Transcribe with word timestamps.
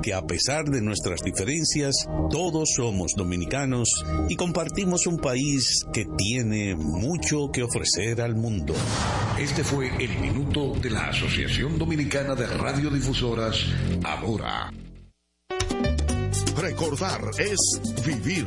que 0.00 0.14
a 0.14 0.22
pesar 0.22 0.66
de 0.66 0.80
nuestras 0.80 1.20
diferencias, 1.20 1.92
todos 2.30 2.68
somos 2.76 3.14
dominicanos 3.16 3.88
y 4.28 4.36
compartimos 4.36 5.08
un 5.08 5.18
país 5.18 5.80
que 5.92 6.06
tiene 6.16 6.76
mucho 6.76 7.50
que 7.50 7.64
ofrecer 7.64 8.20
al 8.20 8.36
mundo. 8.36 8.74
Este 9.36 9.64
fue 9.64 9.88
el 9.98 10.20
minuto 10.20 10.74
de 10.80 10.88
la 10.88 11.08
Asociación 11.08 11.80
Dominicana 11.80 12.36
de 12.36 12.46
Radiodifusoras, 12.46 13.56
ahora. 14.04 14.72
Recordar 16.56 17.20
es 17.36 17.58
vivir. 18.06 18.46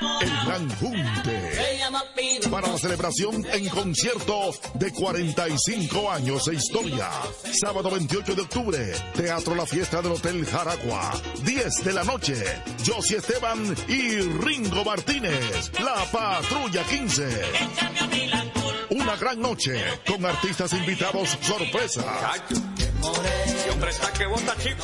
El 0.00 0.30
Gran 0.46 0.68
Junte. 0.76 1.58
Para 2.50 2.68
la 2.68 2.78
celebración 2.78 3.44
en 3.52 3.68
concierto 3.68 4.52
de 4.74 4.92
45 4.92 6.10
años 6.10 6.44
de 6.44 6.54
historia. 6.54 7.08
Sábado 7.60 7.90
28 7.90 8.34
de 8.34 8.42
octubre, 8.42 8.92
Teatro 9.14 9.54
La 9.54 9.66
Fiesta 9.66 10.00
del 10.00 10.12
Hotel 10.12 10.46
Jaragua. 10.46 11.12
10 11.42 11.84
de 11.84 11.92
la 11.92 12.04
noche, 12.04 12.36
Josie 12.86 13.18
Esteban 13.18 13.74
y 13.88 14.20
Ringo 14.20 14.84
Martínez, 14.84 15.72
la 15.80 16.04
Patrulla 16.12 16.84
15. 16.84 17.28
Una 18.90 19.16
gran 19.16 19.40
noche 19.40 19.84
con 20.06 20.24
artistas 20.24 20.72
invitados 20.72 21.36
sorpresa. 21.42 22.32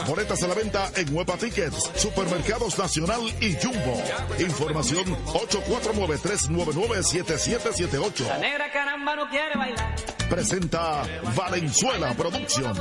Boletas 0.06 0.42
a 0.42 0.46
la 0.46 0.54
venta 0.54 0.90
en 0.96 1.14
Huepa 1.14 1.36
Tickets, 1.36 1.90
Supermercados 1.96 2.78
Nacional 2.78 3.20
y 3.40 3.54
Jumbo. 3.54 4.02
Información 4.38 5.04
849-399-7778. 5.26 8.26
La 8.28 8.38
negra 8.38 8.70
caramba 8.72 9.16
no 9.16 9.28
quiere 9.28 9.56
bailar. 9.56 9.94
Presenta 10.28 11.02
Valenzuela 11.34 12.14
Productions. 12.14 12.78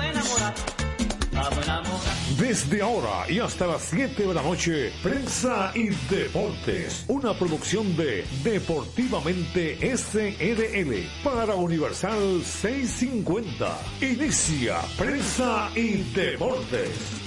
Desde 2.38 2.82
ahora 2.82 3.30
y 3.30 3.40
hasta 3.40 3.68
las 3.68 3.84
7 3.84 4.28
de 4.28 4.34
la 4.34 4.42
noche, 4.42 4.92
Prensa 5.02 5.72
y 5.74 5.90
Deportes, 6.14 7.06
una 7.08 7.34
producción 7.34 7.96
de 7.96 8.26
Deportivamente 8.44 9.78
SRL 9.96 10.94
para 11.24 11.56
Universal 11.56 12.44
650. 12.44 13.80
Inicia 14.02 14.78
Prensa 14.98 15.70
y 15.76 16.04
Deportes. 16.14 17.23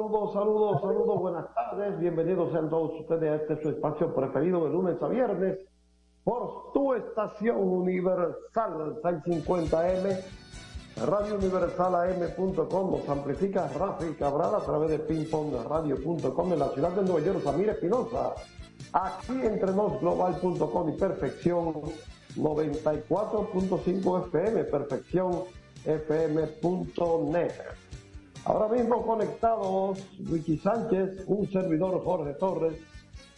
Saludos, 0.00 0.32
saludos, 0.32 0.80
saludos, 0.80 1.20
buenas 1.20 1.54
tardes, 1.54 2.00
bienvenidos 2.00 2.50
sean 2.52 2.70
todos 2.70 2.98
ustedes 3.00 3.32
a 3.32 3.34
este 3.34 3.60
su 3.60 3.68
espacio 3.68 4.14
preferido 4.14 4.64
de 4.64 4.70
lunes 4.70 4.96
a 5.02 5.08
viernes 5.08 5.58
por 6.24 6.72
tu 6.72 6.94
estación 6.94 7.58
universal 7.58 8.98
650M, 9.02 10.24
radiouniversalam.com, 11.06 12.90
nos 12.92 13.06
amplifica 13.10 13.68
Rafael 13.68 14.16
Cabral 14.16 14.54
a 14.54 14.60
través 14.60 14.90
de 14.90 15.00
pingpongradio.com 15.00 16.52
en 16.54 16.58
la 16.58 16.68
ciudad 16.70 16.92
de 16.92 17.02
Nueva 17.02 17.20
York, 17.20 17.42
Samir 17.44 17.68
Espinosa, 17.68 18.32
aquí 18.94 19.38
entre 19.42 19.70
nos 19.72 20.00
global.com 20.00 20.88
y 20.88 20.92
perfección 20.92 21.74
94.5 22.38 24.28
FM, 24.28 24.64
perfección 24.64 25.42
fm.net. 25.84 27.52
Ahora 28.44 28.68
mismo 28.68 29.04
conectados 29.04 29.98
Ricky 30.18 30.56
Sánchez, 30.58 31.24
un 31.26 31.50
servidor 31.50 32.02
Jorge 32.02 32.34
Torres, 32.34 32.74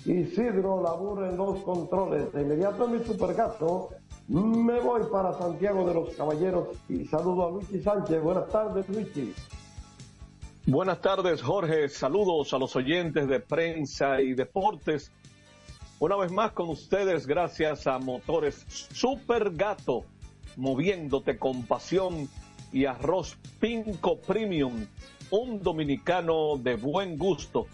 Isidro 0.04 0.82
Labur 0.82 1.24
en 1.24 1.36
los 1.36 1.60
controles. 1.60 2.32
De 2.32 2.42
inmediato 2.42 2.84
en 2.84 2.92
mi 2.98 3.04
supergato 3.04 3.90
me 4.28 4.80
voy 4.80 5.02
para 5.10 5.32
Santiago 5.34 5.86
de 5.86 5.94
los 5.94 6.14
Caballeros 6.14 6.68
y 6.88 7.04
saludo 7.06 7.46
a 7.46 7.50
Luigi 7.50 7.80
Sánchez. 7.80 8.22
Buenas 8.22 8.48
tardes, 8.48 8.88
Luigi. 8.88 9.34
Buenas 10.66 11.00
tardes, 11.00 11.42
Jorge. 11.42 11.88
Saludos 11.88 12.54
a 12.54 12.58
los 12.58 12.76
oyentes 12.76 13.26
de 13.26 13.40
prensa 13.40 14.20
y 14.20 14.34
deportes. 14.34 15.10
Una 15.98 16.16
vez 16.16 16.30
más 16.30 16.52
con 16.52 16.68
ustedes, 16.68 17.26
gracias 17.26 17.86
a 17.88 17.98
Motores 17.98 18.64
Super 18.68 19.50
Gato, 19.50 20.04
moviéndote 20.56 21.38
con 21.38 21.64
pasión 21.64 22.28
y 22.72 22.86
arroz 22.86 23.36
Pinco 23.60 24.18
Premium, 24.18 24.86
un 25.30 25.62
dominicano 25.62 26.56
de 26.58 26.76
buen 26.76 27.18
gusto. 27.18 27.66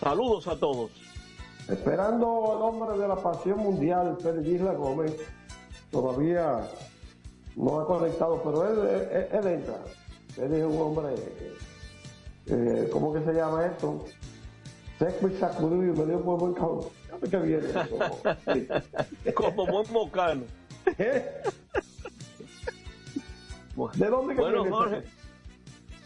Saludos 0.00 0.46
a 0.48 0.58
todos. 0.58 0.90
Esperando 1.68 2.56
al 2.56 2.62
hombre 2.62 2.98
de 2.98 3.08
la 3.08 3.16
pasión 3.16 3.58
mundial, 3.58 4.16
Félix 4.20 4.48
Isla 4.48 4.74
Gómez, 4.74 5.16
todavía 5.90 6.68
no 7.56 7.80
ha 7.80 7.86
conectado, 7.86 8.42
pero 8.42 8.68
él, 8.68 9.06
él, 9.10 9.28
él 9.32 9.46
entra. 9.46 9.80
Él 10.36 10.52
es 10.52 10.64
un 10.64 10.80
hombre, 10.80 11.14
eh, 12.46 12.88
¿cómo 12.92 13.12
que 13.12 13.20
se 13.20 13.32
llama 13.32 13.66
esto? 13.66 14.04
Seco 14.98 15.28
y 15.28 15.36
sacudido 15.36 15.94
y 15.94 15.98
me 15.98 16.06
dio 16.06 16.20
por 16.22 16.38
buen 16.38 16.54
cabrón. 16.54 16.84
¿Qué 17.30 17.36
viene? 17.38 17.68
Como 19.34 19.66
buen 19.66 19.92
mocano. 19.92 20.42
¿De 23.94 24.06
dónde 24.08 24.34
que 24.34 24.40
Bueno, 24.40 24.64
Jorge? 24.70 25.02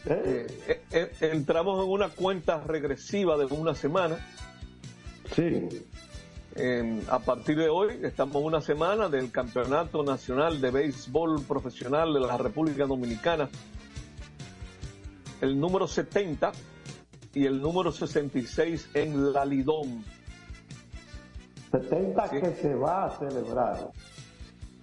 ¿Eh? 0.06 0.46
eh, 0.66 0.82
eh, 0.90 1.10
entramos 1.32 1.84
en 1.84 1.90
una 1.90 2.08
cuenta 2.08 2.60
regresiva 2.62 3.36
de 3.36 3.44
una 3.46 3.74
semana. 3.74 4.18
Sí, 5.34 5.68
Eh, 6.60 7.02
a 7.08 7.20
partir 7.20 7.56
de 7.56 7.68
hoy 7.68 8.00
estamos 8.02 8.36
en 8.36 8.44
una 8.44 8.60
semana 8.60 9.08
del 9.08 9.30
Campeonato 9.30 10.02
Nacional 10.02 10.60
de 10.60 10.72
Béisbol 10.72 11.42
Profesional 11.42 12.12
de 12.14 12.18
la 12.20 12.36
República 12.36 12.84
Dominicana. 12.86 13.48
El 15.40 15.60
número 15.60 15.86
70 15.86 16.50
y 17.34 17.46
el 17.46 17.60
número 17.62 17.92
66 17.92 18.90
en 18.94 19.32
la 19.32 19.44
Lidón. 19.44 20.04
70 21.70 22.28
Sí. 22.28 22.40
que 22.40 22.54
se 22.56 22.74
va 22.74 23.04
a 23.04 23.18
celebrar. 23.18 23.90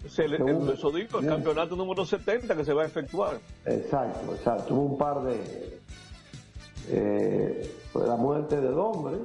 Se 0.08 0.28
le- 0.28 0.38
eso 0.74 0.92
digo, 0.92 1.20
el 1.20 1.28
campeonato 1.28 1.76
número 1.76 2.06
70 2.06 2.56
que 2.56 2.64
se 2.66 2.74
va 2.74 2.84
a 2.84 2.86
efectuar. 2.86 3.40
Exacto, 3.66 4.34
exacto. 4.36 4.74
Hubo 4.74 4.84
un 4.94 4.98
par 4.98 5.24
de. 5.24 5.80
Eh, 6.90 7.76
pues 7.92 8.08
la 8.08 8.16
muerte 8.16 8.58
del 8.62 8.78
hombre, 8.78 9.18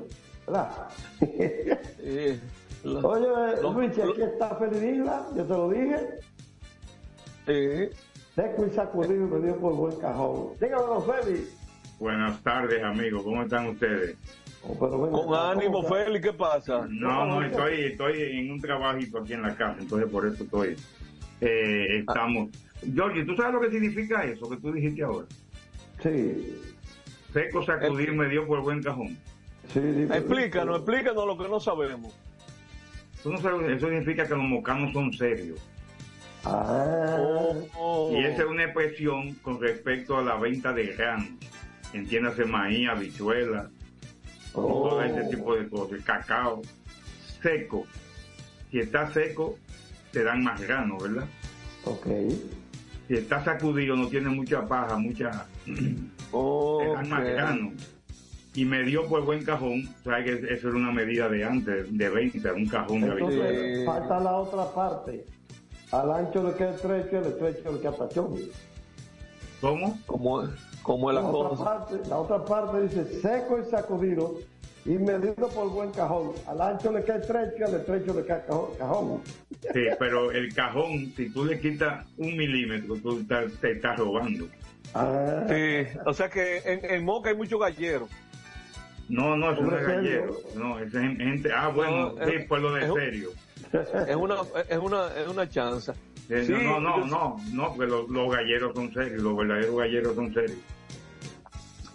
¿verdad? 0.46 0.88
Eh, 1.20 2.40
la- 2.84 3.00
Oye, 3.06 3.26
lo- 3.60 3.72
Luis, 3.72 3.96
lo- 3.96 4.12
aquí 4.12 4.22
está 4.22 4.58
Isla, 4.82 5.26
yo 5.36 5.44
te 5.44 5.52
lo 5.52 5.68
dije. 5.68 6.00
eh, 7.46 7.92
Seco 8.34 8.66
y 8.66 8.70
sacudido 8.74 9.12
y 9.14 9.18
me 9.18 9.40
dio 9.46 9.56
por 9.58 9.74
buen 9.74 9.96
cajón. 9.98 10.50
Dígamelo, 10.60 11.02
Félix. 11.02 11.56
Buenas 11.98 12.42
tardes, 12.42 12.82
amigos. 12.82 13.22
¿Cómo 13.24 13.42
están 13.42 13.68
ustedes? 13.68 14.16
Oh, 14.62 14.76
Con 14.78 15.34
ánimo. 15.34 15.82
Félix, 15.84 16.24
¿qué 16.26 16.32
pasa? 16.34 16.86
No, 16.90 17.24
no, 17.26 17.42
estoy, 17.42 17.80
estoy 17.84 18.22
en 18.38 18.50
un 18.52 18.60
trabajito 18.60 19.18
aquí 19.18 19.32
en 19.32 19.42
la 19.42 19.54
casa, 19.56 19.76
entonces 19.80 20.10
por 20.10 20.26
eso 20.26 20.44
estoy. 20.44 20.76
eh, 21.40 22.00
estamos. 22.00 22.50
Georgie, 22.94 23.24
¿tú 23.24 23.34
sabes 23.36 23.54
lo 23.54 23.60
que 23.60 23.70
significa 23.70 24.24
eso 24.24 24.48
que 24.50 24.56
tú 24.58 24.72
dijiste 24.72 25.02
ahora? 25.02 25.26
Sí, 26.02 26.58
Seco 27.32 27.64
sacudir 27.64 28.12
me 28.12 28.28
dio 28.28 28.46
por 28.46 28.58
el 28.58 28.64
buen 28.64 28.82
cajón. 28.82 29.16
sí. 29.72 29.80
dime. 29.80 30.16
Explícanos, 30.16 30.76
explícanos 30.78 31.26
lo 31.26 31.38
que 31.38 31.48
no 31.48 31.60
sabemos. 31.60 32.14
Tú 33.22 33.30
no 33.32 33.38
sabes, 33.38 33.70
eso 33.70 33.86
significa 33.88 34.24
que 34.24 34.34
los 34.34 34.44
mocanos 34.44 34.92
son 34.92 35.12
serios. 35.12 35.58
Ah, 36.44 37.16
Oh, 37.78 38.12
Y 38.14 38.24
esa 38.24 38.42
es 38.42 38.48
una 38.48 38.64
expresión 38.64 39.34
con 39.36 39.60
respecto 39.60 40.16
a 40.18 40.22
la 40.22 40.36
venta 40.36 40.72
de 40.72 40.86
granos. 40.86 41.28
Entiéndase 41.92 42.44
maíz, 42.46 42.88
habichuela, 42.88 43.68
oh. 44.55 44.62
todo 44.62 45.02
ese 45.02 45.25
tipo 45.25 45.56
de 45.56 45.69
cosas. 45.69 46.02
Cacao 46.05 46.62
seco. 47.43 47.87
Si 48.70 48.79
está 48.79 49.12
seco, 49.12 49.58
te 50.12 50.23
dan 50.23 50.44
más 50.44 50.61
grano, 50.61 50.99
¿verdad? 50.99 51.26
Ok. 51.85 52.06
Si 53.08 53.14
está 53.14 53.43
sacudido, 53.44 53.97
no 53.97 54.08
tiene 54.08 54.29
mucha 54.29 54.67
paja, 54.67 54.97
mucha. 54.97 55.47
te 55.64 56.93
dan 56.94 57.08
más 57.08 57.25
grano. 57.25 57.73
Y 58.55 58.64
me 58.64 58.82
dio 58.82 59.06
por 59.06 59.25
buen 59.25 59.44
cajón, 59.44 59.88
sabes 60.02 60.25
que 60.25 60.52
eso 60.55 60.69
era 60.69 60.76
una 60.76 60.91
medida 60.91 61.29
de 61.29 61.44
antes, 61.44 61.97
de 61.97 62.08
20, 62.08 62.52
un 62.52 62.67
cajón 62.67 63.00
de 63.02 63.11
habichuela. 63.11 63.49
Entonces, 63.49 63.87
falta 63.87 64.20
la 64.20 64.32
otra 64.37 64.75
parte. 64.75 65.25
Al 65.93 66.12
ancho 66.12 66.43
le 66.43 66.55
queda 66.55 66.75
estrecho, 66.75 67.19
el 67.19 67.26
estrecho 67.26 67.73
le 67.73 67.81
queda 67.81 67.93
tachón. 67.93 68.35
¿Cómo? 69.61 69.99
Como, 70.06 70.49
como 70.82 71.10
es 71.10 71.14
la 71.16 71.22
La 71.22 71.28
otra, 71.28 71.48
cosa. 71.50 71.64
parte, 71.64 72.08
la 72.08 72.16
otra 72.18 72.44
parte 72.44 72.82
dice 72.82 73.04
seco 73.20 73.58
y 73.58 73.70
sacudido 73.70 74.34
y 74.86 74.90
medido 74.90 75.34
por 75.48 75.68
buen 75.70 75.90
cajón. 75.92 76.32
Al 76.46 76.60
ancho 76.60 76.90
le 76.90 77.04
queda 77.04 77.16
estrecho, 77.18 77.64
al 77.66 77.74
estrecho 77.74 78.14
le 78.14 78.24
queda 78.24 78.44
cajón. 78.46 78.70
cajón. 78.78 79.20
Sí, 79.72 79.80
pero 79.98 80.30
el 80.32 80.54
cajón, 80.54 81.12
si 81.16 81.30
tú 81.32 81.44
le 81.44 81.60
quitas 81.60 82.06
un 82.16 82.36
milímetro, 82.36 82.96
tú 82.96 83.20
estás- 83.20 83.52
te 83.60 83.72
estás 83.72 83.98
robando. 83.98 84.46
Ah, 84.94 85.44
Sí, 85.48 85.86
o 86.06 86.12
sea 86.14 86.28
que 86.30 86.58
en, 86.64 86.84
en 86.84 87.04
Moca 87.04 87.30
hay 87.30 87.36
mucho 87.36 87.58
gallero. 87.58 88.08
No, 89.08 89.36
no, 89.36 89.52
eso 89.52 89.62
no 89.62 89.76
es 89.76 89.86
gallero. 89.86 90.36
No, 90.56 90.78
es 90.78 90.90
gente. 90.92 91.50
Ah, 91.54 91.68
bueno, 91.68 92.14
No, 92.14 92.26
sí, 92.26 92.32
por 92.48 92.60
lo 92.60 92.72
de 92.72 92.84
es 92.84 92.90
un- 92.90 92.96
serio. 92.98 93.30
Es 94.08 94.16
una, 94.16 94.36
es 94.68 94.78
una, 94.78 95.06
es 95.16 95.28
una 95.28 95.48
chanza. 95.48 95.94
Eh, 96.30 96.44
Sí, 96.46 96.52
no, 96.52 96.78
no, 96.80 96.98
no, 96.98 97.06
no, 97.06 97.36
no, 97.52 97.68
porque 97.74 97.86
los, 97.90 98.08
los 98.08 98.30
galleros 98.32 98.72
son 98.74 98.92
serios, 98.92 99.20
los 99.20 99.36
verdaderos 99.36 99.76
galleros 99.76 100.14
son 100.14 100.32
serios. 100.32 100.58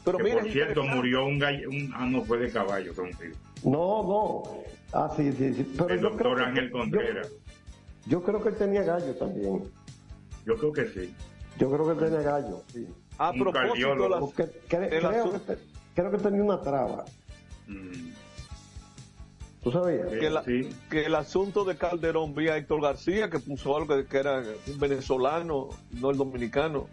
Pero 0.04 0.18
que 0.18 0.24
mira, 0.26 0.42
por 0.42 0.52
cierto, 0.52 0.84
murió 0.84 1.26
un 1.26 1.40
gallero, 1.40 1.70
un, 1.70 1.92
ah, 1.96 2.06
no 2.06 2.22
fue 2.26 2.38
de 2.40 2.52
caballo, 2.52 2.92
tío. 2.94 3.06
no, 3.64 4.04
no. 4.04 4.44
Ah, 4.94 5.10
sí, 5.16 5.32
sí, 5.38 5.54
sí. 5.54 5.74
Pero 5.78 5.90
El 5.94 6.02
yo 6.02 6.10
doctor 6.10 6.34
creo 6.36 6.46
Ángel 6.48 6.66
yo- 6.70 6.78
Contreras. 6.78 7.28
Yo, 8.06 8.24
creo 8.24 8.44
que 8.44 8.50
él 8.50 8.56
tenía 8.56 8.84
gallo 8.84 9.16
también. 9.16 9.64
Yo 10.46 10.58
creo 10.58 10.72
que 10.74 10.88
sí. 10.90 11.14
Yo 11.58 11.72
creo 11.72 11.86
que 11.86 11.92
él 11.94 12.12
tenía 12.12 12.22
gallo, 12.22 12.62
sí. 12.74 12.86
A 13.18 13.32
un 13.32 13.40
propósito, 13.40 14.10
las- 14.10 14.20
Porque 14.20 14.44
cre- 14.70 14.90
creo, 14.90 15.32
que 15.46 15.58
creo 15.96 16.12
que 16.12 16.18
tenía 16.18 16.44
una 16.44 16.62
traba. 16.62 17.06
Mm, 17.68 18.10
¿Tú 19.66 19.72
sabías? 19.72 20.08
que, 20.10 20.30
la- 20.30 20.44
sí. 20.44 20.70
que 20.92 21.06
el 21.06 21.16
asunto 21.16 21.66
de 21.66 21.76
Calderón 21.76 22.36
vía 22.36 22.56
Héctor 22.56 22.82
García, 22.84 23.32
que 23.32 23.40
puso 23.40 23.76
algo 23.76 23.96
que, 23.98 24.06
que 24.06 24.18
era 24.20 24.44
un 24.68 24.80
venezolano, 24.80 25.70
no 26.00 26.12
el 26.12 26.18
dominicano. 26.18 26.86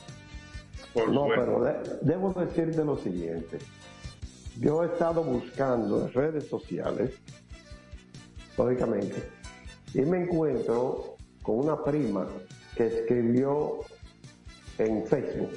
por 0.95 1.11
No, 1.13 1.27
pero 1.37 1.63
de- 1.63 1.99
debo 2.01 2.33
decirte 2.33 2.83
lo 2.83 2.97
siguiente. 2.97 3.59
Yo 4.59 4.83
he 4.83 4.87
estado 4.87 5.23
buscando 5.23 6.07
en 6.07 6.13
redes 6.15 6.49
sociales, 6.49 7.11
lógicamente, 8.57 9.23
y 9.93 10.01
me 10.01 10.23
encuentro 10.23 11.17
con 11.43 11.59
una 11.59 11.85
prima 11.85 12.27
que 12.75 12.87
escribió 12.87 13.81
en 14.79 15.07
Facebook 15.07 15.51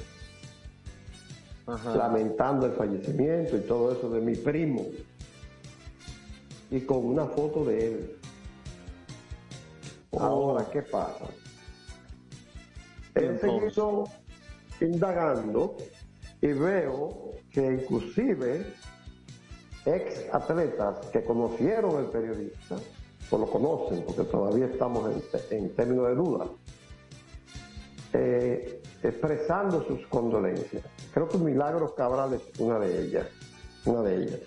lamentando 1.96 2.66
el 2.66 2.72
fallecimiento 2.72 3.56
y 3.56 3.60
todo 3.60 3.92
eso 3.92 4.10
de 4.10 4.20
mi 4.20 4.34
primo 4.36 4.84
y 6.70 6.80
con 6.80 7.04
una 7.04 7.26
foto 7.26 7.64
de 7.64 7.86
él. 7.86 8.18
Ahora, 10.18 10.68
¿qué 10.70 10.82
pasa? 10.82 11.26
Entonces. 13.14 13.74
seguido 13.74 14.04
indagando 14.80 15.76
y 16.40 16.48
veo 16.48 17.32
que 17.50 17.64
inclusive 17.64 18.66
ex 19.86 20.26
atletas 20.32 21.06
que 21.12 21.24
conocieron 21.24 22.04
el 22.04 22.10
periodista, 22.10 22.76
o 23.30 23.38
lo 23.38 23.46
conocen, 23.46 24.04
porque 24.04 24.24
todavía 24.24 24.66
estamos 24.66 25.10
en, 25.10 25.58
en 25.58 25.74
términos 25.74 26.08
de 26.08 26.14
duda, 26.14 26.46
eh, 28.12 28.82
expresando 29.02 29.84
sus 29.84 30.06
condolencias. 30.08 30.84
Creo 31.12 31.28
que 31.28 31.38
Milagros 31.38 31.92
Cabral 31.94 32.34
es 32.34 32.60
una 32.60 32.78
de 32.78 33.02
ellas, 33.02 33.26
una 33.84 34.02
de 34.02 34.16
ellas. 34.16 34.40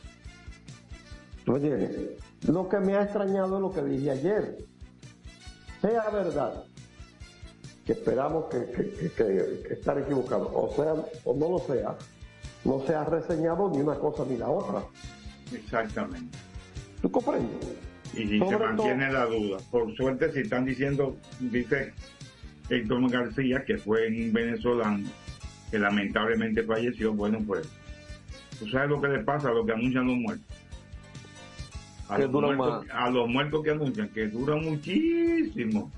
¿Tú 1.50 1.54
me 1.54 1.62
entiendes? 1.68 2.12
Lo 2.48 2.70
que 2.70 2.78
me 2.78 2.94
ha 2.96 3.02
extrañado 3.06 3.56
es 3.56 3.62
lo 3.64 3.72
que 3.74 3.82
dije 3.90 4.12
ayer. 4.12 4.58
Sea 5.82 6.08
verdad, 6.12 6.64
que 7.88 7.94
esperamos 7.94 8.46
que, 8.52 8.66
que- 8.72 9.12
que- 9.18 9.74
estar 9.74 9.98
equivocados, 9.98 10.48
o 10.54 10.72
sea, 10.76 10.94
o 11.26 11.34
no 11.36 11.50
lo 11.50 11.58
sea, 11.58 11.98
no 12.66 12.86
se 12.86 12.94
ha 12.94 13.04
reseñado 13.04 13.68
ni 13.72 13.80
una 13.80 13.96
cosa 13.96 14.26
ni 14.30 14.38
la 14.38 14.48
otra. 14.48 14.84
Exactamente. 15.52 16.38
¿Tú 17.02 17.10
comprendes? 17.10 17.50
Y 18.14 18.28
si 18.28 18.38
se 18.38 18.58
mantiene 18.58 19.12
la 19.12 19.26
duda. 19.26 19.58
Por 19.72 19.92
suerte, 19.96 20.32
si 20.32 20.42
están 20.42 20.66
diciendo, 20.66 21.16
dice 21.40 21.94
Héctor 22.70 23.10
García, 23.10 23.64
que 23.66 23.76
fue 23.80 24.08
un 24.08 24.32
venezolano 24.34 25.10
que 25.72 25.80
lamentablemente 25.80 26.62
falleció, 26.62 27.12
bueno, 27.16 27.40
pues, 27.48 27.68
¿tú 28.60 28.68
sabes 28.68 28.90
lo 28.92 29.02
que 29.02 29.08
le 29.08 29.24
pasa 29.24 29.48
a 29.50 29.52
los 29.52 29.66
que 29.66 29.72
anuncian 29.72 30.06
los 30.06 30.16
muertos? 30.18 30.46
A, 32.10 32.16
Que 32.18 32.24
los 32.24 32.32
muertos, 32.32 32.86
más. 32.88 32.96
a 32.96 33.10
los 33.10 33.28
muertos 33.30 33.64
que 33.64 33.70
anuncian, 33.72 34.10
que 34.10 34.28
duran 34.28 34.64
muchísimo. 34.64 35.92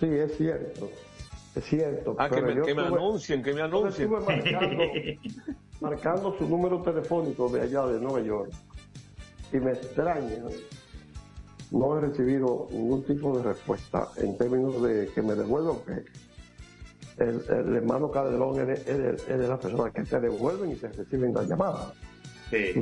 Sí, 0.00 0.06
es 0.06 0.36
cierto. 0.36 0.90
Es 1.54 1.64
cierto. 1.64 2.16
Ah, 2.18 2.28
que 2.28 2.42
me, 2.42 2.54
que 2.54 2.74
me 2.74 2.82
estuve- 2.82 2.86
anuncien, 2.98 3.42
que 3.42 3.52
me 3.52 3.58
yo 3.58 3.64
anuncien. 3.64 4.12
estuve 4.12 4.20
marcando, 4.36 4.84
marcando 5.80 6.38
su 6.38 6.48
número 6.48 6.82
telefónico 6.82 7.48
de 7.50 7.62
allá 7.62 7.86
de 7.86 8.00
Nueva 8.00 8.20
York 8.20 8.50
y 9.52 9.56
me 9.58 9.72
extraña 9.72 10.42
no 11.70 11.98
he 11.98 12.00
recibido 12.00 12.66
ningún 12.70 13.02
tipo 13.04 13.36
de 13.36 13.42
respuesta 13.44 14.08
en 14.16 14.36
términos 14.38 14.82
de 14.82 15.08
que 15.14 15.20
me 15.22 15.34
devuelvan 15.34 15.76
que 15.86 17.22
el, 17.24 17.42
el 17.48 17.76
hermano 17.76 18.10
Calderón 18.10 18.58
es 18.60 18.66
de, 18.66 18.74
es 18.74 18.98
de- 19.26 19.34
es 19.34 19.38
de 19.38 19.48
las 19.48 19.58
personas 19.58 19.92
que 19.92 20.02
te 20.02 20.18
devuelven 20.20 20.70
y 20.72 20.74
te 20.76 20.88
reciben 20.88 21.34
la 21.34 21.42
llamada. 21.44 21.92
Sí. 22.50 22.72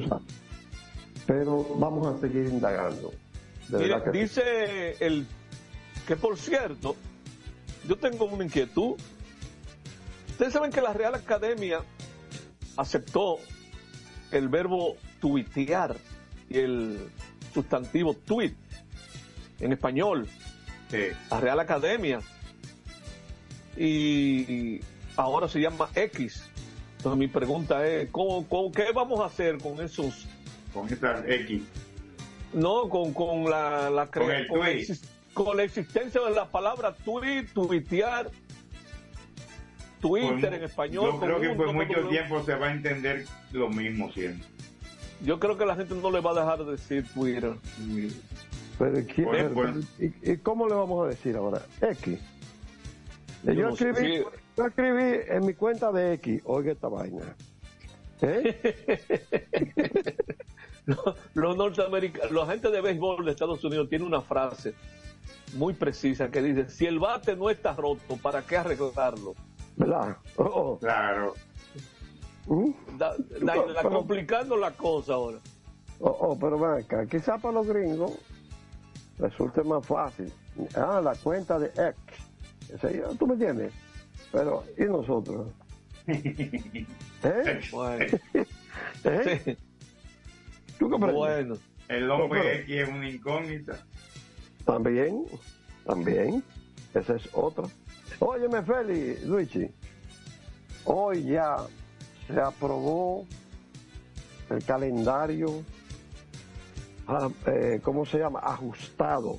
Pero 1.27 1.65
vamos 1.79 2.07
a 2.07 2.19
seguir 2.21 2.47
indagando. 2.47 3.13
De 3.69 4.01
que 4.05 4.11
dice 4.19 4.97
el 5.05 5.27
que 6.07 6.15
por 6.17 6.39
cierto, 6.39 6.95
yo 7.89 7.97
tengo 7.97 8.27
una 8.27 8.45
inquietud. 8.45 8.95
Ustedes 10.31 10.53
saben 10.53 10.71
que 10.71 10.81
la 10.81 10.93
Real 10.93 11.15
Academia 11.15 11.81
aceptó 12.77 13.39
el 14.31 14.49
verbo 14.49 14.97
tuitear 15.21 15.97
y 16.49 16.59
el 16.59 17.09
sustantivo 17.55 18.15
tweet 18.15 18.55
en 19.61 19.73
español, 19.73 20.29
Sí. 20.91 20.99
la 21.31 21.41
Real 21.41 21.59
Academia. 21.59 22.21
Y 23.77 24.81
ahora 25.17 25.49
se 25.49 25.61
llama 25.61 25.89
X. 25.95 26.43
Entonces 26.99 27.19
mi 27.19 27.29
pregunta 27.29 27.87
es, 27.87 28.11
¿cómo, 28.11 28.47
cómo- 28.49 28.71
qué 28.73 28.93
vamos 28.95 29.21
a 29.21 29.27
hacer 29.27 29.59
con 29.59 29.81
esos 29.81 30.27
Con 30.77 30.93
esta 30.93 31.25
X. 31.27 31.63
No, 32.53 32.89
con, 32.89 33.13
con 33.15 33.49
la, 33.51 33.89
la 33.91 34.07
Con 34.09 34.31
el 34.31 34.47
con, 34.47 34.59
la 34.61 34.65
tweet. 34.67 34.81
exis- 34.83 35.05
con 35.33 35.57
la 35.57 35.63
existencia 35.65 36.21
de 36.21 36.31
la 36.33 36.47
palabra 36.51 36.95
tweet, 36.95 37.47
tuitear, 37.55 38.31
Twitter 40.01 40.41
Por- 40.41 40.55
en 40.55 40.63
español. 40.65 41.05
Yo 41.13 41.21
creo 41.21 41.41
que 41.41 41.49
por 41.51 41.67
doble 41.67 41.87
mucho 41.87 42.09
tiempo 42.09 42.43
se 42.45 42.55
va 42.55 42.67
a 42.69 42.73
entender 42.73 43.25
lo 43.53 43.69
mismo 43.71 44.11
siempre. 44.13 44.47
Yo 45.23 45.41
creo 45.41 45.57
que 45.57 45.65
la 45.65 45.75
gente 45.77 45.95
no 45.95 46.11
le 46.11 46.21
va 46.21 46.33
a 46.33 46.35
dejar 46.35 46.65
de 46.65 46.73
decir 46.73 47.07
Twitter. 47.15 47.55
Pero, 48.79 49.07
¿quién- 49.15 49.25
Bueno, 49.27 49.49
bueno. 49.51 49.81
¿y, 49.99 50.33
y 50.33 50.37
cómo 50.37 50.69
le 50.69 50.75
vamos 50.75 51.07
a 51.07 51.09
decir 51.09 51.37
ahora? 51.37 51.63
X. 51.81 52.19
Yo 53.45 53.69
escribí, 53.71 54.19
sí. 54.19 54.25
yo 54.57 54.67
escribí 54.67 55.21
en 55.29 55.47
mi 55.47 55.55
cuenta 55.55 55.91
de 55.93 56.13
X, 56.15 56.43
oiga 56.45 56.73
esta 56.73 56.89
vaina. 56.89 57.35
¿Eh? 58.23 60.17
Los, 60.87 61.17
los 61.35 61.57
norteamericanos, 61.57 62.31
la 62.31 62.47
gente 62.47 62.71
de 62.71 62.81
béisbol 62.81 63.25
de 63.25 63.33
Estados 63.33 63.65
Unidos 63.65 63.89
tiene 63.89 64.05
una 64.05 64.21
frase 64.21 64.73
muy 65.55 65.75
precisa 65.75 66.31
que 66.31 66.41
dice, 66.41 66.71
si 66.71 66.87
el 66.87 67.01
bate 67.01 67.35
no 67.35 67.51
está 67.51 67.75
roto, 67.75 68.17
¿para 68.23 68.43
qué 68.47 68.57
arreglarlo? 68.57 69.35
¿Verdad? 69.77 70.17
Oh, 70.37 70.45
oh. 70.45 70.79
Claro. 70.79 71.35
Da- 72.97 73.17
da- 73.41 73.67
da- 73.73 73.83
complicando 73.83 74.57
la 74.57 74.71
cosa 74.71 75.15
ahora. 75.15 75.39
Oh, 75.99 76.17
oh, 76.21 76.39
pero 76.39 76.57
ven 76.57 76.85
acá, 76.85 77.05
quizá 77.07 77.37
para 77.39 77.55
los 77.55 77.67
gringos 77.67 78.13
resulte 79.19 79.65
más 79.65 79.85
fácil. 79.85 80.33
Ah, 80.77 81.01
la 81.03 81.17
cuenta 81.17 81.59
de 81.59 81.67
X. 81.67 82.79
¿Tú 83.19 83.27
me 83.27 83.33
entiendes? 83.35 83.73
Pero, 84.31 84.63
¿y 84.79 84.85
nosotros? 84.85 85.49
¿Eh? 86.07 87.61
Bueno, 87.73 88.05
¿Eh? 89.05 89.41
sí, 89.45 89.57
¿Tú 90.79 90.89
comprendes? 90.91 91.17
bueno. 91.17 91.57
El 91.89 92.07
No, 92.07 92.15
pero- 92.17 92.25
hombre 92.25 92.61
X 92.63 92.75
es 92.77 92.89
una 92.89 93.09
incógnita. 93.09 93.79
También, 94.65 95.25
también. 95.85 96.43
Esa 96.95 97.15
es 97.17 97.29
otra. 97.33 97.65
Óyeme, 98.19 98.63
Feli, 98.63 99.17
Luigi. 99.25 99.69
Hoy 100.85 101.23
ya 101.25 101.57
se 102.27 102.41
aprobó 102.41 103.27
el 104.51 104.65
calendario, 104.65 105.63
ah, 107.07 107.29
eh, 107.47 107.81
¿cómo 107.83 108.05
se 108.07 108.19
llama? 108.19 108.41
Ajustado. 108.43 109.37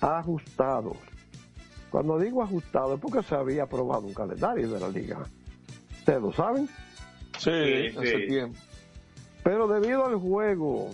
Ajustado. 0.00 0.96
Cuando 1.94 2.18
digo 2.18 2.42
ajustado 2.42 2.94
es 2.94 3.00
porque 3.00 3.22
se 3.22 3.36
había 3.36 3.62
aprobado 3.62 4.00
un 4.00 4.14
calendario 4.14 4.68
de 4.68 4.80
la 4.80 4.88
liga. 4.88 5.24
Ustedes 6.00 6.20
lo 6.20 6.32
saben. 6.32 6.66
Sí, 7.38 7.50
Sí, 7.52 7.96
hace 7.96 8.16
sí. 8.22 8.26
tiempo. 8.26 8.58
Pero 9.44 9.68
debido 9.68 10.04
al 10.04 10.16
juego 10.16 10.90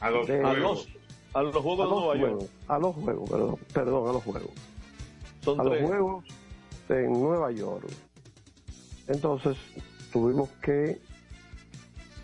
A 0.00 0.10
los 0.10 0.28
De- 0.28 0.40
A 0.40 0.50
juegos. 0.50 0.86
los, 0.86 0.88
a 1.34 1.42
los 1.42 1.56
a 1.56 1.60
Juegos 1.60 1.88
de 1.88 1.94
Nueva 1.96 2.16
York. 2.16 2.50
a 2.68 2.78
los 2.78 2.94
juegos, 2.94 3.28
perdón, 3.30 3.56
perdón, 3.74 4.08
a 4.08 4.12
los 4.12 4.22
juegos. 4.22 4.50
Son 5.40 5.60
a 5.60 5.64
los 5.64 5.76
juegos 5.82 6.24
en 6.88 7.12
Nueva 7.14 7.50
York. 7.50 7.88
Entonces 9.08 9.56
tuvimos 10.12 10.48
que 10.62 11.00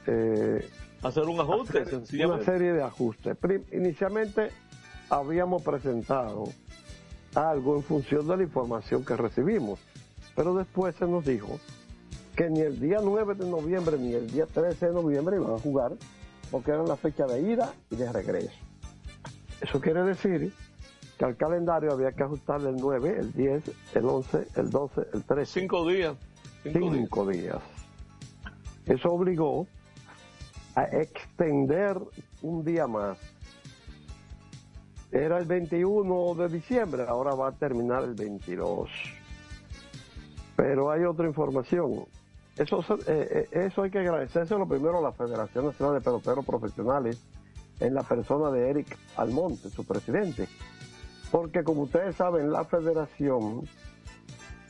eh, 0.06 0.68
Hacer 1.02 1.24
un 1.24 1.40
ajuste, 1.40 1.80
hacer 1.80 2.26
una 2.26 2.44
serie 2.44 2.72
de 2.74 2.82
ajustes. 2.84 3.36
Inicialmente 3.72 4.50
habíamos 5.10 5.62
presentado 5.62 6.44
algo 7.34 7.76
en 7.76 7.82
función 7.82 8.26
de 8.26 8.36
la 8.36 8.42
información 8.42 9.04
que 9.04 9.16
recibimos, 9.16 9.78
pero 10.36 10.54
después 10.54 10.94
se 10.96 11.06
nos 11.06 11.24
dijo 11.24 11.58
que 12.36 12.50
ni 12.50 12.60
el 12.60 12.80
día 12.80 12.98
9 13.02 13.34
de 13.34 13.46
noviembre 13.48 13.98
ni 13.98 14.14
el 14.14 14.30
día 14.30 14.46
13 14.46 14.86
de 14.86 14.92
noviembre 14.92 15.36
iban 15.36 15.54
a 15.54 15.58
jugar 15.58 15.92
porque 16.50 16.70
eran 16.70 16.86
la 16.86 16.96
fecha 16.96 17.26
de 17.26 17.40
ida 17.40 17.72
y 17.90 17.96
de 17.96 18.12
regreso. 18.12 18.54
Eso 19.60 19.80
quiere 19.80 20.02
decir 20.02 20.52
que 21.18 21.24
al 21.24 21.36
calendario 21.36 21.92
había 21.92 22.12
que 22.12 22.22
ajustarle 22.22 22.70
el 22.70 22.76
9, 22.76 23.16
el 23.18 23.32
10, 23.32 23.62
el 23.94 24.04
11, 24.04 24.48
el 24.56 24.70
12, 24.70 25.00
el 25.14 25.22
13 25.22 25.60
Cinco 25.60 25.88
días. 25.88 26.16
Cinco 26.62 26.78
días. 26.78 26.92
cinco 26.94 27.26
días. 27.26 27.58
Eso 28.86 29.12
obligó 29.12 29.66
a 30.74 30.84
extender 30.84 31.98
un 32.42 32.64
día 32.64 32.86
más. 32.86 33.18
Era 35.14 35.38
el 35.38 35.44
21 35.44 36.34
de 36.34 36.48
diciembre, 36.48 37.04
ahora 37.06 37.36
va 37.36 37.50
a 37.50 37.52
terminar 37.52 38.02
el 38.02 38.14
22. 38.14 38.90
Pero 40.56 40.90
hay 40.90 41.04
otra 41.04 41.28
información. 41.28 42.04
Eso, 42.56 42.84
eh, 43.06 43.48
eh, 43.52 43.66
eso 43.66 43.84
hay 43.84 43.92
que 43.92 44.00
agradecerse 44.00 44.58
lo 44.58 44.66
primero 44.66 44.98
a 44.98 45.02
la 45.02 45.12
Federación 45.12 45.66
Nacional 45.66 45.94
de 45.94 46.00
Peloteros 46.00 46.44
Profesionales 46.44 47.22
en 47.78 47.94
la 47.94 48.02
persona 48.02 48.50
de 48.50 48.68
Eric 48.68 48.98
Almonte, 49.16 49.70
su 49.70 49.86
presidente. 49.86 50.48
Porque 51.30 51.62
como 51.62 51.82
ustedes 51.82 52.16
saben, 52.16 52.50
la 52.50 52.64
federación 52.64 53.68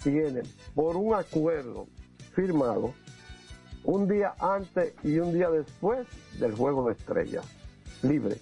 tiene 0.02 0.42
por 0.74 0.96
un 0.96 1.14
acuerdo 1.14 1.86
firmado 2.34 2.92
un 3.84 4.06
día 4.06 4.34
antes 4.38 4.92
y 5.02 5.18
un 5.20 5.32
día 5.32 5.48
después 5.48 6.06
del 6.38 6.54
juego 6.54 6.86
de 6.86 6.92
estrellas 6.92 7.46
libre. 8.02 8.36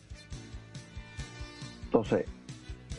Entonces, 1.93 2.25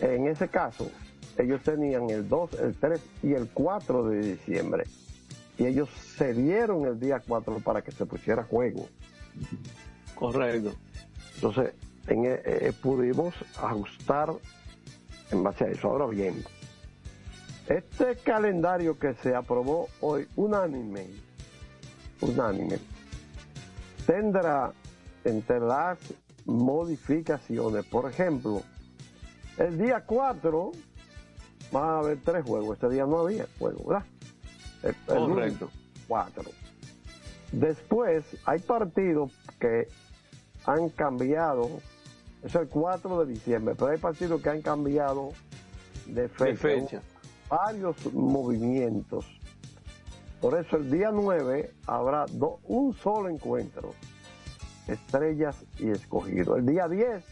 en 0.02 0.28
ese 0.28 0.48
caso, 0.50 0.88
ellos 1.36 1.64
tenían 1.64 2.12
el 2.12 2.30
2, 2.30 2.54
el 2.60 2.76
3 2.76 3.02
y 3.24 3.34
el 3.34 3.50
4 3.50 4.08
de 4.10 4.20
diciembre. 4.34 4.84
Y 5.58 5.66
ellos 5.66 5.90
cedieron 5.90 6.86
el 6.86 7.00
día 7.00 7.20
4 7.28 7.58
para 7.62 7.82
que 7.82 7.92
se 7.92 8.06
pusiera 8.06 8.44
juego. 8.44 8.88
Correcto. 10.14 10.74
Entonces, 11.34 11.74
en, 12.06 12.26
eh, 12.26 12.42
eh, 12.46 12.74
pudimos 12.84 13.34
ajustar 13.60 14.32
en 15.32 15.42
base 15.42 15.64
a 15.64 15.68
eso. 15.70 15.88
Ahora 15.90 16.06
bien, 16.06 16.44
este 17.68 18.16
calendario 18.18 19.00
que 19.00 19.16
se 19.16 19.34
aprobó 19.34 19.90
hoy 20.02 20.28
unánime, 20.36 21.08
unánime, 22.22 22.78
tendrá 24.06 24.72
entre 25.26 25.60
las 25.62 25.98
modificaciones, 26.46 27.86
por 27.86 28.08
ejemplo, 28.10 28.62
el 29.58 29.78
día 29.78 30.04
4 30.06 30.72
va 31.76 31.96
a 31.96 32.00
haber 32.00 32.20
tres 32.22 32.44
juegos, 32.46 32.74
este 32.78 32.90
día 32.90 33.06
no 33.06 33.20
había 33.20 33.48
juego, 33.60 33.84
¿verdad? 33.88 34.06
El, 34.84 34.90
el 34.90 34.96
Correcto. 35.06 35.66
lunes, 35.66 35.80
cuatro. 36.08 36.44
Después 37.52 38.24
hay 38.46 38.60
partidos 38.60 39.32
que 39.60 39.88
han 40.66 40.90
cambiado, 40.90 41.70
es 42.42 42.56
el 42.56 42.68
4 42.68 43.26
de 43.26 43.34
diciembre, 43.34 43.76
pero 43.78 43.92
hay 43.92 43.98
partidos 44.00 44.42
que 44.42 44.50
han 44.50 44.62
cambiado 44.62 45.30
de 46.08 46.28
fecha. 46.30 46.46
De 46.46 46.56
fecha. 46.58 47.02
Varios 47.50 48.12
movimientos. 48.14 49.26
Por 50.42 50.60
eso 50.60 50.78
el 50.78 50.90
día 50.92 51.12
9 51.14 51.74
habrá 51.86 52.26
do- 52.26 52.60
un 52.66 52.94
solo 52.96 53.30
encuentro, 53.30 53.94
estrellas 54.88 55.56
y 55.80 55.90
escogido. 55.92 56.56
El 56.58 56.66
día 56.66 56.88
10, 56.88 57.24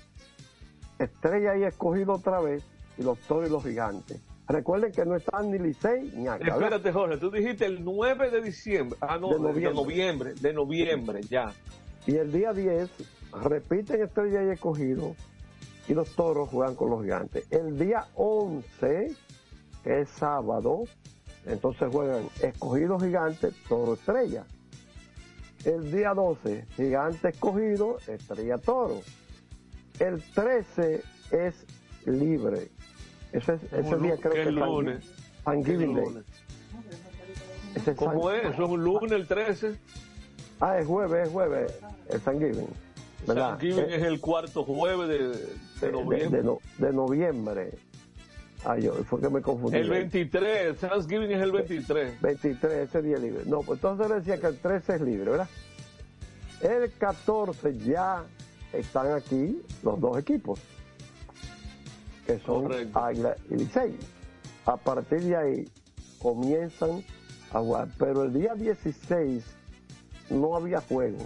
estrellas 1.02 1.58
y 1.60 1.64
escogido 1.64 2.14
otra 2.14 2.40
vez, 2.40 2.64
y 2.98 3.04
los 3.04 3.20
toros 3.20 3.50
y 3.50 3.52
los 3.52 3.64
gigantes. 3.64 4.22
Recuerden 4.48 4.92
que 4.92 5.06
no 5.06 5.16
están 5.16 5.50
ni 5.52 5.60
Licey 5.60 6.12
ni 6.16 6.28
Águila. 6.28 6.54
Espérate, 6.56 6.92
Jorge, 6.92 7.18
tú 7.18 7.32
dijiste 7.32 7.66
el 7.66 7.84
9 7.84 8.30
de 8.32 8.42
diciembre. 8.42 8.98
Ah, 9.02 9.18
no, 9.18 9.30
De 9.30 9.36
de 9.36 9.40
noviembre. 9.40 9.70
de 9.70 9.74
noviembre. 9.74 10.34
De 10.34 10.54
noviembre, 10.54 11.22
ya. 11.24 11.54
Y 12.06 12.16
el 12.16 12.32
día 12.32 12.52
10 12.52 12.90
repiten 13.44 14.02
Estrella 14.02 14.44
y 14.44 14.50
Escogido 14.50 15.16
y 15.88 15.94
los 15.94 16.10
toros 16.16 16.50
juegan 16.50 16.76
con 16.76 16.90
los 16.90 17.02
gigantes. 17.02 17.46
El 17.50 17.78
día 17.78 18.08
11, 18.16 19.16
que 19.84 20.02
es 20.02 20.10
sábado, 20.10 20.84
entonces 21.46 21.90
juegan 21.92 22.28
Escogido 22.42 23.00
Gigante, 23.00 23.52
Toro 23.68 23.94
Estrella. 23.94 24.46
El 25.64 25.92
día 25.92 26.14
12, 26.14 26.66
Gigante 26.76 27.30
Escogido, 27.30 27.98
Estrella 28.08 28.58
Toro. 28.58 29.02
El 30.02 30.22
13 30.34 31.04
es 31.32 31.66
libre. 32.06 32.70
Ese, 33.32 33.54
es- 33.54 33.64
ese 33.74 33.96
día 33.98 34.18
creo 34.18 34.34
que 34.34 34.42
es 34.42 34.48
es 34.48 34.54
lunes. 34.54 35.06
Thanksgiving 35.46 35.94
Day. 35.96 36.06
Ese 37.76 37.92
es 37.92 37.98
¿Cómo 37.98 38.32
es? 38.32 38.46
Es 38.46 38.60
un 38.60 38.84
lunes, 38.84 39.12
el 39.12 39.28
13. 39.28 39.76
Ah, 40.60 40.78
es 40.80 40.86
jueves, 40.88 41.28
es 41.28 41.32
jueves, 41.34 41.80
el 42.10 42.20
Thanksgiving. 42.22 42.68
¿verdad? 43.28 43.50
Thanksgiving 43.50 43.80
Eh, 43.92 43.96
es 43.96 44.04
el 44.04 44.20
cuarto 44.20 44.64
jueves 44.64 45.08
de, 45.08 45.28
de 45.30 45.48
de, 45.82 45.92
noviembre. 45.92 46.38
de 46.40 46.44
no- 46.44 46.60
de 46.78 46.94
noviembre. 46.94 47.72
Ah, 48.66 48.78
yo, 48.78 48.94
fue 49.06 49.20
que 49.22 49.30
me 49.30 49.42
confundí. 49.42 49.78
El 49.78 49.90
23, 49.90 50.78
Thanksgiving 50.78 51.32
es 51.32 51.42
el 51.42 51.52
23. 51.52 52.22
23, 52.22 52.90
ese 52.90 53.02
día 53.02 53.18
libre. 53.18 53.44
No, 53.46 53.62
pues 53.62 53.78
entonces 53.78 54.10
decía 54.10 54.40
que 54.40 54.48
el 54.48 54.58
13 54.60 54.96
es 54.96 55.02
libre, 55.02 55.32
¿verdad? 55.32 55.50
El 56.62 56.92
14 56.94 57.76
ya 57.80 58.24
están 58.74 59.12
aquí 59.12 59.62
los 59.84 60.00
dos 60.00 60.18
equipos, 60.18 60.60
que 62.26 62.40
son 62.40 62.64
Correcto. 62.64 63.00
Águila 63.00 63.36
y 63.50 63.56
Licey. 63.56 63.98
A 64.66 64.78
partir 64.78 65.22
de 65.22 65.36
ahí 65.36 65.70
comienzan 66.20 67.04
a 67.52 67.60
jugar. 67.60 67.90
Pero 67.98 68.24
el 68.24 68.34
día 68.34 68.54
16 68.54 69.44
no 70.30 70.56
había 70.56 70.82
juego. 70.82 71.18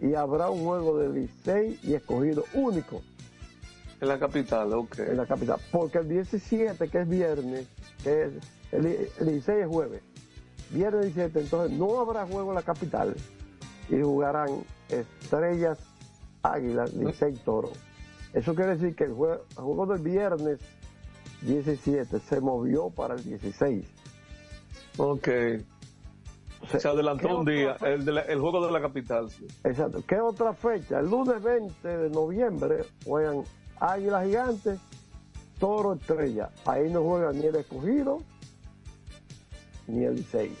Y 0.00 0.14
habrá 0.14 0.50
un 0.50 0.64
juego 0.64 0.98
de 0.98 1.08
Licey 1.08 1.80
y 1.82 1.94
escogido 1.94 2.44
único 2.54 3.02
En 4.00 4.08
la 4.08 4.18
capital, 4.18 4.72
ok. 4.72 4.98
en 5.00 5.16
la 5.16 5.26
capital. 5.26 5.58
Porque 5.72 5.98
el 5.98 6.08
17, 6.08 6.88
que 6.88 7.00
es 7.00 7.08
viernes, 7.08 7.66
que 8.04 8.24
es, 8.24 8.32
el, 8.70 8.86
el 8.86 9.26
16 9.26 9.58
es 9.62 9.66
jueves, 9.66 10.02
viernes 10.70 11.14
17, 11.14 11.40
entonces 11.40 11.76
no 11.76 11.98
habrá 12.00 12.26
juego 12.26 12.50
en 12.50 12.54
la 12.54 12.62
capital 12.62 13.16
y 13.88 14.00
jugarán 14.00 14.62
Estrellas, 14.88 15.78
Águilas, 16.52 16.92
Licey, 16.94 17.34
Toro. 17.44 17.70
Eso 18.32 18.54
quiere 18.54 18.76
decir 18.76 18.94
que 18.94 19.04
el 19.04 19.12
juego, 19.14 19.42
el 19.50 19.56
juego 19.64 19.86
del 19.86 20.02
viernes 20.02 20.58
17 21.42 22.18
se 22.20 22.40
movió 22.40 22.90
para 22.90 23.14
el 23.14 23.24
16. 23.24 23.84
Ok. 24.98 25.28
Se 26.76 26.88
adelantó 26.88 27.28
¿qué 27.28 27.34
un 27.34 27.44
día, 27.46 27.76
el, 27.82 28.04
de 28.04 28.12
la- 28.12 28.22
el 28.22 28.40
juego 28.40 28.66
de 28.66 28.72
la 28.72 28.80
capital. 28.80 29.30
sí. 29.30 29.46
Exacto. 29.64 30.02
¿Qué 30.06 30.20
otra 30.20 30.52
fecha? 30.54 30.98
El 30.98 31.08
lunes 31.08 31.40
20 31.42 31.88
de 31.88 32.10
noviembre 32.10 32.84
juegan 33.04 33.44
Águilas 33.78 34.26
Gigantes, 34.26 34.80
Toro 35.60 35.94
Estrella. 35.94 36.50
Ahí 36.66 36.90
no 36.90 37.02
juegan 37.04 37.38
ni 37.38 37.46
el 37.46 37.54
escogido 37.56 38.18
ni 39.86 40.04
el 40.04 40.16
16. 40.16 40.52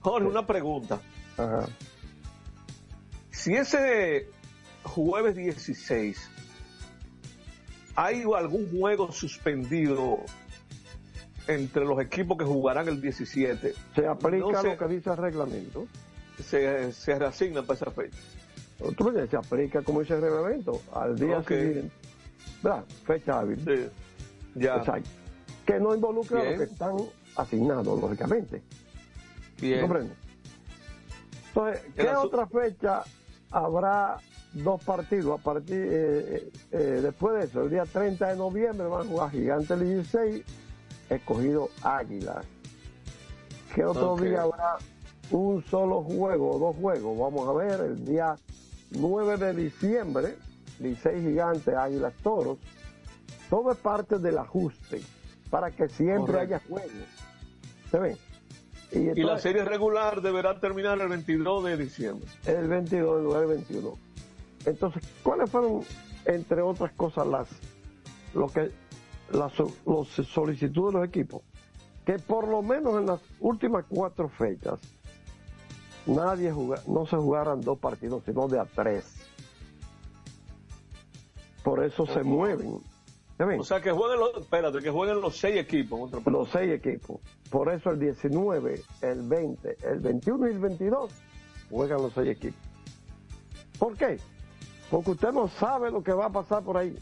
Jorge, 0.00 0.28
una 0.28 0.46
pregunta. 0.46 1.00
Si 3.30 3.52
ese 3.54 4.28
jueves 4.84 5.34
16 5.34 6.30
hay 7.96 8.24
algún 8.36 8.70
juego 8.70 9.12
suspendido 9.12 10.18
entre 11.46 11.84
los 11.84 12.00
equipos 12.00 12.38
que 12.38 12.44
jugarán 12.44 12.88
el 12.88 13.00
17, 13.00 13.74
se 13.94 14.06
aplica 14.06 14.62
lo 14.62 14.76
que 14.78 14.88
dice 14.88 15.10
el 15.10 15.16
reglamento. 15.16 15.86
Se, 16.42 16.92
se 16.92 17.18
reasigna 17.18 17.62
para 17.62 17.74
esa 17.74 17.90
fecha. 17.90 18.18
se 19.30 19.36
aplica 19.36 19.82
como 19.82 20.00
dice 20.00 20.14
el 20.14 20.22
reglamento 20.22 20.80
al 20.92 21.16
día 21.16 21.42
siguiente. 21.42 21.90
¿Verdad? 22.62 22.84
Fecha 23.06 23.40
hábil. 23.40 23.90
Ya. 24.54 24.76
Exacto. 24.76 25.10
Que 25.66 25.78
no 25.78 25.94
involucra 25.94 26.40
a 26.40 26.44
los 26.44 26.58
que 26.58 26.64
están 26.64 26.96
asignados, 27.36 28.00
lógicamente. 28.00 28.62
Bien. 29.60 29.84
Entonces, 31.48 31.82
¿qué 31.94 32.08
otra 32.08 32.46
fecha 32.48 33.04
habrá 33.50 34.18
dos 34.54 34.82
partidos? 34.82 35.40
A 35.40 35.42
partir 35.42 35.76
eh, 35.76 35.88
eh, 35.90 36.52
eh, 36.72 36.78
después 37.02 37.38
de 37.38 37.44
eso, 37.46 37.62
el 37.62 37.70
día 37.70 37.84
30 37.84 38.28
de 38.28 38.36
noviembre 38.36 38.86
van 38.86 39.06
a 39.06 39.10
jugar 39.10 39.30
Gigante 39.30 39.76
16, 39.76 40.44
escogido 41.10 41.68
Águila. 41.82 42.42
¿Qué 43.74 43.84
otro 43.84 44.16
día 44.16 44.42
habrá 44.42 44.76
un 45.30 45.64
solo 45.64 46.02
juego 46.02 46.52
o 46.52 46.58
dos 46.58 46.76
juegos? 46.76 47.18
Vamos 47.18 47.48
a 47.48 47.52
ver, 47.52 47.80
el 47.80 48.04
día 48.04 48.36
9 48.90 49.36
de 49.36 49.54
diciembre, 49.54 50.36
16 50.78 51.20
Gigantes, 51.20 51.74
Águilas 51.74 52.14
Toros. 52.22 52.58
Todo 53.50 53.72
es 53.72 53.78
parte 53.78 54.18
del 54.18 54.38
ajuste 54.38 55.02
para 55.50 55.70
que 55.70 55.88
siempre 55.88 56.38
haya 56.38 56.60
juegos. 56.68 56.90
¿Se 57.90 57.98
ven? 57.98 58.16
Y, 58.92 59.22
la 59.22 59.38
serie 59.38 59.64
regular 59.64 60.22
deberá 60.22 60.60
terminar 60.60 61.00
el 61.00 61.08
22 61.08 61.64
de 61.64 61.76
diciembre. 61.76 62.28
El 62.46 62.68
22, 62.68 63.42
el 63.42 63.46
21. 63.46 64.03
Entonces, 64.66 65.02
¿cuáles 65.22 65.50
fueron, 65.50 65.82
entre 66.24 66.62
otras 66.62 66.92
cosas, 66.92 67.26
las 67.26 67.48
lo 68.34 68.48
que 68.48 68.70
las 69.30 69.52
los 69.86 70.08
solicitudes 70.08 70.94
de 70.94 71.00
los 71.00 71.08
equipos? 71.08 71.42
Que 72.04 72.18
por 72.18 72.48
lo 72.48 72.62
menos 72.62 73.00
en 73.00 73.06
las 73.06 73.20
últimas 73.40 73.84
cuatro 73.88 74.28
fechas 74.28 74.80
nadie 76.06 76.52
no 76.86 77.06
se 77.06 77.16
jugaran 77.16 77.60
dos 77.60 77.78
partidos, 77.78 78.24
sino 78.24 78.46
de 78.48 78.60
a 78.60 78.64
tres. 78.64 79.04
Por 81.62 81.82
eso 81.82 82.06
se 82.06 82.22
mueven 82.22 82.80
o 83.58 83.64
sea, 83.64 83.80
que 83.80 83.90
jueguen 83.90 84.20
los, 84.20 84.36
espérate, 84.36 84.78
que 84.78 84.90
jueguen 84.90 85.20
los 85.20 85.36
seis 85.36 85.56
equipos. 85.56 86.10
los 86.26 86.48
seis 86.50 86.72
equipos. 86.72 87.20
Por 87.50 87.72
eso 87.72 87.90
el 87.90 87.98
19, 87.98 88.80
el 89.02 89.22
20, 89.22 89.76
el 89.82 90.00
21 90.00 90.48
y 90.48 90.52
el 90.52 90.58
22 90.60 91.12
juegan 91.70 92.02
los 92.02 92.12
seis 92.12 92.28
equipos. 92.28 92.60
¿Por 93.78 93.96
qué? 93.96 94.18
Porque 94.90 95.12
usted 95.12 95.32
no 95.32 95.48
sabe 95.48 95.90
lo 95.90 96.02
que 96.02 96.12
va 96.12 96.26
a 96.26 96.30
pasar 96.30 96.62
por 96.62 96.76
ahí. 96.76 96.96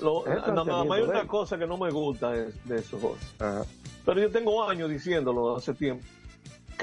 Lo, 0.00 0.24
hay 0.26 1.02
una 1.02 1.26
cosa 1.26 1.58
que 1.58 1.66
no 1.66 1.76
me 1.76 1.90
gusta 1.90 2.30
de, 2.30 2.76
eso, 2.76 2.98
Jorge. 2.98 3.26
Pero 4.04 4.20
yo 4.20 4.30
tengo 4.30 4.66
años 4.66 4.88
diciéndolo 4.88 5.56
hace 5.56 5.74
tiempo 5.74 6.04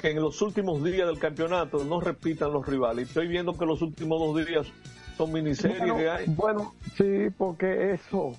que 0.01 0.11
en 0.11 0.21
los 0.21 0.41
últimos 0.41 0.83
días 0.83 1.07
del 1.07 1.19
campeonato 1.19 1.83
no 1.83 1.99
repitan 1.99 2.53
los 2.53 2.65
rivales. 2.65 3.07
Estoy 3.07 3.27
viendo 3.27 3.57
que 3.57 3.65
los 3.65 3.81
últimos 3.81 4.19
dos 4.19 4.45
días 4.45 4.67
son 5.17 5.31
miniseries 5.31 5.79
bueno, 5.79 5.97
que 5.97 6.09
hay. 6.09 6.25
Bueno, 6.27 6.75
sí, 6.95 7.29
porque 7.35 7.93
eso, 7.93 8.33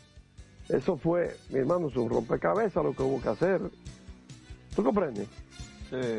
eso 0.68 0.96
fue, 0.96 1.36
mi 1.50 1.58
hermano, 1.58 1.90
un 1.94 2.10
rompecabezas 2.10 2.84
lo 2.84 2.92
que 2.92 3.02
hubo 3.02 3.20
que 3.20 3.28
hacer. 3.28 3.60
¿Tú 4.74 4.84
comprendes? 4.84 5.28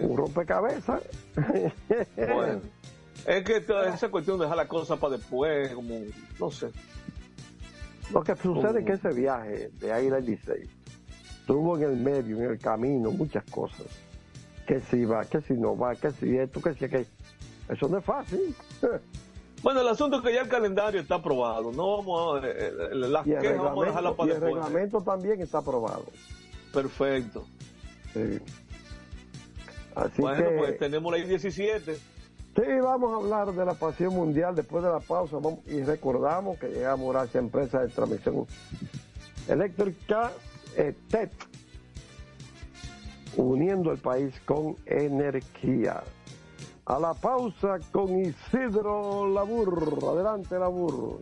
Un 0.02 0.18
rompecabezas. 0.18 1.02
bueno, 2.18 2.62
es 3.26 3.44
que 3.44 3.66
esa 3.94 4.10
cuestión 4.10 4.38
de 4.38 4.44
dejar 4.44 4.58
la 4.58 4.68
cosa 4.68 4.98
para 4.98 5.18
después, 5.18 5.74
como, 5.74 5.96
no 6.40 6.52
sé. 6.52 6.70
Lo 8.12 8.24
que 8.24 8.36
sucede 8.36 8.80
es 8.80 8.86
que 8.86 8.94
ese 8.94 9.10
viaje 9.10 9.70
de 9.80 9.92
Águila 9.92 10.20
16 10.20 10.70
tuvo 11.46 11.78
en 11.78 11.84
el 11.84 11.96
medio, 11.98 12.38
en 12.38 12.52
el 12.52 12.60
camino, 12.60 13.12
muchas 13.12 13.44
cosas. 13.46 13.88
Que 14.66 14.80
si 14.80 15.06
va, 15.06 15.26
que 15.26 15.42
si 15.42 15.54
no 15.54 15.78
va, 15.78 15.96
que 15.96 16.12
si 16.12 16.38
esto, 16.38 16.62
que 16.62 16.74
si 16.74 16.86
aquello. 16.86 17.10
Eso 17.68 17.88
no 17.88 17.98
es 17.98 18.06
fácil. 18.06 18.56
Bueno, 19.62 19.82
el 19.82 19.90
asunto 19.90 20.18
es 20.18 20.24
que 20.24 20.34
ya 20.34 20.44
el 20.44 20.48
calendario 20.48 21.02
está 21.02 21.16
aprobado. 21.16 21.74
No 21.74 21.98
vamos 21.98 22.42
a. 22.42 22.48
Eh, 22.48 22.54
eh, 22.58 22.96
las 22.96 23.26
vamos 23.58 23.84
a 23.84 23.88
dejarla 23.88 24.16
para 24.16 24.32
y 24.32 24.36
el 24.36 24.42
reglamento 24.42 25.02
también 25.02 25.42
está 25.42 25.58
aprobado. 25.58 26.06
Perfecto. 26.74 27.46
Sí. 28.14 28.40
Así 29.96 30.22
bueno, 30.22 30.46
pues 30.58 30.78
tenemos 30.78 31.12
la 31.12 31.18
I-17. 31.18 31.98
Sí, 32.60 32.66
vamos 32.82 33.14
a 33.14 33.16
hablar 33.16 33.56
de 33.56 33.64
la 33.64 33.74
pasión 33.74 34.14
mundial 34.14 34.54
después 34.54 34.84
de 34.84 34.90
la 34.90 35.00
pausa. 35.00 35.38
y 35.68 35.82
recordamos 35.82 36.58
que 36.60 36.68
llegamos 36.68 37.16
a 37.16 37.24
esa 37.24 37.40
empresa 37.40 37.80
de 37.80 37.88
transmisión 37.88 38.48
eléctrica 39.48 40.32
eh, 40.76 40.94
TET, 41.08 41.32
uniendo 43.38 43.94
el 43.94 44.00
país 44.00 44.34
con 44.46 44.76
energía 44.86 46.04
a 46.86 47.00
la 47.00 47.14
pausa 47.14 47.80
con 47.94 48.20
Isidro 48.20 49.30
Labur. 49.30 49.98
Adelante, 50.12 50.60
Labur. 50.60 51.22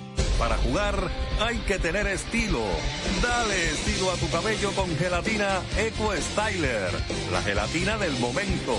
Para 0.41 0.57
jugar 0.57 0.95
hay 1.39 1.59
que 1.67 1.77
tener 1.77 2.07
estilo. 2.07 2.63
Dale 3.21 3.63
estilo 3.65 4.09
a 4.09 4.15
tu 4.15 4.27
cabello 4.31 4.71
con 4.71 4.89
gelatina 4.97 5.61
Eco 5.77 6.13
Styler, 6.15 6.89
la 7.31 7.43
gelatina 7.43 7.95
del 7.99 8.13
momento. 8.13 8.75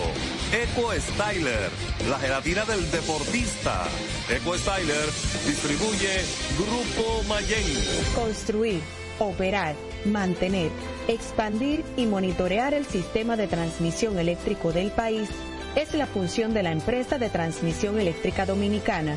Eco 0.53 0.91
Styler, 0.93 1.71
la 2.11 2.19
gelatina 2.19 2.65
del 2.65 2.91
deportista. 2.91 3.85
Eco 4.29 4.59
Styler 4.59 5.07
distribuye 5.47 6.25
Grupo 6.59 7.23
Mayen. 7.29 7.63
Construir, 8.17 8.81
operar, 9.21 9.77
mantener, 10.05 10.73
expandir 11.07 11.85
y 11.97 12.07
monitorear 12.07 12.75
el 12.75 12.87
sistema 12.87 13.37
de 13.37 13.47
transmisión 13.47 14.19
eléctrico 14.19 14.73
del 14.73 14.91
país 14.91 15.29
es 15.77 15.95
la 15.95 16.09
función 16.09 16.55
de 16.55 16.65
la 16.65 16.73
empresa 16.73 17.19
de 17.19 17.31
transmisión 17.31 18.01
eléctrica 18.01 18.47
dominicana 18.47 19.17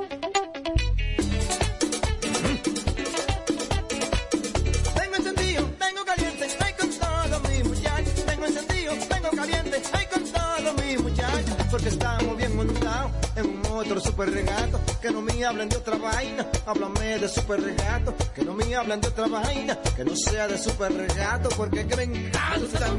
Otro 13.81 13.99
super 13.99 14.31
regato. 14.31 14.79
Que 15.01 15.11
no 15.11 15.21
me 15.21 15.43
hablen 15.43 15.69
de 15.69 15.77
otra 15.77 15.97
vaina, 15.97 16.45
háblame 16.65 17.19
de 17.19 17.27
super 17.27 17.61
regato. 17.61 18.15
Que 18.33 18.43
no 18.43 18.53
me 18.53 18.75
hablen 18.75 19.01
de 19.01 19.07
otra 19.07 19.27
vaina, 19.27 19.77
que 19.95 20.03
no 20.03 20.15
sea 20.15 20.47
de 20.47 20.57
super 20.57 20.93
regato. 20.93 21.49
Porque 21.49 21.85
que 21.85 21.95
me 21.95 22.03
encanta 22.03 22.93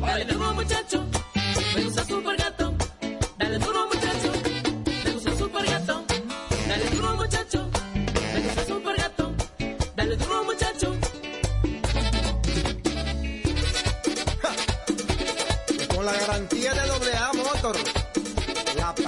Dale 0.00 0.24
duro 0.24 0.54
muchacho, 0.54 1.04
me 1.74 1.84
gusta 1.84 2.04
super 2.04 2.36
gato. 2.36 2.74
Dale 3.38 3.58
duro 3.58 3.73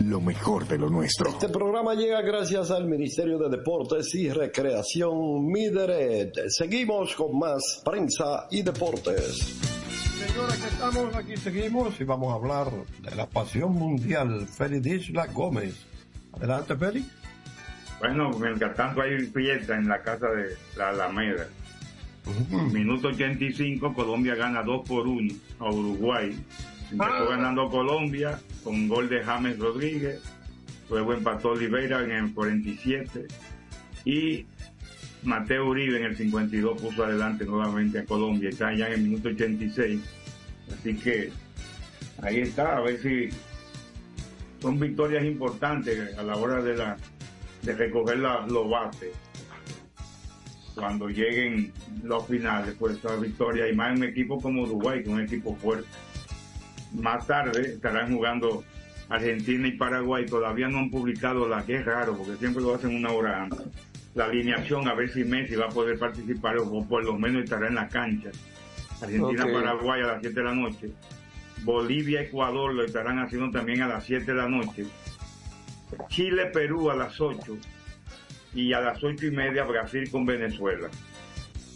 lo 0.00 0.20
mejor 0.20 0.66
de 0.66 0.78
lo 0.78 0.88
nuestro. 0.88 1.30
Este 1.30 1.48
programa 1.48 1.94
llega 1.94 2.22
gracias 2.22 2.70
al 2.70 2.86
Ministerio 2.86 3.38
de 3.38 3.50
Deportes 3.50 4.14
y 4.14 4.30
Recreación 4.30 5.46
Mideret. 5.46 6.32
Seguimos 6.48 7.14
con 7.14 7.38
más 7.38 7.82
prensa 7.84 8.46
y 8.50 8.62
deportes. 8.62 9.58
Señora, 10.18 10.54
que 10.54 10.68
estamos 10.68 11.14
aquí, 11.14 11.36
seguimos 11.36 12.00
y 12.00 12.04
vamos 12.04 12.32
a 12.32 12.36
hablar 12.36 12.70
de 13.02 13.14
la 13.14 13.28
pasión 13.28 13.72
mundial. 13.72 14.46
Félix 14.46 15.08
Isla 15.08 15.26
Gómez. 15.26 15.86
Adelante, 16.32 16.76
Félix. 16.76 17.06
Bueno, 17.98 18.30
mientras 18.30 18.74
tanto 18.74 19.02
hay 19.02 19.18
fiesta 19.26 19.76
en 19.76 19.88
la 19.88 20.00
casa 20.02 20.28
de 20.28 20.56
la 20.76 20.90
Alameda. 20.90 21.46
Minuto 22.72 23.08
85, 23.08 23.92
Colombia 23.92 24.34
gana 24.34 24.62
2 24.62 24.88
por 24.88 25.06
1 25.06 25.34
a 25.58 25.70
Uruguay. 25.70 26.36
Empezó 26.90 27.28
ganando 27.28 27.68
Colombia 27.70 28.40
con 28.64 28.88
gol 28.88 29.08
de 29.08 29.22
James 29.22 29.58
Rodríguez. 29.58 30.20
Luego 30.88 31.14
empató 31.14 31.50
Oliveira 31.50 32.02
en 32.02 32.10
el 32.10 32.32
47. 32.34 33.26
Y 34.04 34.46
Mateo 35.22 35.66
Uribe 35.68 35.98
en 35.98 36.04
el 36.06 36.16
52 36.16 36.80
puso 36.80 37.04
adelante 37.04 37.44
nuevamente 37.44 38.00
a 38.00 38.04
Colombia. 38.04 38.48
Está 38.50 38.74
ya 38.74 38.86
en 38.88 38.94
el 38.94 39.00
minuto 39.02 39.28
86. 39.28 40.00
Así 40.72 40.94
que 40.96 41.30
ahí 42.22 42.40
está, 42.40 42.76
a 42.76 42.80
ver 42.80 42.98
si 43.00 43.28
son 44.60 44.78
victorias 44.80 45.24
importantes 45.24 46.16
a 46.18 46.22
la 46.22 46.36
hora 46.36 46.60
de 46.62 46.76
la 46.76 46.96
de 47.62 47.74
recoger 47.74 48.18
la- 48.18 48.46
los 48.46 48.70
bates 48.70 49.10
cuando 50.74 51.08
lleguen 51.10 51.72
los 52.02 52.26
finales, 52.26 52.74
pues 52.78 52.96
esa 52.96 53.16
victoria 53.16 53.68
y 53.68 53.74
más 53.76 53.92
en 53.92 53.98
un 53.98 54.04
equipo 54.08 54.40
como 54.40 54.62
Uruguay, 54.62 55.02
que 55.02 55.08
es 55.10 55.14
un 55.14 55.20
equipo 55.20 55.54
fuerte. 55.56 55.86
Más 56.92 57.26
tarde 57.26 57.74
estarán 57.74 58.14
jugando 58.14 58.64
Argentina 59.08 59.68
y 59.68 59.72
Paraguay, 59.72 60.26
todavía 60.26 60.68
no 60.68 60.78
han 60.78 60.90
publicado 60.90 61.48
la 61.48 61.64
que 61.64 61.76
es 61.76 61.84
raro, 61.84 62.16
porque 62.16 62.36
siempre 62.36 62.62
lo 62.62 62.74
hacen 62.74 62.94
una 62.94 63.10
hora 63.10 63.44
antes. 63.44 63.66
La 64.14 64.24
alineación, 64.24 64.88
a 64.88 64.94
ver 64.94 65.10
si 65.10 65.24
Messi 65.24 65.54
va 65.54 65.66
a 65.66 65.70
poder 65.70 65.98
participar 65.98 66.58
o 66.58 66.84
por 66.84 67.04
lo 67.04 67.16
menos 67.16 67.44
estará 67.44 67.68
en 67.68 67.76
la 67.76 67.88
cancha. 67.88 68.30
Argentina, 69.00 69.44
Ok. 69.44 69.52
Paraguay 69.52 70.02
a 70.02 70.06
las 70.06 70.20
7 70.20 70.34
de 70.34 70.44
la 70.44 70.54
noche. 70.54 70.90
Bolivia, 71.62 72.22
Ecuador 72.22 72.74
lo 72.74 72.84
estarán 72.84 73.18
haciendo 73.18 73.50
también 73.50 73.82
a 73.82 73.88
las 73.88 74.04
7 74.04 74.24
de 74.24 74.34
la 74.34 74.48
noche. 74.48 74.86
Chile, 76.08 76.46
Perú 76.46 76.90
a 76.90 76.96
las 76.96 77.20
8 77.20 77.56
y 78.54 78.72
a 78.72 78.80
las 78.80 79.02
ocho 79.02 79.26
y 79.26 79.30
media 79.30 79.64
Brasil 79.64 80.10
con 80.10 80.26
Venezuela. 80.26 80.88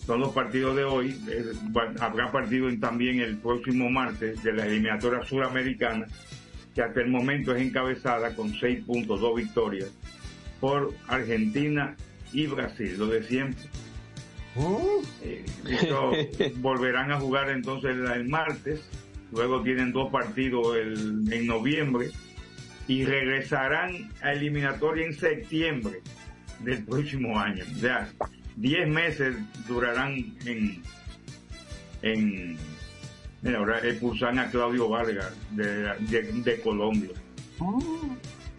Son 0.06 0.20
los 0.20 0.32
partidos 0.32 0.76
de 0.76 0.84
hoy. 0.84 1.18
Eh, 1.28 1.44
habrá 2.00 2.30
partido 2.30 2.68
también 2.78 3.20
el 3.20 3.36
próximo 3.38 3.88
martes 3.90 4.42
de 4.42 4.52
la 4.52 4.66
eliminatoria 4.66 5.24
suramericana, 5.24 6.06
que 6.74 6.82
hasta 6.82 7.00
el 7.00 7.08
momento 7.08 7.54
es 7.54 7.62
encabezada 7.62 8.34
con 8.34 8.52
seis 8.54 8.84
puntos, 8.84 9.20
dos 9.20 9.36
victorias, 9.36 9.90
por 10.60 10.92
Argentina 11.08 11.96
y 12.32 12.46
Brasil, 12.46 12.96
lo 12.98 13.06
de 13.06 13.22
siempre. 13.22 13.64
Eh, 15.22 15.44
eso 15.80 16.12
volverán 16.56 17.10
a 17.10 17.18
jugar 17.18 17.50
entonces 17.50 17.90
el, 17.96 18.06
el 18.10 18.28
martes, 18.28 18.82
luego 19.32 19.62
tienen 19.62 19.90
dos 19.92 20.10
partidos 20.12 20.76
el- 20.76 21.32
en 21.32 21.46
noviembre 21.46 22.10
y 22.86 23.04
regresarán 23.04 24.10
a 24.22 24.32
eliminatoria 24.32 25.06
en 25.06 25.14
septiembre 25.14 26.00
del 26.60 26.84
próximo 26.84 27.38
año. 27.38 27.64
O 27.74 27.78
sea, 27.78 28.08
10 28.56 28.88
meses 28.88 29.36
durarán 29.66 30.14
en, 30.44 30.82
en 32.02 32.56
mira, 33.42 33.58
ahora 33.58 33.78
expulsan 33.86 34.38
a 34.38 34.50
Claudio 34.50 34.88
Vargas 34.88 35.32
de, 35.50 35.94
de, 36.00 36.22
de 36.32 36.60
Colombia. 36.60 37.10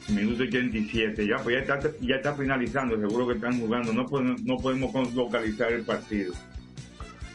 Minuto 0.10 0.44
87, 0.44 1.26
ya, 1.26 1.38
pues 1.38 1.56
ya 1.56 1.76
está, 1.76 1.92
ya 2.00 2.16
está 2.18 2.36
finalizando, 2.36 3.00
seguro 3.00 3.28
que 3.28 3.34
están 3.34 3.60
jugando, 3.60 3.92
no 3.92 4.06
podemos, 4.06 4.42
no 4.44 4.58
podemos 4.58 5.14
localizar 5.16 5.72
el 5.72 5.84
partido. 5.84 6.34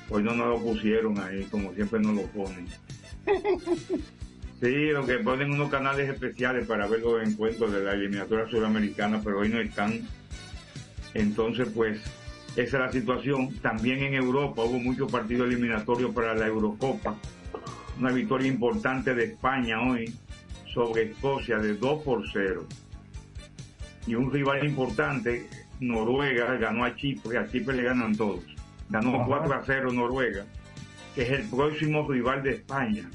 Hoy 0.09 0.23
no 0.23 0.35
nos 0.35 0.49
lo 0.49 0.61
pusieron 0.61 1.19
ahí, 1.19 1.45
como 1.51 1.73
siempre 1.75 2.01
nos 2.01 2.15
lo 2.15 2.23
ponen. 2.29 2.67
Sí, 4.61 4.89
lo 4.89 5.07
que 5.07 5.15
ponen 5.15 5.53
unos 5.53 5.71
canales 5.71 6.11
especiales 6.11 6.67
para 6.67 6.87
ver 6.87 7.01
los 7.01 7.27
encuentros 7.27 7.73
de 7.73 7.83
la 7.83 7.95
eliminatoria 7.95 8.47
sudamericana, 8.47 9.19
pero 9.25 9.39
hoy 9.39 9.49
no 9.49 9.59
están. 9.59 10.07
Entonces, 11.15 11.69
pues, 11.75 11.99
esa 12.57 12.63
es 12.63 12.73
la 12.73 12.93
situación. 12.93 13.55
También 13.61 14.03
en 14.03 14.15
Europa 14.15 14.63
hubo 14.65 14.79
muchos 14.79 15.11
partidos 15.11 15.47
eliminatorios 15.49 16.13
para 16.13 16.35
la 16.35 16.47
Eurocopa. 16.47 17.17
Una 17.99 18.13
victoria 18.13 18.49
importante 18.49 19.15
de 19.15 19.25
España 19.25 19.81
hoy 19.81 20.13
sobre 20.73 21.11
Escocia 21.11 21.59
de 21.59 21.75
2 21.75 22.03
por 22.03 22.23
0. 22.33 22.67
Y 24.07 24.15
un 24.15 24.33
rival 24.33 24.67
importante, 24.67 25.47
Noruega, 25.81 26.57
ganó 26.57 26.85
a 26.85 26.97
Chipre, 26.97 27.39
a 27.39 27.49
Chipre 27.49 27.77
le 27.77 27.83
ganan 27.85 28.17
todos. 28.17 28.45
Ganó 28.89 29.15
Ajá. 29.17 29.27
4 29.27 29.55
a 29.55 29.63
0 29.65 29.93
Noruega, 29.93 30.45
que 31.15 31.23
es 31.23 31.31
el 31.31 31.43
próximo 31.49 32.09
rival 32.09 32.43
de 32.43 32.55
España. 32.55 33.09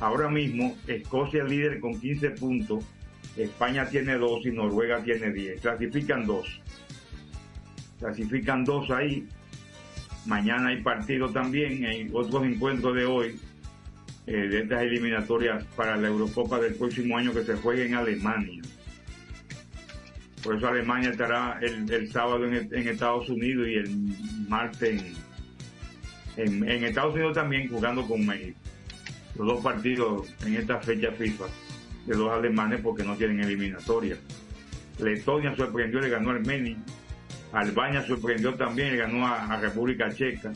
Ahora 0.00 0.28
mismo, 0.28 0.76
Escocia 0.86 1.44
es 1.44 1.48
líder 1.48 1.80
con 1.80 1.98
15 1.98 2.30
puntos, 2.30 2.84
España 3.36 3.88
tiene 3.88 4.14
2 4.14 4.46
y 4.46 4.50
Noruega 4.50 5.02
tiene 5.02 5.30
10. 5.30 5.60
Clasifican 5.60 6.26
2. 6.26 6.60
Clasifican 7.98 8.64
2 8.64 8.90
ahí. 8.90 9.26
Mañana 10.26 10.68
hay 10.68 10.82
partido 10.82 11.30
también, 11.30 11.84
hay 11.84 12.10
otros 12.12 12.44
encuentros 12.44 12.94
de 12.96 13.04
hoy, 13.04 13.38
eh, 14.26 14.32
de 14.32 14.62
estas 14.62 14.82
eliminatorias 14.82 15.64
para 15.76 15.96
la 15.96 16.08
Eurocopa 16.08 16.58
del 16.58 16.74
próximo 16.74 17.16
año 17.16 17.32
que 17.32 17.44
se 17.44 17.54
juegue 17.54 17.86
en 17.86 17.94
Alemania. 17.94 18.62
Por 20.42 20.56
eso 20.56 20.68
Alemania 20.68 21.10
estará 21.10 21.58
el, 21.62 21.90
el 21.90 22.10
sábado 22.10 22.44
en, 22.44 22.54
en 22.54 22.88
Estados 22.88 23.28
Unidos 23.28 23.68
y 23.68 23.74
el 23.74 23.90
martes 24.48 25.02
en, 26.36 26.62
en, 26.62 26.68
en 26.68 26.84
Estados 26.84 27.14
Unidos 27.14 27.34
también 27.34 27.68
jugando 27.68 28.06
con 28.06 28.26
México. 28.26 28.58
Los 29.36 29.46
dos 29.46 29.60
partidos 29.62 30.28
en 30.44 30.54
esta 30.54 30.80
fecha 30.80 31.12
FIFA 31.12 31.44
de 32.06 32.16
los 32.16 32.30
alemanes 32.30 32.80
porque 32.80 33.04
no 33.04 33.16
tienen 33.16 33.40
eliminatoria. 33.40 34.16
Letonia 34.98 35.54
sorprendió, 35.54 36.00
le 36.00 36.08
ganó 36.08 36.30
a 36.30 36.34
Armenia. 36.34 36.76
Albania 37.52 38.02
sorprendió 38.06 38.54
también, 38.54 38.90
le 38.92 38.96
ganó 38.98 39.26
a, 39.26 39.44
a 39.46 39.60
República 39.60 40.10
Checa. 40.12 40.52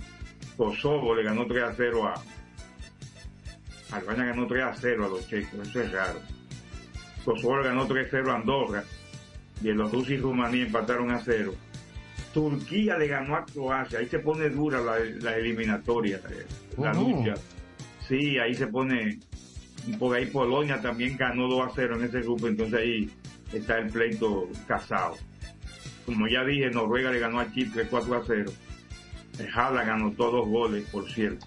Kosovo 0.57 1.15
le 1.15 1.23
ganó 1.23 1.47
3 1.47 1.63
a 1.65 1.73
0 1.75 2.07
a. 2.09 2.23
Albania 3.97 4.27
ganó 4.27 4.47
3 4.47 4.63
a 4.63 4.75
0 4.75 5.07
a 5.07 5.09
los 5.09 5.27
checos, 5.29 5.67
eso 5.69 5.81
es 5.83 5.93
raro. 5.93 6.21
Kosovo 7.25 7.63
ganó 7.63 7.87
3-0 7.89 8.31
a 8.31 8.37
Andorra. 8.37 8.85
Bielorrusia 9.61 10.15
y 10.15 10.19
Rumanía 10.19 10.65
empataron 10.65 11.11
a 11.11 11.21
0. 11.21 11.55
Turquía 12.33 12.97
le 12.97 13.09
ganó 13.09 13.37
a 13.37 13.45
Croacia. 13.45 13.99
Ahí 13.99 14.07
se 14.07 14.21
pone 14.21 14.49
dura 14.49 14.81
la, 14.81 14.99
la 15.21 15.37
eliminatoria, 15.37 16.17
eh, 16.31 16.47
la 16.79 16.93
Ujú. 16.93 17.11
lucha. 17.19 17.35
Sí, 18.09 18.39
ahí 18.39 18.55
se 18.55 18.69
pone. 18.69 19.19
Por 19.99 20.17
ahí 20.17 20.27
Polonia 20.27 20.81
también 20.81 21.17
ganó 21.17 21.49
2 21.49 21.67
a 21.69 21.73
0 21.75 21.97
en 21.97 22.05
ese 22.05 22.21
grupo, 22.21 22.47
entonces 22.49 22.79
ahí 22.79 23.11
está 23.53 23.79
el 23.79 23.91
pleito 23.91 24.49
casado. 24.67 25.17
Como 26.07 26.27
ya 26.27 26.45
dije, 26.45 26.71
Noruega 26.71 27.11
le 27.11 27.21
ganó 27.21 27.41
a 27.41 27.53
Chipre 27.53 27.87
4 27.87 28.17
a 28.17 28.23
0. 28.27 28.53
Haaland 29.55 29.87
ganó 29.87 30.11
todos 30.13 30.35
los 30.35 30.49
goles, 30.49 30.89
por 30.91 31.11
cierto. 31.11 31.47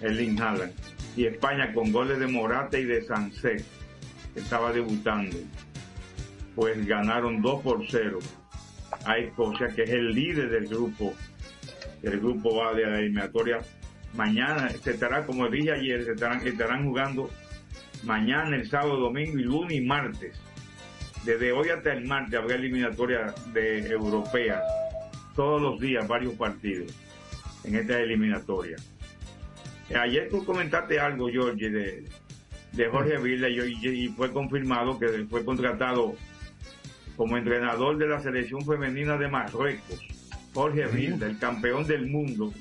Erling 0.00 0.40
Haaland. 0.40 0.72
Y 1.16 1.26
España 1.26 1.72
con 1.72 1.92
goles 1.92 2.18
de 2.18 2.26
Morata 2.26 2.78
y 2.78 2.84
de 2.84 3.02
Sancet, 3.02 3.64
que 4.34 4.40
estaba 4.40 4.72
debutando. 4.72 5.36
Pues 6.54 6.86
ganaron 6.86 7.42
2 7.42 7.62
por 7.62 7.84
0 7.88 8.18
a 9.04 9.18
Escocia, 9.18 9.68
que 9.68 9.82
es 9.82 9.90
el 9.90 10.12
líder 10.12 10.50
del 10.50 10.68
grupo, 10.68 11.14
del 12.02 12.20
grupo 12.20 12.64
A 12.64 12.74
de 12.74 12.86
la 12.86 12.98
eliminatoria. 12.98 13.58
Mañana 14.14 14.68
se 14.68 14.92
estará, 14.92 15.24
como 15.24 15.48
dije 15.48 15.72
ayer, 15.72 16.04
se 16.04 16.12
estarán, 16.12 16.46
estarán 16.46 16.84
jugando 16.84 17.30
mañana, 18.04 18.56
el 18.56 18.68
sábado, 18.68 18.96
domingo 18.96 19.38
y 19.38 19.44
lunes 19.44 19.78
y 19.78 19.80
martes. 19.80 20.38
Desde 21.24 21.52
hoy 21.52 21.68
hasta 21.68 21.92
el 21.92 22.04
martes 22.06 22.38
habrá 22.38 22.56
eliminatoria 22.56 23.34
de 23.52 23.86
europeas. 23.90 24.62
Todos 25.36 25.62
los 25.62 25.80
días, 25.80 26.06
varios 26.06 26.34
partidos 26.34 26.92
en 27.64 27.76
esta 27.76 28.00
eliminatoria. 28.00 28.76
Ayer 29.94 30.28
tú 30.30 30.44
comentaste 30.44 30.98
algo, 30.98 31.28
George, 31.28 31.70
de, 31.70 32.04
de 32.72 32.88
Jorge 32.88 33.18
Villa 33.18 33.48
y, 33.48 33.86
y 33.86 34.08
fue 34.08 34.32
confirmado 34.32 34.98
que 34.98 35.26
fue 35.28 35.44
contratado 35.44 36.16
como 37.16 37.36
entrenador 37.36 37.98
de 37.98 38.08
la 38.08 38.20
selección 38.20 38.64
femenina 38.64 39.16
de 39.16 39.28
Marruecos. 39.28 40.00
Jorge 40.54 40.86
Vilda, 40.86 41.26
el 41.26 41.38
campeón 41.38 41.86
del 41.86 42.06
mundo, 42.08 42.52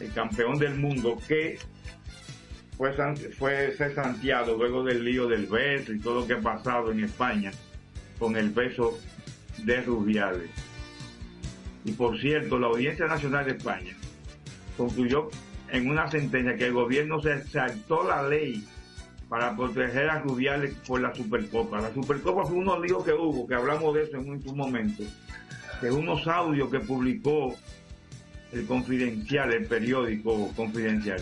el 0.00 0.12
campeón 0.12 0.58
del 0.58 0.74
mundo 0.76 1.18
que 1.28 1.58
fue, 2.78 2.92
fue 3.32 3.76
ser 3.76 3.94
santiado 3.94 4.56
luego 4.56 4.84
del 4.84 5.04
lío 5.04 5.26
del 5.26 5.46
beso 5.46 5.92
y 5.92 5.98
todo 5.98 6.20
lo 6.20 6.26
que 6.26 6.34
ha 6.34 6.40
pasado 6.40 6.92
en 6.92 7.04
España 7.04 7.50
con 8.18 8.36
el 8.36 8.50
beso 8.50 8.96
de 9.64 9.82
Rubiales. 9.82 10.50
Y 11.84 11.92
por 11.92 12.18
cierto, 12.20 12.58
la 12.58 12.68
Audiencia 12.68 13.06
Nacional 13.06 13.44
de 13.46 13.52
España 13.52 13.96
concluyó 14.76 15.28
en 15.70 15.90
una 15.90 16.08
sentencia 16.08 16.56
que 16.56 16.66
el 16.66 16.72
gobierno 16.72 17.20
se 17.20 17.42
saltó 17.48 18.06
la 18.06 18.22
ley 18.22 18.64
para 19.28 19.56
proteger 19.56 20.08
a 20.08 20.20
Rubiales 20.20 20.74
por 20.86 21.00
la 21.00 21.12
Supercopa. 21.14 21.80
La 21.80 21.92
Supercopa 21.92 22.44
fue 22.44 22.56
unos 22.58 22.80
líos 22.80 23.04
que 23.04 23.12
hubo, 23.12 23.46
que 23.46 23.54
hablamos 23.54 23.94
de 23.94 24.04
eso 24.04 24.16
en 24.18 24.30
un 24.30 24.56
momento, 24.56 25.02
de 25.82 25.90
unos 25.90 26.26
audios 26.28 26.70
que 26.70 26.80
publicó 26.80 27.54
el 28.52 28.66
Confidencial, 28.66 29.52
el 29.52 29.66
periódico 29.66 30.50
Confidencial, 30.56 31.20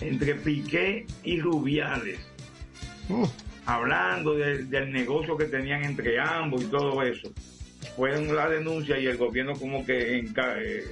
entre 0.00 0.34
Piqué 0.34 1.06
y 1.24 1.40
Rubiales, 1.40 2.18
hablando 3.64 4.34
de- 4.34 4.64
del 4.64 4.92
negocio 4.92 5.36
que 5.36 5.46
tenían 5.46 5.84
entre 5.84 6.18
ambos 6.20 6.62
y 6.62 6.66
todo 6.66 7.02
eso. 7.02 7.32
Fue 7.96 8.20
la 8.32 8.48
denuncia 8.48 8.98
y 8.98 9.06
el 9.06 9.16
gobierno 9.16 9.54
como 9.54 9.84
que 9.86 10.16
eh, 10.18 10.84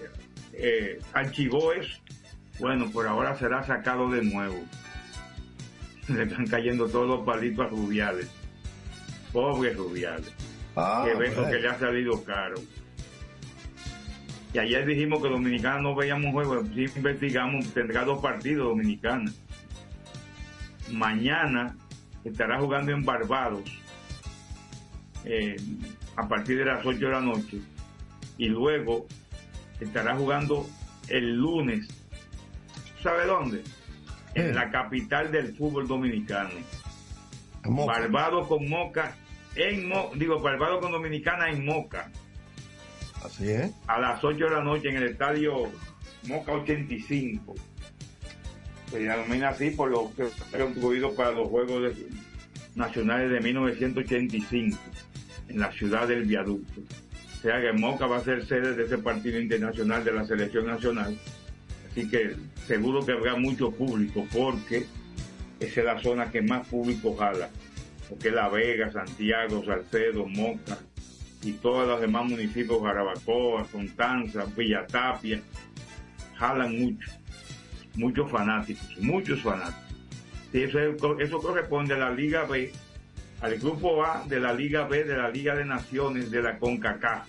eh, 0.53 0.99
archivó 1.13 1.73
eso. 1.73 1.99
Bueno, 2.61 2.91
por 2.91 3.07
ahora 3.07 3.37
será 3.37 3.63
sacado 3.65 4.09
de 4.11 4.23
nuevo. 4.23 4.63
Le 6.09 6.23
están 6.25 6.47
cayendo 6.47 6.87
todos 6.89 7.09
los 7.09 7.27
palitos 7.27 7.67
a 7.67 7.69
Rubiales. 7.69 8.29
Pobre 9.33 9.73
Rubiales. 9.73 10.33
Ah, 10.77 11.05
que 11.07 11.17
que 11.51 11.59
le 11.59 11.69
ha 11.69 11.79
salido 11.79 12.23
caro. 12.25 12.57
Y 14.55 14.59
ayer 14.61 14.87
dijimos 14.87 15.21
que 15.21 15.29
Dominicana 15.29 15.81
no 15.81 15.95
veíamos 15.97 16.33
juegos, 16.33 16.67
sí 16.75 16.87
investigamos, 16.97 17.75
tendrá 17.75 18.05
dos 18.05 18.23
partidos 18.23 18.69
Dominicana. 18.69 19.31
Mañana 20.93 21.77
estará 22.25 22.61
jugando 22.61 22.93
en 22.93 23.05
Barbados 23.05 23.65
eh, 25.25 25.57
a 26.17 26.29
partir 26.29 26.59
de 26.59 26.67
las 26.67 26.85
8 26.87 26.99
de 26.99 27.11
la 27.13 27.21
noche. 27.21 27.59
Y 28.39 28.47
luego 28.49 29.07
estará 29.81 30.15
jugando 30.17 30.67
el 31.09 31.35
lunes. 31.37 31.89
¿Sabe 33.03 33.27
dónde? 33.27 33.63
En 34.35 34.55
la 34.55 34.71
capital 34.71 35.33
del 35.33 35.55
fútbol 35.57 35.87
dominicano. 35.89 36.51
Barbados 37.65 38.47
con 38.47 38.69
Moca 38.69 39.17
en 39.57 39.89
Mo- 39.89 40.11
digo 40.17 40.39
Barbados 40.41 40.81
con 40.81 40.93
Dominicana 40.93 41.49
en 41.51 41.65
Moca 41.65 42.11
Así 43.25 43.51
es. 43.51 43.73
a 43.87 43.99
las 43.99 44.23
8 44.23 44.45
de 44.45 44.51
la 44.51 44.63
noche 44.63 44.91
en 44.91 44.97
el 44.97 45.05
estadio 45.05 45.71
Moca 46.29 46.53
85 46.53 47.55
se 48.91 48.99
denomina 48.99 49.49
así 49.49 49.71
por 49.71 49.91
lo 49.91 50.13
que 50.15 50.25
fue 50.27 50.59
construido 50.61 51.15
para 51.15 51.33
los 51.33 51.49
Juegos 51.49 51.95
Nacionales 52.75 53.31
de 53.31 53.41
1985 53.41 54.79
en 55.49 55.59
la 55.59 55.73
ciudad 55.73 56.07
del 56.07 56.25
viaducto. 56.25 56.81
O 57.39 57.43
sea 57.43 57.61
que 57.61 57.73
Moca 57.73 58.07
va 58.07 58.19
a 58.19 58.25
ser 58.25 58.47
sede 58.47 58.75
de 58.75 58.85
ese 58.85 58.99
partido 58.99 59.41
internacional 59.41 60.05
de 60.05 60.13
la 60.13 60.25
selección 60.25 60.67
nacional. 60.67 61.17
Así 61.91 62.09
que 62.09 62.37
seguro 62.67 63.05
que 63.05 63.13
habrá 63.13 63.37
mucho 63.37 63.71
público 63.71 64.27
porque 64.33 64.87
esa 65.61 65.81
es 65.81 65.87
la 65.87 66.01
zona 66.01 66.31
que 66.31 66.43
más 66.43 66.67
público 66.67 67.15
jala, 67.17 67.49
porque 68.09 68.31
La 68.31 68.49
Vega, 68.49 68.91
Santiago, 68.93 69.65
Salcedo, 69.65 70.27
Moca 70.27 70.79
y 71.45 71.53
todos 71.53 71.87
los 71.87 72.01
demás 72.01 72.25
municipios, 72.25 72.83
Jarabacoa, 72.83 73.67
Constanza, 73.71 74.45
Villatapia, 74.57 75.41
jalan 76.37 76.79
mucho, 76.79 77.11
muchos 77.97 78.31
fanáticos, 78.31 78.97
muchos 79.01 79.41
fanáticos. 79.43 79.83
Eso, 80.53 80.79
es- 80.81 80.97
eso 81.21 81.39
corresponde 81.41 81.95
a 81.95 81.99
la 81.99 82.11
Liga 82.11 82.45
B, 82.45 82.73
al 83.41 83.59
grupo 83.59 84.05
A 84.05 84.25
de 84.27 84.41
la 84.41 84.53
Liga 84.53 84.87
B, 84.87 85.05
de 85.05 85.17
la 85.17 85.29
Liga 85.29 85.55
de 85.55 85.65
Naciones, 85.65 86.31
de 86.31 86.43
la 86.43 86.59
CONCACAF. 86.59 87.29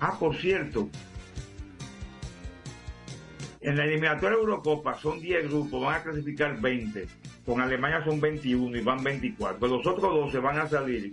Ah, 0.00 0.16
por 0.18 0.36
cierto, 0.36 0.88
en 3.60 3.76
la 3.76 3.84
eliminatoria 3.84 4.38
Eurocopa 4.38 4.98
son 4.98 5.20
10 5.20 5.48
grupos, 5.48 5.82
van 5.82 5.96
a 5.96 6.02
clasificar 6.02 6.58
20. 6.60 7.06
Con 7.44 7.60
Alemania 7.60 8.02
son 8.04 8.20
21 8.20 8.76
y 8.76 8.80
van 8.80 9.02
24. 9.02 9.66
Los 9.66 9.86
otros 9.86 10.14
12 10.14 10.38
van 10.38 10.58
a 10.58 10.68
salir 10.68 11.12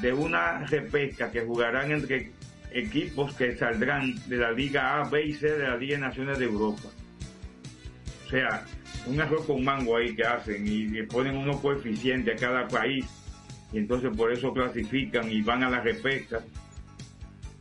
de 0.00 0.12
una 0.12 0.66
repesca 0.66 1.30
que 1.30 1.42
jugarán 1.42 1.92
entre 1.92 2.30
equipos 2.72 3.34
que 3.34 3.56
saldrán 3.56 4.14
de 4.28 4.36
la 4.36 4.50
Liga 4.50 5.00
A, 5.00 5.08
B 5.08 5.26
y 5.26 5.32
C 5.34 5.52
de 5.52 5.68
la 5.68 5.76
Liga 5.76 5.96
de 5.96 6.02
Naciones 6.02 6.38
de 6.38 6.44
Europa. 6.44 6.88
O 8.26 8.30
sea, 8.30 8.64
un 9.06 9.20
arroz 9.20 9.46
con 9.46 9.62
mango 9.62 9.96
ahí 9.96 10.14
que 10.14 10.24
hacen 10.24 10.66
y 10.66 10.86
le 10.86 11.04
ponen 11.04 11.36
unos 11.36 11.60
coeficientes 11.60 12.36
a 12.36 12.46
cada 12.46 12.68
país. 12.68 13.06
Y 13.72 13.78
entonces 13.78 14.10
por 14.16 14.32
eso 14.32 14.52
clasifican 14.52 15.30
y 15.30 15.42
van 15.42 15.62
a 15.62 15.70
la 15.70 15.80
repesca. 15.80 16.40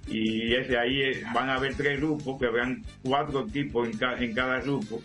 Y 0.07 0.53
ese 0.53 0.77
ahí 0.77 1.21
van 1.33 1.49
a 1.49 1.55
haber 1.55 1.75
tres 1.75 1.99
grupos 1.99 2.39
que 2.39 2.47
habrán 2.47 2.83
cuatro 3.03 3.47
equipos 3.47 3.87
en, 3.87 4.23
en 4.23 4.33
cada 4.33 4.59
grupo. 4.61 5.01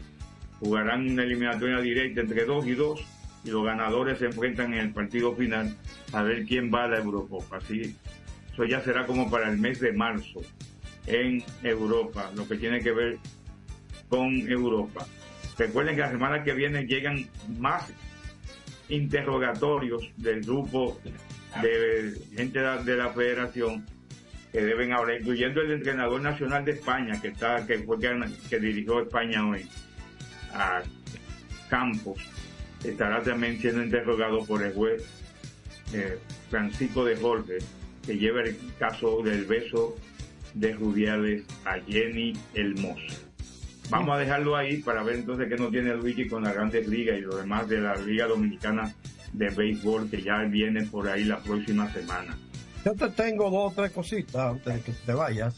Jugarán 0.60 1.10
una 1.10 1.22
eliminatoria 1.22 1.80
directa 1.80 2.20
entre 2.20 2.44
dos 2.44 2.66
y 2.66 2.74
dos 2.74 3.04
y 3.44 3.50
los 3.50 3.64
ganadores 3.64 4.18
se 4.18 4.26
enfrentan 4.26 4.72
en 4.74 4.80
el 4.80 4.92
partido 4.92 5.34
final 5.34 5.76
a 6.12 6.22
ver 6.22 6.44
quién 6.46 6.72
va 6.72 6.84
a 6.84 6.88
la 6.88 6.98
Eurocopa. 6.98 7.58
Así 7.58 7.96
eso 8.52 8.64
ya 8.64 8.80
será 8.82 9.06
como 9.06 9.30
para 9.30 9.48
el 9.48 9.58
mes 9.58 9.80
de 9.80 9.92
marzo 9.92 10.40
en 11.06 11.42
Europa 11.62 12.30
lo 12.34 12.46
que 12.48 12.56
tiene 12.56 12.80
que 12.80 12.92
ver 12.92 13.18
con 14.08 14.28
Europa. 14.50 15.06
Recuerden 15.56 15.94
que 15.96 16.02
la 16.02 16.10
semana 16.10 16.42
que 16.44 16.52
viene 16.52 16.84
llegan 16.86 17.26
más 17.58 17.90
interrogatorios 18.88 20.10
del 20.16 20.42
grupo 20.42 20.98
de 21.62 22.12
gente 22.34 22.58
de 22.58 22.64
la- 22.64 22.82
de 22.82 22.96
la 22.96 23.10
federación 23.10 23.84
que 24.52 24.60
deben 24.62 24.92
hablar, 24.92 25.20
incluyendo 25.20 25.60
el 25.60 25.72
entrenador 25.72 26.20
nacional 26.22 26.64
de 26.64 26.72
España, 26.72 27.20
que 27.20 27.28
está, 27.28 27.66
que 27.66 27.78
fue 27.80 27.98
que, 28.00 28.18
que 28.48 28.58
dirigió 28.58 29.02
España 29.02 29.46
hoy, 29.46 29.66
a 30.54 30.82
Campos, 31.68 32.18
estará 32.84 33.22
también 33.22 33.60
siendo 33.60 33.82
interrogado 33.82 34.44
por 34.44 34.62
el 34.62 34.72
juez 34.72 35.04
eh, 35.92 36.18
Francisco 36.50 37.04
de 37.04 37.16
Jorge, 37.16 37.58
que 38.04 38.18
lleva 38.18 38.42
el 38.42 38.56
caso 38.78 39.22
del 39.22 39.44
beso 39.44 39.96
de 40.54 40.72
Rubiales 40.72 41.44
a 41.64 41.78
Jenny 41.86 42.32
Hermoso. 42.54 43.28
Vamos 43.90 44.16
a 44.16 44.18
dejarlo 44.18 44.54
ahí 44.54 44.82
para 44.82 45.02
ver 45.02 45.16
entonces 45.16 45.48
qué 45.48 45.56
nos 45.56 45.70
tiene 45.70 45.94
Luigi 45.94 46.28
con 46.28 46.44
la 46.44 46.52
Grandes 46.52 46.86
Ligas 46.86 47.18
y 47.18 47.22
lo 47.22 47.36
demás 47.36 47.68
de 47.68 47.80
la 47.80 47.96
Liga 47.96 48.26
Dominicana 48.26 48.94
de 49.32 49.48
Béisbol 49.48 50.10
que 50.10 50.22
ya 50.22 50.42
viene 50.44 50.84
por 50.84 51.08
ahí 51.08 51.24
la 51.24 51.38
próxima 51.38 51.90
semana. 51.92 52.36
Yo 52.84 52.94
te 52.94 53.08
tengo 53.10 53.50
dos 53.50 53.72
o 53.72 53.74
tres 53.74 53.92
cositas 53.92 54.36
antes 54.36 54.74
de 54.74 54.80
que 54.80 54.92
te 54.92 55.12
vayas. 55.12 55.56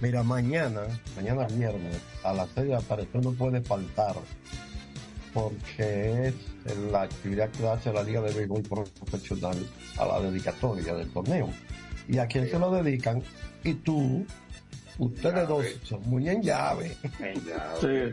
Mira, 0.00 0.22
mañana, 0.22 0.82
mañana 1.16 1.46
viernes, 1.46 2.00
a 2.24 2.32
las 2.32 2.48
seis 2.54 2.66
de 2.66 2.72
la 2.72 2.80
tarde, 2.80 3.06
tú 3.12 3.20
no 3.20 3.32
puedes 3.32 3.66
faltar 3.66 4.16
porque 5.32 6.28
es 6.28 6.34
la 6.90 7.02
actividad 7.02 7.50
que 7.50 7.66
hace 7.68 7.92
la 7.92 8.02
Liga 8.02 8.20
de 8.20 8.32
Béisbol 8.32 8.62
Profesional 8.62 9.56
a 9.98 10.04
la 10.06 10.20
dedicatoria 10.20 10.94
del 10.94 11.08
torneo. 11.10 11.48
¿Y 12.08 12.18
a 12.18 12.26
quién 12.26 12.48
se 12.48 12.58
lo 12.58 12.70
dedican? 12.70 13.22
Y 13.64 13.74
tú, 13.74 14.26
ustedes 14.98 15.46
dos 15.48 15.64
son 15.84 16.00
muy 16.08 16.28
en 16.28 16.42
llave. 16.42 16.96
En 17.20 17.34
llave. 17.44 18.12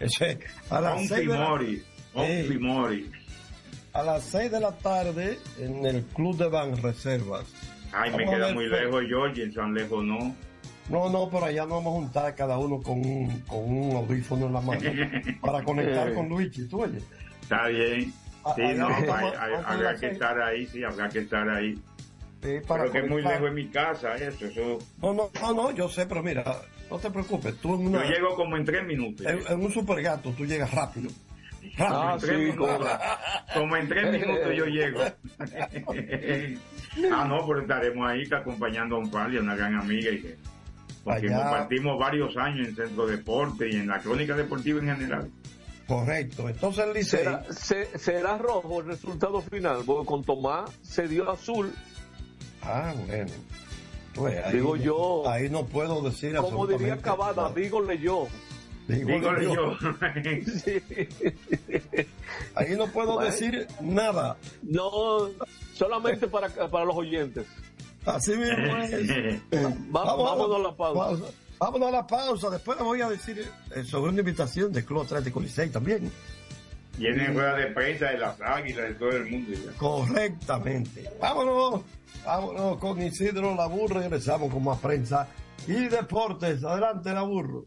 Sí. 0.00 0.24
A 0.70 0.80
las 0.80 1.00
seis 1.08 1.20
de 1.20 1.26
la- 1.26 1.44
a 3.92 4.02
las 4.02 4.24
6 4.24 4.50
de 4.50 4.60
la 4.60 4.72
tarde 4.72 5.38
en 5.58 5.86
el 5.86 6.02
Club 6.02 6.36
de 6.36 6.48
Ban 6.48 6.76
Reservas. 6.82 7.44
Ay, 7.92 8.10
me 8.10 8.24
Vamos 8.24 8.34
queda 8.34 8.52
muy 8.54 8.66
lejos, 8.68 9.02
George, 9.08 9.42
en 9.44 9.52
San 9.52 9.72
Lejos 9.72 10.04
no. 10.04 10.34
No, 10.88 11.08
no, 11.08 11.28
pero 11.30 11.46
allá 11.46 11.62
nos 11.62 11.82
vamos 11.82 11.94
a 11.94 11.96
juntar 12.00 12.34
cada 12.34 12.58
uno 12.58 12.80
con 12.82 12.98
un, 12.98 13.40
con 13.46 13.58
un 13.60 13.96
audífono 13.96 14.46
en 14.46 14.52
la 14.52 14.60
mano 14.60 14.80
para 15.40 15.62
conectar 15.62 16.12
con 16.14 16.28
Luigi, 16.28 16.66
¿tú 16.68 16.82
oyes? 16.82 17.02
Está 17.42 17.68
bien. 17.68 18.12
Ah, 18.44 18.52
Sí, 18.56 18.62
no, 18.76 18.88
hay- 18.88 19.04
hay- 19.08 19.54
a 19.54 19.58
habrá 19.66 19.96
que 19.96 20.06
estar 20.08 20.38
ahí, 20.42 20.66
sí, 20.66 20.84
habrá 20.84 21.08
que 21.08 21.20
estar 21.20 21.48
ahí. 21.48 21.74
Sí, 22.42 22.56
para 22.68 22.82
Pero 22.82 22.92
que 22.92 22.98
es 22.98 23.08
muy 23.08 23.22
lejos 23.22 23.42
de 23.44 23.50
mi 23.52 23.68
casa, 23.68 24.14
eso, 24.16 24.44
eso. 24.44 24.78
No, 25.00 25.14
no, 25.14 25.30
no, 25.40 25.54
no, 25.54 25.70
yo 25.70 25.88
sé, 25.88 26.04
pero 26.04 26.22
mira, 26.22 26.44
no 26.90 26.98
te 26.98 27.10
preocupes, 27.10 27.56
tú 27.56 27.74
en, 27.74 27.86
una, 27.86 28.04
Yo 28.04 28.10
llego 28.10 28.34
como 28.36 28.58
en 28.58 28.66
tres 28.66 28.84
minutos. 28.84 29.24
en, 29.26 29.40
en 29.50 29.64
un 29.64 29.72
supergato 29.72 30.30
tú 30.32 30.44
llegas 30.44 30.70
rápido. 30.74 31.08
Rápido. 31.78 32.02
Ah, 32.02 32.18
sí, 32.20 32.52
como, 32.54 32.78
como 33.54 33.76
en 33.78 33.88
tres 33.88 34.12
minutos 34.12 34.54
yo 34.54 34.66
llego. 34.66 35.00
ah, 37.12 37.24
no, 37.26 37.46
pero 37.46 37.60
estaremos 37.62 38.06
ahí 38.08 38.24
acompañando 38.30 38.96
a 38.96 38.98
un 38.98 39.10
Pali, 39.10 39.38
una 39.38 39.54
gran 39.56 39.74
amiga, 39.76 40.10
y 40.10 40.20
que, 40.20 40.36
porque 41.04 41.26
Allá. 41.28 41.42
compartimos 41.42 41.98
varios 41.98 42.36
años 42.36 42.68
en 42.68 42.74
Centro 42.76 43.06
Deporte 43.06 43.68
y 43.70 43.76
en 43.76 43.86
la 43.88 44.00
crónica 44.00 44.34
deportiva 44.34 44.80
en 44.80 44.86
general. 44.86 45.30
Correcto, 45.86 46.48
entonces 46.48 46.84
el 46.86 46.94
Licey, 46.94 47.18
¿Será, 47.20 47.44
se- 47.52 47.98
será 47.98 48.38
rojo 48.38 48.80
el 48.80 48.86
resultado 48.86 49.42
final? 49.42 49.82
Porque 49.84 50.06
con 50.06 50.24
Tomás 50.24 50.70
se 50.82 51.06
dio 51.06 51.30
azul. 51.30 51.72
ah, 52.62 52.94
bueno. 53.06 53.30
Pues, 54.14 54.44
ahí 54.44 54.54
Digo 54.54 54.76
no- 54.76 54.82
yo. 54.82 55.28
Ahí 55.28 55.50
no 55.50 55.66
puedo 55.66 56.00
decir 56.00 56.36
Como 56.36 56.66
diría 56.66 56.96
Cavada, 56.98 57.50
dígole 57.52 57.98
yo. 57.98 58.28
Dígole 58.88 59.44
yo. 59.44 59.54
yo. 59.54 59.90
Ahí 62.54 62.76
no 62.76 62.86
puedo 62.88 63.14
Bueno. 63.14 63.30
decir 63.30 63.66
nada. 63.80 64.36
No, 64.62 65.28
solamente 65.74 66.28
para, 66.28 66.48
para 66.48 66.84
los 66.84 66.96
oyentes. 66.96 67.46
Así 68.06 68.32
mismo 68.36 68.76
es. 68.76 69.40
Va- 69.94 70.04
vámonos 70.04 70.56
a 70.56 70.58
la 70.58 70.76
pausa. 70.76 71.24
Vámonos 71.58 71.88
a 71.88 71.90
la 71.92 72.06
pausa. 72.06 72.50
Después 72.50 72.76
les 72.78 72.84
voy 72.86 73.00
a 73.00 73.08
decir 73.08 73.50
eh, 73.74 73.84
sobre 73.84 74.10
una 74.10 74.20
invitación 74.20 74.72
del 74.72 74.84
Club 74.84 75.02
Atlético 75.02 75.40
Licey 75.40 75.70
también. 75.70 76.10
Tienen 76.98 77.34
rueda 77.34 77.56
de 77.56 77.66
prensa 77.68 78.06
de 78.06 78.18
las 78.18 78.40
águilas 78.40 78.88
de 78.88 78.94
todo 78.94 79.10
el 79.10 79.26
mundo. 79.30 79.52
ya. 79.52 79.72
Correctamente. 79.78 81.10
Vámonos. 81.20 81.80
Vámonos 82.24 82.78
con 82.78 83.00
Isidro 83.02 83.54
Labur. 83.54 83.92
Regresamos 83.94 84.52
con 84.52 84.62
más 84.64 84.78
prensa 84.78 85.26
y 85.66 85.72
deportes. 85.88 86.62
Adelante, 86.64 87.12
Labur. 87.12 87.66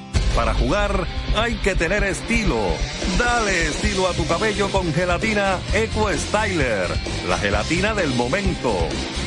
Para 0.35 0.53
jugar 0.53 1.05
hay 1.35 1.55
que 1.55 1.75
tener 1.75 2.03
estilo. 2.03 2.57
Dale 3.17 3.67
estilo 3.67 4.07
a 4.07 4.13
tu 4.13 4.25
cabello 4.25 4.69
con 4.69 4.93
gelatina 4.93 5.59
Eco 5.73 6.09
Styler, 6.13 6.87
la 7.27 7.37
gelatina 7.37 7.93
del 7.93 8.13
momento. 8.13 8.73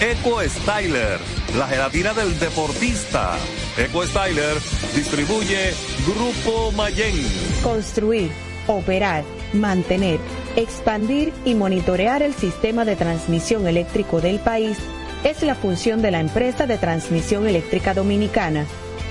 Eco 0.01 0.41
Styler, 0.43 1.19
la 1.59 1.69
gelatina 1.69 2.15
del 2.15 2.39
deportista. 2.39 3.37
Eco 3.77 4.07
Styler 4.07 4.57
distribuye 4.95 5.75
Grupo 6.07 6.73
Mayen. 6.73 7.15
Construir, 7.63 8.31
operar, 8.67 9.25
mantener, 9.53 10.21
expandir 10.57 11.35
y 11.45 11.55
monitorear 11.55 12.23
el 12.23 12.35
sistema 12.35 12.87
de 12.87 12.97
transmisión 12.97 13.67
eléctrico 13.67 14.23
del 14.23 14.39
país 14.39 14.79
es 15.23 15.43
la 15.43 15.55
función 15.55 16.01
de 16.01 16.11
la 16.11 16.21
empresa 16.21 16.67
de 16.67 16.79
transmisión 16.79 17.47
eléctrica 17.47 17.93
dominicana 17.93 18.67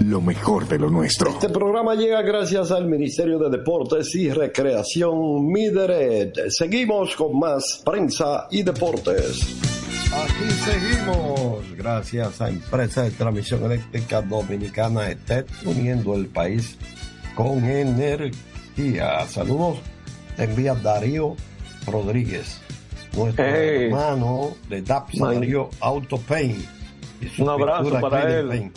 lo 0.00 0.20
mejor 0.20 0.66
de 0.68 0.78
lo 0.78 0.90
nuestro. 0.90 1.30
Este 1.30 1.48
programa 1.48 1.94
llega 1.94 2.22
gracias 2.22 2.70
al 2.70 2.86
Ministerio 2.86 3.38
de 3.38 3.50
Deportes 3.58 4.14
y 4.14 4.30
Recreación 4.30 5.46
Mideret. 5.50 6.34
Seguimos 6.50 7.14
con 7.16 7.38
más 7.38 7.82
prensa 7.84 8.46
y 8.50 8.62
deportes. 8.62 9.40
Aquí 10.12 10.50
seguimos, 10.64 11.76
gracias 11.76 12.40
a 12.40 12.48
Empresa 12.48 13.02
de 13.02 13.10
Transmisión 13.10 13.64
Eléctrica 13.64 14.22
Dominicana 14.22 15.10
ETED, 15.10 15.46
uniendo 15.64 16.14
el 16.14 16.26
país 16.26 16.78
con 17.34 17.64
energía. 17.64 19.26
Saludos, 19.26 19.78
te 20.36 20.44
envía 20.44 20.74
Darío 20.74 21.34
Rodríguez, 21.86 22.60
nuestro 23.16 23.44
Hey. 23.44 23.86
hermano 23.86 24.50
de 24.68 24.82
DAPS. 24.82 25.18
Darío 25.18 25.70
Autopain. 25.80 26.64
Un 27.38 27.48
abrazo 27.48 28.00
para 28.00 28.38
él. 28.38 28.48
Paint. 28.48 28.76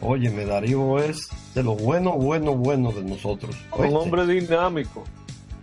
Óyeme, 0.00 0.44
Darío 0.44 0.98
es 0.98 1.28
de 1.54 1.62
lo 1.62 1.74
bueno, 1.74 2.12
bueno, 2.12 2.54
bueno 2.54 2.92
de 2.92 3.02
nosotros. 3.02 3.56
Un 3.76 3.96
hombre 3.96 4.26
dinámico. 4.26 5.04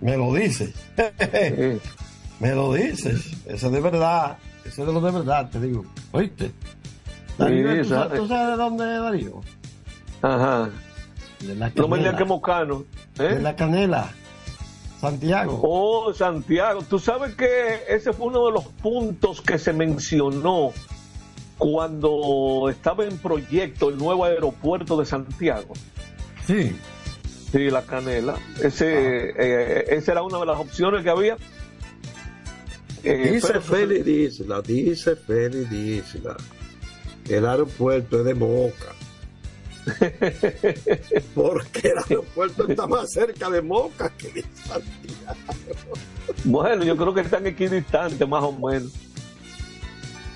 Me 0.02 0.18
lo 0.18 0.34
dices. 0.34 0.74
Me 2.40 2.54
lo 2.54 2.74
dices. 2.74 3.32
Eso 3.46 3.68
es 3.68 3.72
de 3.72 3.80
verdad. 3.80 4.38
Eso 4.66 4.82
es 4.82 4.88
de 4.88 4.94
lo 4.94 5.00
de 5.02 5.12
verdad, 5.12 5.50
te 5.50 5.60
digo. 5.62 5.86
¿Oíste? 6.12 6.52
Darío, 7.38 7.84
¿tú, 7.84 7.90
sabes, 7.90 8.20
tú 8.20 8.28
sabes 8.28 8.48
de 8.58 8.64
dónde 8.64 8.96
es 8.96 9.02
Darío? 9.02 9.42
Ajá. 10.22 10.70
De 11.40 11.56
la 11.56 11.72
No 11.76 11.88
me 11.88 11.98
digas 12.00 12.14
canela. 12.14 12.18
que 12.18 12.26
Mocano. 12.26 12.84
¿eh? 13.20 13.24
De 13.36 13.42
la 13.42 13.56
canela. 13.56 14.10
Santiago. 15.00 15.60
Oh, 15.64 16.14
Santiago. 16.14 16.82
Tú 16.90 17.00
sabes 17.00 17.36
que 17.36 17.84
ese 17.88 18.12
fue 18.14 18.28
uno 18.28 18.46
de 18.48 18.52
los 18.54 18.66
puntos 18.66 19.42
que 19.42 19.60
se 19.60 19.72
mencionó 19.72 20.72
cuando 21.58 22.68
estaba 22.70 23.06
en 23.06 23.18
proyecto 23.18 23.90
el 23.90 23.98
nuevo 23.98 24.26
aeropuerto 24.26 24.98
de 24.98 25.06
Santiago. 25.06 25.74
Sí. 26.46 26.76
Sí, 27.52 27.70
la 27.70 27.84
canela. 27.84 28.36
Ese, 28.62 29.30
eh, 29.38 29.86
esa 29.90 30.12
era 30.14 30.24
una 30.24 30.40
de 30.40 30.46
las 30.46 30.58
opciones 30.60 31.04
que 31.04 31.10
había. 31.10 31.38
Eh, 33.04 33.32
dice 33.34 33.48
pero- 33.48 33.62
Félix 33.62 34.06
Dísela, 34.06 34.62
dice 34.62 35.16
Félix 35.16 35.70
Dísela. 35.70 36.36
El 37.30 37.46
aeropuerto 37.46 38.20
es 38.20 38.26
de 38.26 38.34
Moca. 38.36 38.94
Porque 41.36 41.90
el 41.90 41.98
aeropuerto 42.10 42.68
está 42.68 42.88
más 42.88 43.12
cerca 43.12 43.50
de 43.50 43.62
Moca 43.62 44.10
que 44.18 44.30
de 44.32 44.42
Santiago. 44.42 45.94
Bueno, 46.44 46.84
yo 46.84 46.98
creo 46.98 47.14
que 47.14 47.22
están 47.22 47.46
equidistantes, 47.48 48.28
más 48.28 48.44
o 48.44 48.52
menos. 48.52 48.92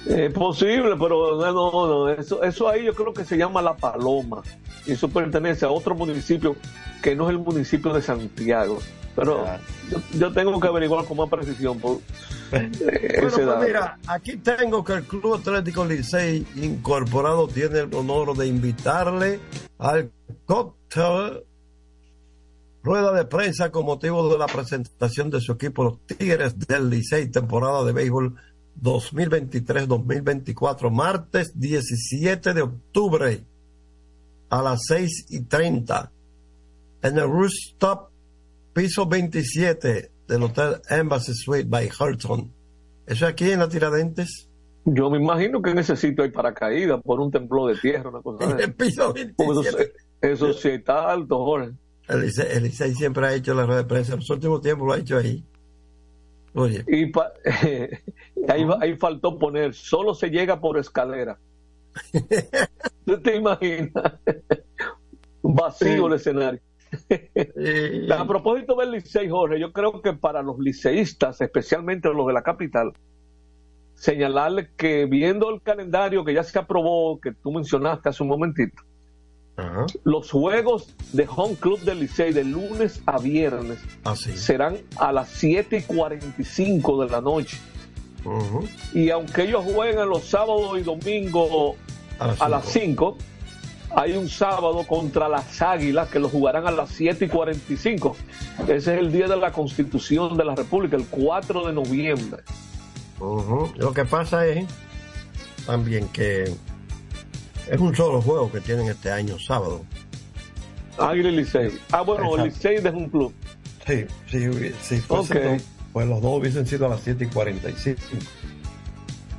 Es 0.08 0.32
posible, 0.34 0.96
pero 1.00 1.38
no, 1.38 1.52
no, 1.52 1.88
no, 1.88 2.10
Eso, 2.10 2.42
eso 2.44 2.70
ahí 2.70 2.86
yo 2.86 2.94
creo 2.96 3.14
que 3.14 3.26
se 3.26 3.38
llama 3.38 3.62
La 3.62 3.76
Paloma. 3.76 4.42
Y 4.86 4.94
eso 4.94 5.10
pertenece 5.10 5.66
a 5.66 5.70
otro 5.72 5.94
municipio 5.96 6.56
que 7.02 7.16
no 7.16 7.26
es 7.26 7.32
el 7.32 7.40
municipio 7.40 7.94
de 7.94 8.02
Santiago. 8.02 8.80
Pero 9.16 9.44
yo, 9.92 9.98
yo 10.18 10.32
tengo 10.32 10.60
que 10.60 10.68
averiguar 10.68 11.04
con 11.06 11.18
más 11.18 11.30
precisión. 11.30 11.78
Por, 11.80 11.98
eh, 12.52 12.70
Bueno, 12.72 12.72
pues 13.22 13.46
dato. 13.46 13.66
mira, 13.66 14.00
aquí 14.08 14.38
tengo 14.38 14.84
que 14.84 14.94
el 14.94 15.04
Club 15.04 15.36
Atlético 15.36 15.84
Licey 15.86 16.48
Incorporado 16.56 17.48
tiene 17.48 17.80
el 17.80 17.94
honor 17.94 18.38
de 18.38 18.48
invitarle 18.48 19.40
al 19.78 20.12
cóctel 20.46 21.44
rueda 22.82 23.12
de 23.12 23.26
prensa 23.26 23.72
con 23.72 23.86
motivo 23.86 24.30
de 24.32 24.38
la 24.38 24.48
presentación 24.48 25.30
de 25.30 25.42
su 25.42 25.52
equipo 25.52 25.84
los 25.84 26.00
Tigres 26.06 26.58
del 26.58 26.90
Licey 26.90 27.28
temporada 27.28 27.84
de 27.84 27.92
béisbol 27.92 28.36
2023-2024 28.82 30.90
martes 30.92 31.52
17 31.60 32.54
de 32.54 32.62
octubre 32.62 33.42
a 34.50 34.62
las 34.62 34.82
6 34.88 35.26
y 35.30 35.42
30 35.42 36.12
en 37.04 37.18
el 37.18 37.24
rooftop 37.24 38.10
piso 38.74 39.06
27 39.06 40.12
del 40.28 40.44
Hotel 40.44 40.76
Embassy 40.90 41.34
Suite 41.34 41.68
by 41.70 41.90
Hilton. 42.00 42.52
Eso 43.08 43.26
aquí 43.28 43.50
en 43.52 43.60
la 43.60 43.70
Tiradentes. 43.70 44.48
Yo 44.86 45.10
me 45.10 45.18
imagino 45.18 45.62
que 45.62 45.72
en 45.72 45.80
ese 45.80 45.96
sitio 45.96 46.24
hay 46.24 46.32
paracaídas 46.32 47.02
por 47.04 47.20
un 47.20 47.32
temblor 47.32 47.74
de 47.74 47.80
tierra, 47.80 48.10
una 48.10 48.22
cosa 48.22 48.44
En 48.46 48.54
así. 48.54 48.64
el 48.64 48.74
piso 48.74 49.08
Porque 49.14 49.24
eso, 49.24 49.62
27. 49.62 49.94
eso 50.22 50.54
sí 50.54 50.70
está 50.70 51.12
alto, 51.12 51.38
Jorge. 51.44 51.72
El 52.08 52.22
Licey 52.64 52.96
siempre 52.96 53.28
ha 53.28 53.34
hecho 53.36 53.54
la 53.54 53.66
rueda 53.68 53.84
de 53.84 53.88
prensa. 53.88 54.14
En 54.14 54.20
los 54.20 54.30
últimos 54.32 54.62
tiempos 54.62 54.88
lo 54.88 54.94
ha 54.94 54.98
hecho 54.98 55.18
ahí. 55.18 55.44
Oye, 56.56 56.84
Y 56.88 57.06
pa- 57.12 57.32
ahí, 58.48 58.68
ahí 58.80 58.96
faltó 58.96 59.38
poner, 59.38 59.74
solo 59.74 60.14
se 60.14 60.30
llega 60.30 60.60
por 60.60 60.78
escalera. 60.78 61.38
¿Tú 63.06 63.20
te 63.22 63.36
imaginas? 63.36 63.92
Vacío 65.42 66.08
el 66.08 66.14
escenario. 66.14 66.62
A 68.18 68.28
propósito 68.28 68.76
del 68.76 68.92
Licey, 68.92 69.30
Jorge, 69.30 69.60
yo 69.60 69.72
creo 69.72 70.02
que 70.02 70.14
para 70.14 70.42
los 70.42 70.60
liceístas, 70.60 71.40
especialmente 71.42 72.12
los 72.14 72.28
de 72.28 72.34
la 72.34 72.42
capital, 72.42 72.94
señalarles 73.94 74.70
que 74.78 75.06
viendo 75.06 75.50
el 75.50 75.62
calendario 75.62 76.24
que 76.24 76.34
ya 76.34 76.44
se 76.44 76.58
aprobó, 76.58 77.20
que 77.20 77.34
tú 77.34 77.52
mencionaste 77.52 78.10
hace 78.10 78.24
un 78.24 78.30
momentito, 78.30 78.84
los 80.04 80.32
juegos 80.32 80.96
de 81.12 81.28
Home 81.36 81.56
Club 81.56 81.82
del 81.82 82.00
Licey 82.00 82.32
de 82.32 82.46
lunes 82.46 83.02
a 83.06 83.20
viernes 83.20 83.80
serán 84.16 84.78
a 84.98 85.12
las 85.12 85.30
7 85.30 85.78
y 85.78 85.82
45 85.82 87.04
de 87.04 87.12
la 87.12 87.20
noche. 87.20 87.58
Y 88.94 89.10
aunque 89.10 89.44
ellos 89.44 89.64
juegan 89.74 90.10
los 90.10 90.26
sábados 90.26 90.78
y 90.80 90.82
domingos 90.84 91.76
A 92.20 92.28
las 92.28 92.50
las 92.50 92.66
5, 92.66 93.18
hay 93.96 94.14
un 94.18 94.28
sábado 94.30 94.86
contra 94.86 95.28
las 95.30 95.62
Águilas 95.62 96.10
que 96.10 96.20
lo 96.20 96.30
jugarán 96.30 96.68
a 96.68 96.72
las 96.72 96.90
7 96.92 97.26
y 97.26 97.28
45. 97.30 98.16
Ese 98.64 98.76
es 98.76 98.88
el 98.88 99.12
día 99.12 99.28
de 99.28 99.38
la 99.38 99.52
Constitución 99.52 100.38
de 100.38 100.46
la 100.46 100.54
República, 100.56 100.96
el 100.98 101.06
4 101.06 101.68
de 101.68 101.74
noviembre. 101.74 102.44
Lo 103.20 103.94
que 103.94 104.06
pasa 104.06 104.46
es 104.46 104.66
también 105.66 106.08
que 106.10 106.44
es 107.70 107.80
un 107.80 107.96
solo 107.96 108.22
juego 108.22 108.52
que 108.52 108.60
tienen 108.62 108.88
este 108.88 109.12
año, 109.12 109.38
sábado. 109.40 109.82
Águila 110.98 111.30
y 111.30 111.36
Licey. 111.38 111.72
Ah, 111.92 112.02
bueno, 112.02 112.36
el. 112.36 112.46
Licey 112.46 112.76
es 112.78 112.86
un 112.94 113.10
club. 113.10 113.34
Sí, 113.88 114.06
sí, 114.30 114.38
hubi- 114.40 114.74
si 114.82 114.98
fuesen 115.00 115.38
Ok. 115.38 115.44
dos, 115.54 115.62
pues 115.94 116.08
los 116.08 116.22
dos 116.22 116.40
hubiesen 116.40 116.66
sido 116.68 116.86
a 116.86 116.90
las 116.90 117.02
7 117.02 117.24
y 117.26 117.28
45. 117.28 118.00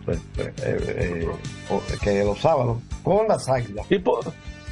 Pues, 0.04 0.18
eh, 0.38 0.52
eh, 0.64 1.28
o- 1.70 1.82
que 2.02 2.24
los 2.24 2.38
sábados, 2.40 2.78
con 3.02 3.28
las 3.28 3.48
águilas. 3.48 3.86
¿Y 3.90 3.98
por, 3.98 4.20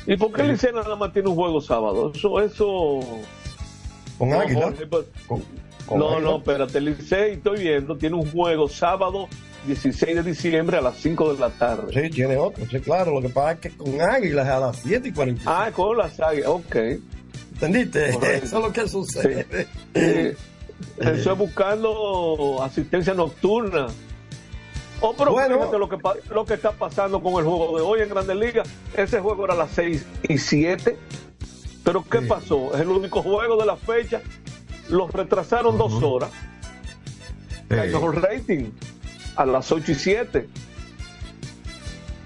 ¿y 0.06 0.16
por 0.16 0.32
qué 0.32 0.42
Licey 0.44 0.72
nada 0.72 0.96
más 0.96 1.12
tiene 1.12 1.28
un 1.28 1.34
juego 1.36 1.60
sábado? 1.60 2.12
Eso, 2.14 2.40
eso. 2.40 3.00
Con 4.18 4.30
No, 4.30 4.40
águila. 4.40 4.62
Jorge, 4.62 4.86
pues- 4.86 5.06
Con- 5.26 5.42
con 5.86 5.98
no, 5.98 6.08
águila. 6.14 6.30
no, 6.30 6.36
espérate, 6.38 6.80
Licey, 6.80 7.32
estoy 7.34 7.60
viendo, 7.60 7.96
tiene 7.96 8.16
un 8.16 8.30
juego 8.30 8.68
sábado 8.68 9.28
16 9.66 10.16
de 10.16 10.22
diciembre 10.22 10.78
a 10.78 10.80
las 10.80 10.96
5 10.96 11.34
de 11.34 11.38
la 11.40 11.50
tarde. 11.50 11.92
Sí, 11.92 12.10
tiene 12.10 12.36
otro, 12.36 12.64
sí, 12.70 12.80
claro. 12.80 13.12
Lo 13.12 13.20
que 13.20 13.28
pasa 13.28 13.52
es 13.52 13.58
que 13.60 13.70
con 13.70 14.00
águilas 14.00 14.48
a 14.48 14.58
las 14.60 14.76
7 14.78 15.08
y 15.08 15.12
45. 15.12 15.50
Ah, 15.54 15.70
con 15.72 15.96
las 15.96 16.18
águilas, 16.20 16.48
ok. 16.48 16.76
¿Entendiste? 17.52 18.12
Correcto. 18.14 18.46
Eso 18.46 18.56
es 18.58 18.62
lo 18.64 18.72
que 18.72 18.88
sucede. 18.88 19.66
Eh, 19.94 20.36
Eso 20.98 21.32
es 21.32 21.38
buscando 21.38 22.62
asistencia 22.62 23.14
nocturna. 23.14 23.86
Oh, 25.00 25.14
pero 25.16 25.32
Bueno. 25.32 25.58
fíjate 25.58 25.78
lo 25.78 25.88
que, 25.88 25.98
lo 26.30 26.44
que 26.44 26.54
está 26.54 26.72
pasando 26.72 27.22
con 27.22 27.34
el 27.34 27.44
juego 27.44 27.76
de 27.76 27.82
hoy 27.82 28.00
en 28.00 28.08
Grandes 28.08 28.36
Ligas. 28.36 28.68
Ese 28.96 29.20
juego 29.20 29.44
era 29.44 29.54
a 29.54 29.58
las 29.58 29.70
6 29.70 30.04
y 30.28 30.38
7. 30.38 30.96
Pero 31.84 32.04
¿qué 32.08 32.20
pasó? 32.22 32.74
Es 32.74 32.80
el 32.80 32.88
único 32.88 33.22
juego 33.22 33.56
de 33.56 33.66
la 33.66 33.76
fecha. 33.76 34.20
Los 34.88 35.10
retrasaron 35.12 35.78
dos 35.78 36.02
horas. 36.02 36.30
Cayó 37.68 38.12
el 38.12 38.20
rating 38.22 38.70
a 39.36 39.46
las 39.46 39.70
8 39.70 39.92
y 39.92 39.94
7. 39.94 40.48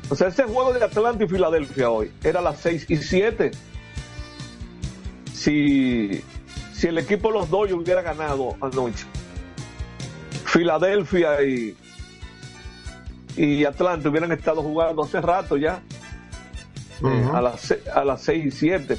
O 0.09 0.14
sea, 0.16 0.28
ese 0.28 0.44
juego 0.44 0.72
de 0.72 0.82
Atlanta 0.84 1.24
y 1.24 1.28
Filadelfia 1.28 1.90
hoy 1.90 2.11
era 2.24 2.40
a 2.40 2.42
las 2.42 2.59
6 2.61 2.86
y 2.88 2.96
7. 2.96 3.50
Si, 5.34 6.22
si 6.83 6.89
el 6.89 6.99
equipo 6.99 7.28
de 7.28 7.39
los 7.39 7.49
Dodgers 7.49 7.74
hubiera 7.74 8.03
ganado 8.03 8.57
anoche, 8.61 9.07
Filadelfia 10.47 11.41
y, 11.41 11.76
y 13.37 13.64
Atlanta 13.64 14.09
hubieran 14.09 14.33
estado 14.33 14.64
jugando 14.64 15.05
hace 15.05 15.20
rato 15.20 15.57
ya, 15.57 15.80
eh, 17.05 17.28
a, 17.33 17.41
las, 17.41 17.72
a 17.95 18.05
las 18.05 18.22
6 18.22 18.47
y 18.47 18.51
7. 18.51 18.99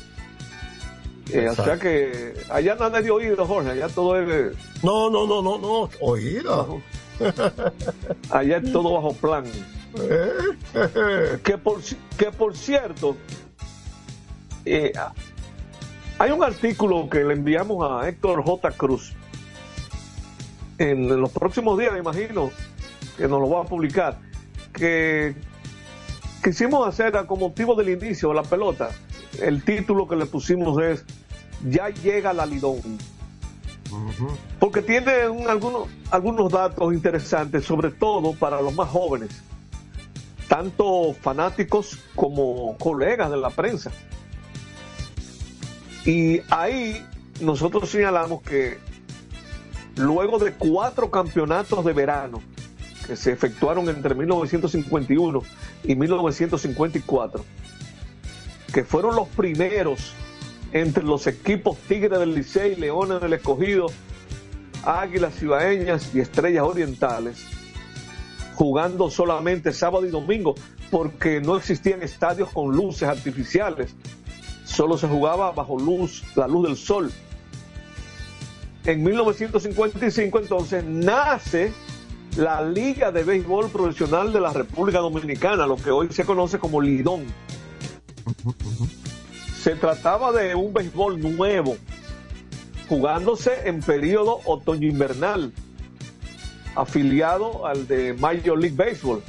Eh, 1.33 1.49
o 1.49 1.55
sea 1.55 1.77
que 1.77 2.35
allá 2.49 2.75
nada 2.75 3.01
de 3.01 3.11
oído, 3.11 3.45
Jorge, 3.45 3.71
allá 3.71 3.89
todo 3.89 4.17
es. 4.17 4.55
No, 4.81 5.09
no, 5.09 5.27
no, 5.27 5.41
no, 5.41 5.57
no, 5.57 5.89
oído. 5.99 6.81
Allá 8.29 8.57
es 8.63 8.71
todo 8.71 8.93
bajo 8.93 9.13
plan. 9.13 9.43
que, 11.43 11.57
por, 11.57 11.81
que 12.17 12.31
por 12.31 12.55
cierto, 12.55 13.17
eh, 14.63 14.93
hay 16.23 16.31
un 16.31 16.41
artículo 16.41 17.09
que 17.09 17.21
le 17.21 17.33
enviamos 17.33 17.85
a 17.91 18.07
Héctor 18.07 18.45
J. 18.45 18.71
Cruz. 18.71 19.11
En 20.77 21.19
los 21.19 21.29
próximos 21.31 21.77
días, 21.77 21.91
me 21.91 21.99
imagino, 21.99 22.49
que 23.17 23.27
nos 23.27 23.41
lo 23.41 23.49
va 23.49 23.63
a 23.63 23.65
publicar, 23.65 24.19
que 24.71 25.35
quisimos 26.41 26.87
hacer 26.87 27.11
con 27.25 27.39
motivo 27.41 27.75
del 27.75 27.89
inicio 27.89 28.29
de 28.29 28.35
la 28.35 28.43
pelota. 28.43 28.89
El 29.41 29.65
título 29.65 30.07
que 30.07 30.15
le 30.15 30.25
pusimos 30.25 30.81
es 30.81 31.03
Ya 31.69 31.89
llega 31.89 32.31
la 32.31 32.45
Lidón. 32.45 32.79
Porque 34.59 34.81
tiene 34.81 35.27
un- 35.27 35.49
algunos, 35.49 35.89
algunos 36.09 36.49
datos 36.49 36.93
interesantes, 36.93 37.65
sobre 37.65 37.91
todo 37.91 38.31
para 38.33 38.61
los 38.61 38.73
más 38.73 38.87
jóvenes, 38.87 39.29
tanto 40.47 41.13
fanáticos 41.19 41.97
como 42.15 42.77
colegas 42.77 43.29
de 43.29 43.37
la 43.37 43.49
prensa. 43.49 43.91
Y 46.05 46.41
ahí 46.49 47.05
nosotros 47.39 47.89
señalamos 47.89 48.41
que 48.41 48.77
luego 49.95 50.39
de 50.39 50.53
cuatro 50.53 51.09
campeonatos 51.09 51.85
de 51.85 51.93
verano 51.93 52.41
que 53.07 53.15
se 53.15 53.31
efectuaron 53.31 53.89
entre 53.89 54.15
1951 54.15 55.41
y 55.83 55.95
1954, 55.95 57.43
que 58.73 58.83
fueron 58.83 59.15
los 59.15 59.27
primeros 59.29 60.13
entre 60.71 61.03
los 61.03 61.27
equipos 61.27 61.77
Tigres 61.87 62.19
del 62.19 62.33
Licey, 62.33 62.75
Leones 62.75 63.21
del 63.21 63.33
Escogido, 63.33 63.87
Águilas 64.83 65.35
Cibaeñas 65.35 66.13
y 66.15 66.19
Estrellas 66.19 66.63
Orientales, 66.63 67.45
jugando 68.55 69.09
solamente 69.09 69.71
sábado 69.71 70.05
y 70.05 70.09
domingo, 70.09 70.55
porque 70.89 71.41
no 71.41 71.57
existían 71.57 72.01
estadios 72.01 72.49
con 72.49 72.75
luces 72.75 73.07
artificiales, 73.07 73.95
solo 74.65 74.97
se 74.97 75.07
jugaba 75.07 75.51
bajo 75.51 75.77
luz, 75.77 76.23
la 76.35 76.47
luz 76.47 76.67
del 76.67 76.77
sol. 76.77 77.11
En 78.85 79.03
1955 79.03 80.39
entonces 80.39 80.83
nace 80.83 81.71
la 82.35 82.61
Liga 82.61 83.11
de 83.11 83.23
Béisbol 83.23 83.69
Profesional 83.69 84.33
de 84.33 84.41
la 84.41 84.51
República 84.51 84.99
Dominicana, 84.99 85.67
lo 85.67 85.77
que 85.77 85.91
hoy 85.91 86.09
se 86.11 86.25
conoce 86.25 86.59
como 86.59 86.81
Lidón. 86.81 87.25
Se 89.61 89.75
trataba 89.75 90.31
de 90.31 90.55
un 90.55 90.73
béisbol 90.73 91.21
nuevo, 91.21 91.77
jugándose 92.89 93.51
en 93.69 93.81
periodo 93.81 94.39
otoño-invernal, 94.45 95.53
afiliado 96.75 97.65
al 97.65 97.87
de 97.87 98.13
Major 98.13 98.59
League 98.59 98.75
Baseball. 98.75 99.21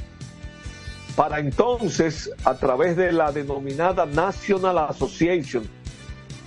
Para 1.15 1.39
entonces, 1.39 2.29
a 2.43 2.55
través 2.55 2.97
de 2.97 3.11
la 3.11 3.31
denominada 3.31 4.05
National 4.05 4.77
Association, 4.79 5.63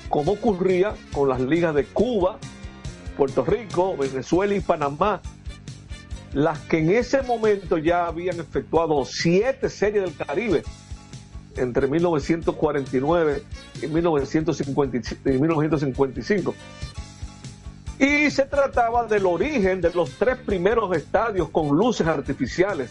como 0.09 0.33
ocurría 0.33 0.95
con 1.13 1.29
las 1.29 1.41
ligas 1.41 1.75
de 1.75 1.85
Cuba, 1.85 2.39
Puerto 3.17 3.45
Rico, 3.45 3.97
Venezuela 3.97 4.55
y 4.55 4.61
Panamá, 4.61 5.23
las 6.35 6.59
que 6.61 6.79
en 6.79 6.91
ese 6.91 7.23
momento 7.23 7.79
ya 7.79 8.07
habían 8.07 8.39
efectuado 8.41 9.05
siete 9.07 9.71
series 9.71 10.05
del 10.05 10.27
Caribe 10.27 10.63
entre 11.57 11.87
1949 11.87 13.43
y 13.83 13.87
1955. 13.87 15.31
y 15.31 15.39
1955. 15.39 16.55
Y 17.99 18.31
se 18.31 18.45
trataba 18.45 19.07
del 19.07 19.27
origen 19.27 19.81
de 19.81 19.93
los 19.93 20.11
tres 20.13 20.37
primeros 20.37 20.97
estadios 20.97 21.49
con 21.49 21.77
luces 21.77 22.07
artificiales. 22.07 22.91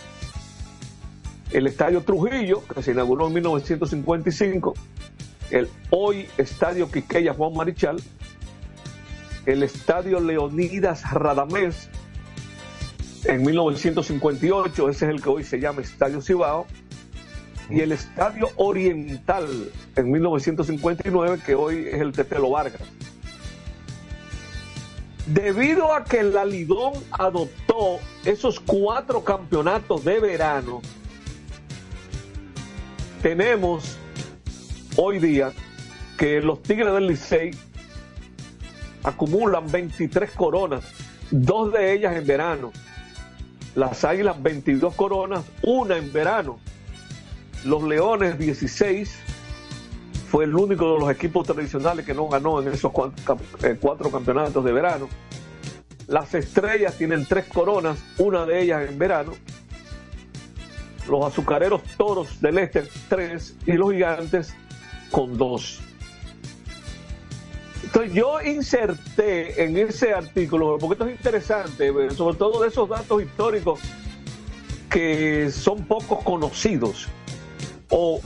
El 1.52 1.68
Estadio 1.68 2.02
Trujillo, 2.02 2.64
que 2.68 2.84
se 2.84 2.92
inauguró 2.92 3.28
en 3.28 3.34
1955, 3.36 4.74
el 5.52 5.70
hoy 5.90 6.28
Estadio 6.38 6.92
Quiqueya 6.92 7.34
Juan 7.34 7.54
Marichal, 7.54 8.02
el 9.46 9.64
Estadio 9.64 10.20
Leonidas 10.20 11.10
Radamés, 11.12 11.90
en 13.24 13.44
1958, 13.44 14.90
ese 14.90 15.06
es 15.06 15.12
el 15.12 15.22
que 15.22 15.30
hoy 15.30 15.44
se 15.44 15.60
llama 15.60 15.82
Estadio 15.82 16.22
Cibao, 16.22 16.68
y 17.70 17.82
el 17.82 17.92
Estadio 17.92 18.50
Oriental 18.58 19.72
en 19.96 20.12
1959, 20.12 21.40
que 21.46 21.56
hoy 21.56 21.88
es 21.88 22.02
el 22.02 22.12
Tetelo 22.12 22.50
Vargas. 22.50 22.82
Debido 25.26 25.94
a 25.94 26.06
que 26.06 26.24
la 26.24 26.46
Lidón 26.46 26.94
adoptó 27.12 28.00
esos 28.24 28.62
cuatro 28.62 29.24
campeonatos 29.26 30.06
de 30.06 30.20
verano, 30.22 30.82
tenemos 33.22 33.98
hoy 34.96 35.20
día 35.20 35.52
que 36.18 36.42
los 36.42 36.62
Tigres 36.64 36.94
del 36.94 37.08
Licey 37.08 37.52
acumulan 39.04 39.72
23 39.72 40.32
coronas, 40.32 40.84
dos 41.32 41.72
de 41.72 41.94
ellas 41.94 42.16
en 42.16 42.26
verano. 42.26 42.72
Las 43.76 44.04
Águilas 44.04 44.42
22 44.42 44.96
coronas, 44.96 45.46
una 45.62 45.98
en 45.98 46.12
verano. 46.12 46.60
Los 47.64 47.84
Leones 47.84 48.40
16 48.40 49.18
fue 50.30 50.46
el 50.46 50.56
único 50.56 50.94
de 50.94 51.00
los 51.00 51.12
equipos 51.12 51.46
tradicionales 51.46 52.06
que 52.06 52.14
no 52.14 52.28
ganó 52.28 52.62
en 52.62 52.70
esos 52.70 52.92
eh, 53.64 53.78
cuatro 53.80 54.12
campeonatos 54.12 54.64
de 54.64 54.72
verano. 54.72 55.08
Las 56.08 56.34
Estrellas 56.34 56.98
tienen 56.98 57.26
tres 57.26 57.46
coronas, 57.46 58.00
una 58.18 58.46
de 58.46 58.62
ellas 58.62 58.90
en 58.90 58.98
verano. 58.98 59.34
Los 61.08 61.26
Azucareros 61.26 61.82
Toros 61.98 62.42
del 62.42 62.58
Este 62.58 62.84
tres 63.10 63.56
y 63.66 63.74
los 63.74 63.92
Gigantes 63.92 64.54
con 65.12 65.38
dos. 65.38 65.80
Entonces 67.84 68.14
yo 68.14 68.42
inserté 68.42 69.64
en 69.64 69.78
ese 69.78 70.14
artículo, 70.14 70.78
porque 70.78 70.94
esto 70.94 71.08
es 71.08 71.16
interesante, 71.16 71.88
eh, 71.88 72.12
sobre 72.12 72.36
todo 72.36 72.62
de 72.62 72.68
esos 72.68 72.90
datos 72.90 73.24
históricos 73.24 73.80
que 74.90 75.50
son 75.52 75.86
pocos 75.86 76.24
conocidos 76.24 77.08
o 77.90 78.20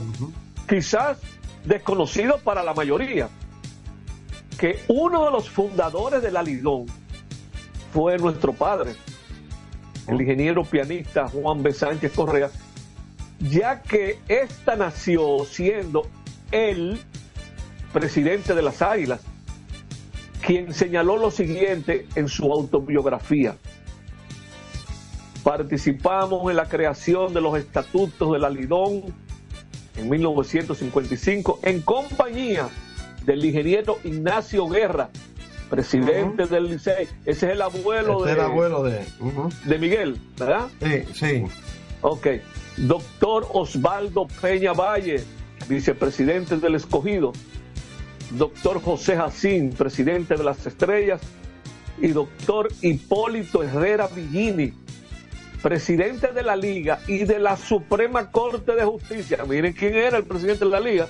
quizás 0.68 1.18
desconocidos 1.64 2.40
para 2.42 2.62
la 2.62 2.74
mayoría, 2.74 3.28
que 4.58 4.80
uno 4.88 5.24
de 5.24 5.30
los 5.30 5.48
fundadores 5.48 6.22
de 6.22 6.30
la 6.30 6.42
Lidón 6.42 6.86
fue 7.92 8.18
nuestro 8.18 8.52
padre, 8.52 8.94
el 10.08 10.20
ingeniero 10.20 10.64
pianista 10.64 11.28
Juan 11.28 11.62
B. 11.62 11.72
Sánchez 11.72 12.12
Correa, 12.12 12.50
ya 13.42 13.82
que 13.82 14.18
esta 14.28 14.76
nació 14.76 15.44
siendo 15.44 16.06
el 16.50 17.00
presidente 17.92 18.54
de 18.54 18.62
las 18.62 18.82
Águilas, 18.82 19.20
quien 20.44 20.72
señaló 20.72 21.16
lo 21.16 21.30
siguiente 21.30 22.06
en 22.14 22.28
su 22.28 22.52
autobiografía. 22.52 23.56
Participamos 25.42 26.48
en 26.50 26.56
la 26.56 26.68
creación 26.68 27.34
de 27.34 27.40
los 27.40 27.58
estatutos 27.58 28.32
de 28.32 28.38
la 28.38 28.48
Lidón 28.48 29.02
en 29.96 30.08
1955 30.08 31.60
en 31.62 31.82
compañía 31.82 32.68
del 33.24 33.44
ingeniero 33.44 33.98
Ignacio 34.04 34.68
Guerra, 34.68 35.10
presidente 35.68 36.46
del 36.46 36.70
Licey. 36.70 37.08
Ese 37.24 37.46
es 37.46 37.52
el 37.52 37.62
abuelo 37.62 38.18
Este 38.18 38.28
de, 38.28 38.32
el 38.32 38.40
abuelo 38.40 38.82
de 38.82 39.78
Miguel, 39.78 40.20
¿verdad? 40.38 40.68
Sí, 40.80 41.04
sí. 41.12 41.44
Ok. 42.02 42.26
Doctor 42.76 43.46
Osvaldo 43.52 44.26
Peña 44.40 44.72
Valle, 44.72 45.22
vicepresidente 45.68 46.56
del 46.56 46.74
Escogido. 46.74 47.32
Doctor 48.30 48.80
José 48.82 49.16
Jacín, 49.16 49.70
presidente 49.70 50.36
de 50.36 50.44
las 50.44 50.66
Estrellas. 50.66 51.20
Y 52.00 52.08
doctor 52.08 52.68
Hipólito 52.80 53.62
Herrera 53.62 54.08
Villini, 54.08 54.72
presidente 55.62 56.32
de 56.32 56.42
la 56.42 56.56
Liga 56.56 57.00
y 57.06 57.18
de 57.24 57.38
la 57.38 57.56
Suprema 57.56 58.30
Corte 58.30 58.74
de 58.74 58.84
Justicia. 58.84 59.44
Miren 59.46 59.74
quién 59.74 59.94
era 59.94 60.16
el 60.16 60.24
presidente 60.24 60.64
de 60.64 60.70
la 60.70 60.80
Liga. 60.80 61.06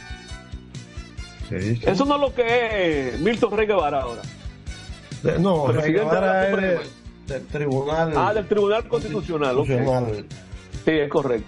Eso 1.51 2.05
no 2.05 2.17
es 2.17 2.21
lo 2.21 2.35
que 2.35 3.09
es 3.15 3.21
Milton 3.21 3.57
Rey 3.57 3.67
Guevara 3.67 4.03
ahora. 4.03 4.23
De- 5.23 5.39
no, 5.39 5.65
Presidente 5.67 6.15
de 6.15 6.21
la 6.21 6.51
Suprema. 6.51 6.81
del 7.29 7.47
Tribunal. 7.47 8.13
Ah, 8.17 8.35
del 8.35 8.49
Tribunal. 8.49 8.89
Constitucional. 8.89 9.57
Sí, 10.85 10.91
es 10.91 11.09
correcto. 11.09 11.47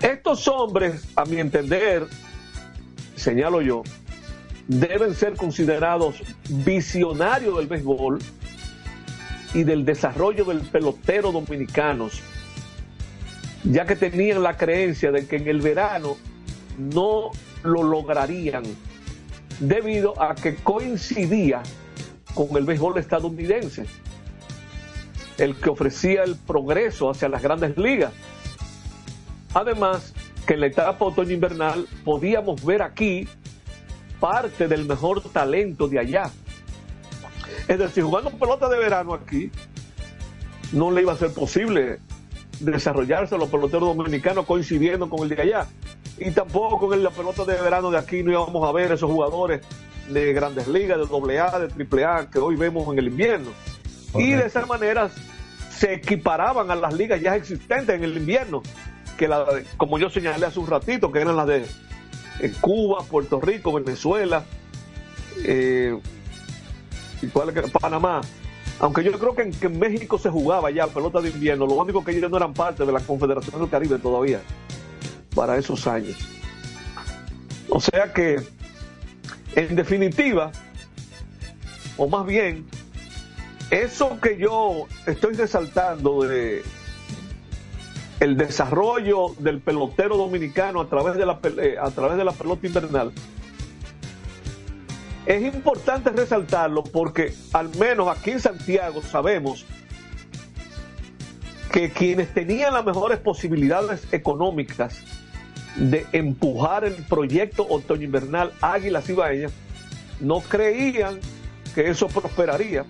Estos 0.00 0.46
hombres, 0.48 1.08
a 1.16 1.24
mi 1.24 1.38
entender, 1.38 2.06
señalo 3.16 3.62
yo, 3.62 3.82
deben 4.68 5.14
ser 5.14 5.34
considerados 5.34 6.22
visionarios 6.48 7.56
del 7.56 7.66
béisbol 7.66 8.18
y 9.54 9.64
del 9.64 9.84
desarrollo 9.84 10.44
del 10.44 10.60
pelotero 10.60 11.32
dominicanos, 11.32 12.20
ya 13.64 13.86
que 13.86 13.96
tenían 13.96 14.42
la 14.42 14.56
creencia 14.56 15.10
de 15.10 15.26
que 15.26 15.36
en 15.36 15.48
el 15.48 15.60
verano 15.60 16.16
no 16.78 17.30
lo 17.62 17.82
lograrían 17.82 18.64
debido 19.58 20.20
a 20.20 20.34
que 20.34 20.56
coincidía 20.56 21.62
con 22.34 22.54
el 22.56 22.64
béisbol 22.64 22.98
estadounidense, 22.98 23.86
el 25.38 25.56
que 25.56 25.70
ofrecía 25.70 26.22
el 26.22 26.36
progreso 26.36 27.10
hacia 27.10 27.28
las 27.28 27.42
grandes 27.42 27.76
ligas. 27.76 28.12
Además, 29.54 30.14
que 30.46 30.54
en 30.54 30.60
la 30.60 30.66
etapa 30.66 31.04
otoño-invernal 31.04 31.86
podíamos 32.04 32.64
ver 32.64 32.82
aquí 32.82 33.28
parte 34.20 34.68
del 34.68 34.86
mejor 34.86 35.22
talento 35.22 35.88
de 35.88 35.98
allá. 35.98 36.30
Es 37.68 37.78
decir, 37.78 38.04
jugando 38.04 38.30
pelota 38.30 38.68
de 38.68 38.78
verano 38.78 39.14
aquí, 39.14 39.50
no 40.72 40.90
le 40.90 41.02
iba 41.02 41.12
a 41.12 41.16
ser 41.16 41.32
posible 41.32 41.98
desarrollarse 42.60 43.34
a 43.34 43.38
los 43.38 43.48
peloteros 43.48 43.96
dominicanos 43.96 44.46
coincidiendo 44.46 45.08
con 45.08 45.22
el 45.22 45.36
de 45.36 45.42
allá. 45.42 45.66
Y 46.18 46.30
tampoco 46.30 46.92
en 46.94 47.02
la 47.02 47.10
pelota 47.10 47.44
de 47.44 47.60
verano 47.60 47.90
de 47.90 47.98
aquí 47.98 48.22
no 48.22 48.30
íbamos 48.30 48.66
a 48.66 48.72
ver 48.72 48.92
esos 48.92 49.10
jugadores 49.10 49.60
de 50.08 50.32
grandes 50.32 50.68
ligas, 50.68 50.98
de 50.98 51.40
A, 51.40 51.58
de 51.58 51.68
triple 51.68 52.04
A, 52.04 52.30
que 52.30 52.38
hoy 52.38 52.56
vemos 52.56 52.90
en 52.92 52.98
el 52.98 53.08
invierno. 53.08 53.50
Y 54.18 54.32
de 54.32 54.46
esa 54.46 54.66
manera 54.66 55.10
se 55.70 55.94
equiparaban 55.94 56.70
a 56.70 56.74
las 56.74 56.94
ligas 56.94 57.20
ya 57.20 57.36
existentes 57.36 57.94
en 57.94 58.04
el 58.04 58.16
invierno, 58.16 58.62
que 59.16 59.28
la, 59.28 59.44
como 59.76 59.98
yo 59.98 60.08
señalé 60.10 60.46
hace 60.46 60.58
un 60.58 60.66
ratito, 60.66 61.12
que 61.12 61.20
eran 61.20 61.36
las 61.36 61.46
de 61.46 61.66
eh, 62.40 62.52
Cuba, 62.60 63.04
Puerto 63.04 63.40
Rico, 63.40 63.72
Venezuela, 63.72 64.44
eh, 65.44 65.98
Panamá. 67.80 68.20
Aunque 68.78 69.02
yo 69.02 69.18
creo 69.18 69.34
que 69.34 69.42
en, 69.42 69.52
que 69.52 69.66
en 69.66 69.78
México 69.78 70.18
se 70.18 70.28
jugaba 70.28 70.70
ya 70.70 70.86
pelota 70.86 71.20
de 71.20 71.30
invierno, 71.30 71.66
lo 71.66 71.74
único 71.74 72.04
que 72.04 72.12
ellos 72.12 72.30
no 72.30 72.36
eran 72.36 72.52
parte 72.52 72.84
de 72.84 72.92
la 72.92 73.00
Confederación 73.00 73.60
del 73.60 73.70
Caribe 73.70 73.98
todavía, 73.98 74.40
para 75.34 75.56
esos 75.56 75.86
años. 75.86 76.16
O 77.68 77.80
sea 77.80 78.12
que, 78.12 78.40
en 79.54 79.76
definitiva, 79.76 80.52
o 81.96 82.08
más 82.08 82.26
bien, 82.26 82.66
eso 83.70 84.20
que 84.20 84.36
yo 84.38 84.86
estoy 85.06 85.34
resaltando 85.34 86.22
de 86.22 86.62
el 88.20 88.36
desarrollo 88.36 89.34
del 89.38 89.60
pelotero 89.60 90.16
dominicano 90.16 90.80
a 90.80 90.88
través 90.88 91.16
de 91.16 91.26
la, 91.26 91.38
eh, 91.58 91.76
a 91.80 91.90
través 91.90 92.16
de 92.16 92.24
la 92.24 92.32
pelota 92.32 92.66
invernal, 92.66 93.12
es 95.26 95.54
importante 95.54 96.10
resaltarlo 96.10 96.84
porque 96.84 97.34
al 97.52 97.74
menos 97.76 98.08
aquí 98.08 98.30
en 98.30 98.40
Santiago 98.40 99.02
sabemos 99.02 99.66
que 101.72 101.90
quienes 101.90 102.32
tenían 102.32 102.72
las 102.72 102.86
mejores 102.86 103.18
posibilidades 103.18 104.06
económicas 104.12 105.02
de 105.74 106.06
empujar 106.12 106.84
el 106.84 106.94
proyecto 106.94 107.66
otoño 107.68 108.04
invernal 108.04 108.52
Águilas 108.62 109.08
Ibaeñas 109.10 109.52
no 110.20 110.40
creían 110.40 111.18
que 111.74 111.90
eso 111.90 112.06
prosperaría 112.06 112.86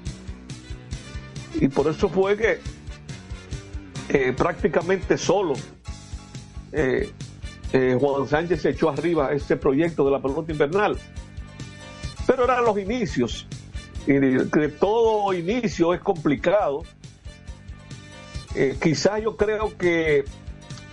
y 1.60 1.68
por 1.68 1.88
eso 1.88 2.08
fue 2.08 2.36
que 2.36 2.58
eh, 4.08 4.32
prácticamente 4.36 5.18
solo 5.18 5.54
eh, 6.72 7.10
eh, 7.72 7.96
Juan 7.98 8.28
Sánchez 8.28 8.62
se 8.62 8.70
echó 8.70 8.90
arriba 8.90 9.32
ese 9.32 9.56
proyecto 9.56 10.04
de 10.04 10.10
la 10.10 10.20
pelota 10.20 10.52
invernal. 10.52 10.96
Pero 12.26 12.44
eran 12.44 12.64
los 12.64 12.78
inicios 12.78 13.46
y 14.06 14.68
todo 14.78 15.32
inicio 15.32 15.94
es 15.94 16.00
complicado. 16.00 16.82
Quizás 18.80 19.22
yo 19.22 19.36
creo 19.36 19.76
que 19.76 20.24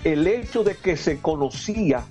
el 0.03 0.27
hecho 0.27 0.63
de 0.63 0.75
que 0.75 0.97
se 0.97 1.19
conocía, 1.19 2.03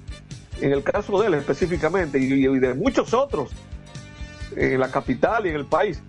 en 0.60 0.72
el 0.72 0.82
caso 0.82 1.20
de 1.20 1.26
él 1.26 1.34
específicamente, 1.34 2.18
y 2.18 2.58
de 2.58 2.74
muchos 2.74 3.12
otros 3.12 3.50
en 4.56 4.80
la 4.80 4.90
capital 4.90 5.46
y 5.46 5.50
en 5.50 5.56
el 5.56 5.66
país, 5.66 6.02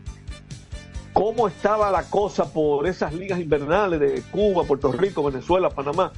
cómo 1.14 1.48
estaba 1.48 1.92
la 1.92 2.04
cosa 2.04 2.52
por 2.52 2.88
esas 2.88 3.14
ligas 3.14 3.40
invernales 3.40 4.00
de 4.00 4.22
Cuba, 4.32 4.64
Puerto 4.64 4.92
Rico, 4.92 5.24
Venezuela, 5.24 5.70
Panamá, 5.70 6.12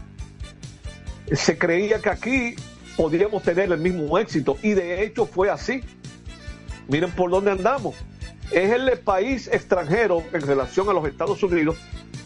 se 1.32 1.58
creía 1.58 2.02
que 2.02 2.10
aquí 2.10 2.56
podríamos 2.96 3.44
tener 3.44 3.72
el 3.72 3.80
mismo 3.80 4.18
éxito 4.18 4.58
y 4.64 4.74
de 4.74 5.04
hecho 5.04 5.26
fue 5.26 5.50
así. 5.50 5.82
Miren 6.88 7.12
por 7.12 7.30
dónde 7.30 7.52
andamos. 7.52 7.96
Es 8.52 8.72
el 8.72 8.98
país 9.00 9.48
extranjero 9.52 10.24
en 10.32 10.42
relación 10.42 10.88
a 10.90 10.94
los 10.94 11.06
Estados 11.08 11.42
Unidos 11.44 11.76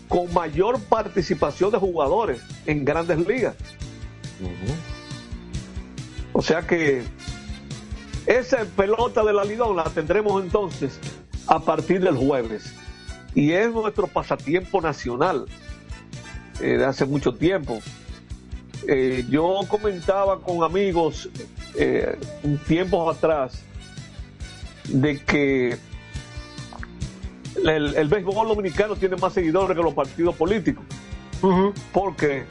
con 0.07 0.31
mayor 0.33 0.79
participación 0.81 1.71
de 1.71 1.77
jugadores 1.77 2.41
en 2.65 2.83
grandes 2.85 3.25
ligas. 3.25 3.55
O 6.33 6.41
sea 6.41 6.61
que 6.67 7.03
esa 8.25 8.65
pelota 8.75 9.23
de 9.23 9.33
la 9.33 9.43
Lidón 9.43 9.77
la 9.77 9.85
tendremos 9.85 10.43
entonces 10.43 10.99
a 11.49 11.59
partir 11.59 11.99
del 11.99 12.15
jueves. 12.15 12.73
Y 13.33 13.51
es 13.51 13.71
nuestro 13.71 14.07
pasatiempo 14.07 14.81
nacional 14.81 15.45
eh, 16.61 16.77
de 16.77 16.85
hace 16.85 17.05
mucho 17.05 17.33
tiempo. 17.33 17.79
Eh, 18.87 19.25
yo 19.29 19.59
comentaba 19.67 20.39
con 20.39 20.63
amigos 20.63 21.29
eh, 21.75 22.17
un 22.43 22.57
tiempo 22.59 23.09
atrás 23.09 23.63
de 24.85 25.19
que 25.19 25.77
el, 27.65 27.95
el 27.95 28.07
béisbol 28.07 28.47
dominicano 28.47 28.95
tiene 28.95 29.15
más 29.17 29.33
seguidores 29.33 29.75
que 29.75 29.83
los 29.83 29.93
partidos 29.93 30.35
políticos. 30.35 30.85
Porque 31.91 32.43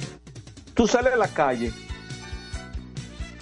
tú 0.74 0.88
sales 0.88 1.12
a 1.12 1.16
la 1.16 1.28
calle 1.28 1.72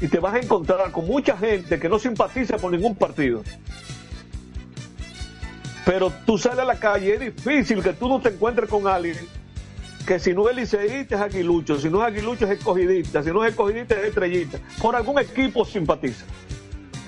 y 0.01 0.09
te 0.09 0.19
vas 0.19 0.35
a 0.35 0.39
encontrar 0.39 0.91
con 0.91 1.07
mucha 1.07 1.37
gente 1.37 1.79
que 1.79 1.89
no 1.89 1.99
simpatiza 1.99 2.59
por 2.59 2.73
ningún 2.73 2.95
partido. 2.95 3.43
Pero 5.87 6.13
tú 6.27 6.37
sales 6.37 6.59
a 6.59 6.65
la 6.65 6.79
calle, 6.79 7.15
es 7.15 7.21
difícil 7.21 7.83
que 7.83 7.93
tú 7.95 8.09
no 8.09 8.21
te 8.21 8.29
encuentres 8.31 8.69
con 8.69 8.87
alguien 8.87 9.17
que 10.07 10.21
si 10.21 10.33
no 10.35 10.49
es 10.49 10.55
liceísta 10.55 11.17
es 11.17 11.21
aguilucho, 11.21 11.81
si 11.81 11.89
no 11.91 12.01
es 12.01 12.07
aguilucho 12.13 12.45
es 12.45 12.59
escogidista, 12.59 13.25
si 13.25 13.31
no 13.31 13.43
es 13.45 13.51
escogidista 13.51 13.97
es 13.97 14.05
estrellita. 14.09 14.59
Por 14.81 14.95
algún 14.95 15.19
equipo 15.19 15.65
simpatiza. 15.65 16.25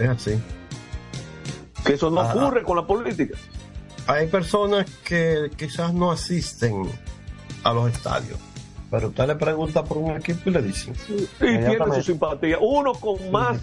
Es 0.01 0.09
así. 0.09 0.33
Que 1.85 1.93
eso 1.95 2.11
no 2.11 2.21
Ah. 2.23 2.35
ocurre 2.35 2.63
con 2.65 2.77
la 2.77 2.85
política. 2.87 3.39
Hay 4.09 4.27
personas 4.27 4.87
que 5.05 5.49
quizás 5.57 5.93
no 5.95 6.11
asisten 6.11 6.91
a 7.63 7.73
los 7.73 7.93
estadios, 7.93 8.39
pero 8.91 9.09
usted 9.09 9.27
le 9.29 9.37
pregunta 9.37 9.85
por 9.85 9.99
un 9.99 10.17
equipo 10.17 10.51
y 10.51 10.53
le 10.55 10.63
dicen. 10.63 10.95
y 11.09 11.27
tiene 11.41 11.79
su 11.95 12.03
simpatía. 12.03 12.59
Uno 12.61 12.95
con 12.95 13.31
más 13.31 13.59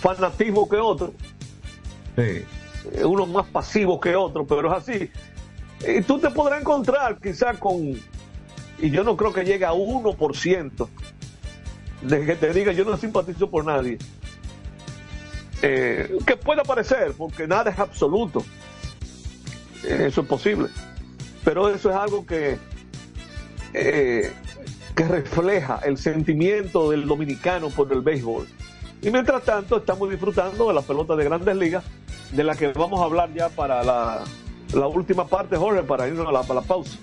fanatismo 0.00 0.68
que 0.68 0.76
otro, 0.76 1.12
Sí. 2.16 2.44
Eh, 2.92 3.04
uno 3.04 3.26
más 3.26 3.46
pasivo 3.46 4.00
que 4.00 4.14
otro, 4.16 4.46
pero 4.46 4.68
es 4.68 4.82
así. 4.88 5.10
Y 5.86 6.02
tú 6.02 6.18
te 6.18 6.30
podrás 6.30 6.60
encontrar 6.60 7.18
quizás 7.20 7.58
con, 7.58 7.94
y 8.78 8.90
yo 8.90 9.04
no 9.04 9.16
creo 9.16 9.32
que 9.32 9.44
llegue 9.44 9.64
a 9.64 9.72
1% 9.72 10.88
de 12.02 12.26
que 12.26 12.36
te 12.36 12.52
diga 12.52 12.72
yo 12.72 12.84
no 12.84 12.96
simpatizo 12.96 13.50
por 13.50 13.64
nadie. 13.64 13.98
Eh, 15.62 16.18
que 16.26 16.36
puede 16.36 16.62
parecer, 16.62 17.14
porque 17.16 17.46
nada 17.46 17.70
es 17.70 17.78
absoluto. 17.78 18.44
Eh, 19.84 20.06
Eso 20.08 20.20
es 20.20 20.26
posible. 20.26 20.68
Pero 21.44 21.68
eso 21.68 21.90
es 21.90 21.96
algo 21.96 22.26
que, 22.26 22.58
eh, 23.72 24.32
que 24.94 25.04
refleja 25.04 25.80
el 25.84 25.96
sentimiento 25.96 26.90
del 26.90 27.06
dominicano 27.06 27.70
por 27.70 27.92
el 27.92 28.00
béisbol. 28.00 28.46
Y 29.00 29.10
mientras 29.10 29.44
tanto, 29.44 29.76
estamos 29.76 30.10
disfrutando 30.10 30.68
de 30.68 30.74
la 30.74 30.82
pelota 30.82 31.14
de 31.14 31.24
grandes 31.24 31.56
ligas, 31.56 31.84
de 32.32 32.44
la 32.44 32.54
que 32.54 32.68
vamos 32.72 33.00
a 33.00 33.04
hablar 33.04 33.32
ya 33.34 33.48
para 33.48 33.82
la, 33.82 34.24
la 34.74 34.86
última 34.86 35.26
parte, 35.26 35.56
Jorge, 35.56 35.82
para 35.82 36.08
irnos 36.08 36.26
a 36.28 36.54
la, 36.54 36.62
pausa. 36.62 36.98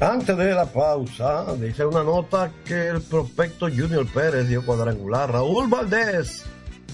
Antes 0.00 0.36
de 0.36 0.52
la 0.52 0.66
pausa, 0.66 1.54
dice 1.56 1.84
una 1.84 2.02
nota 2.02 2.50
que 2.64 2.88
el 2.88 3.02
prospecto 3.02 3.66
Junior 3.66 4.06
Pérez 4.06 4.48
dio 4.48 4.64
cuadrangular. 4.64 5.32
Raúl 5.32 5.68
Valdés 5.68 6.44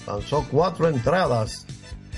lanzó 0.05 0.45
cuatro 0.49 0.87
entradas 0.87 1.65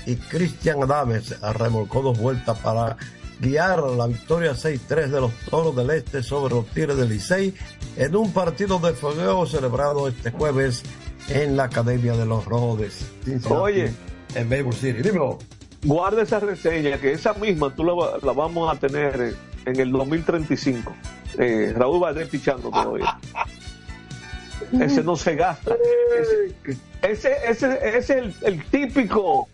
y 0.06 0.16
Cristian 0.16 0.82
Adames 0.82 1.40
remolcó 1.54 2.02
dos 2.02 2.18
vueltas 2.18 2.58
para 2.58 2.96
guiar 3.40 3.82
la 3.82 4.06
victoria 4.06 4.52
6-3 4.52 5.08
de 5.08 5.20
los 5.20 5.32
Toros 5.50 5.74
del 5.74 5.90
Este 5.90 6.22
sobre 6.22 6.54
los 6.54 6.66
Tigres 6.66 6.96
del 6.96 7.08
Licey 7.08 7.54
en 7.96 8.14
un 8.14 8.32
partido 8.32 8.78
de 8.78 8.92
fogueo 8.92 9.46
celebrado 9.46 10.08
este 10.08 10.30
jueves 10.30 10.82
en 11.28 11.56
la 11.56 11.64
Academia 11.64 12.12
de 12.12 12.26
los 12.26 12.44
Rojos 12.44 12.80
de 12.80 12.90
Cincinnati, 12.90 13.54
Oye. 13.54 13.92
En 14.34 14.48
Baseball 14.48 14.74
City. 14.74 15.02
Dímelo. 15.02 15.38
Guarda 15.82 16.22
esa 16.22 16.40
reseña, 16.40 16.98
que 16.98 17.12
esa 17.12 17.34
misma 17.34 17.74
tú 17.74 17.84
la, 17.84 17.92
va- 17.92 18.18
la 18.22 18.32
vamos 18.32 18.74
a 18.74 18.78
tener 18.78 19.34
en 19.66 19.80
el 19.80 19.92
2035. 19.92 20.94
Eh, 21.38 21.72
Raúl 21.76 22.00
Valdés 22.00 22.28
pichando 22.28 22.70
todavía. 22.70 23.18
Ese 24.80 25.02
no 25.02 25.14
se 25.16 25.34
gasta. 25.34 25.74
Ese, 26.18 26.54
ese, 27.02 27.36
ese- 27.48 27.88
ese 27.88 27.98
es 27.98 28.10
el, 28.10 28.34
el 28.42 28.64
típico 28.66 29.48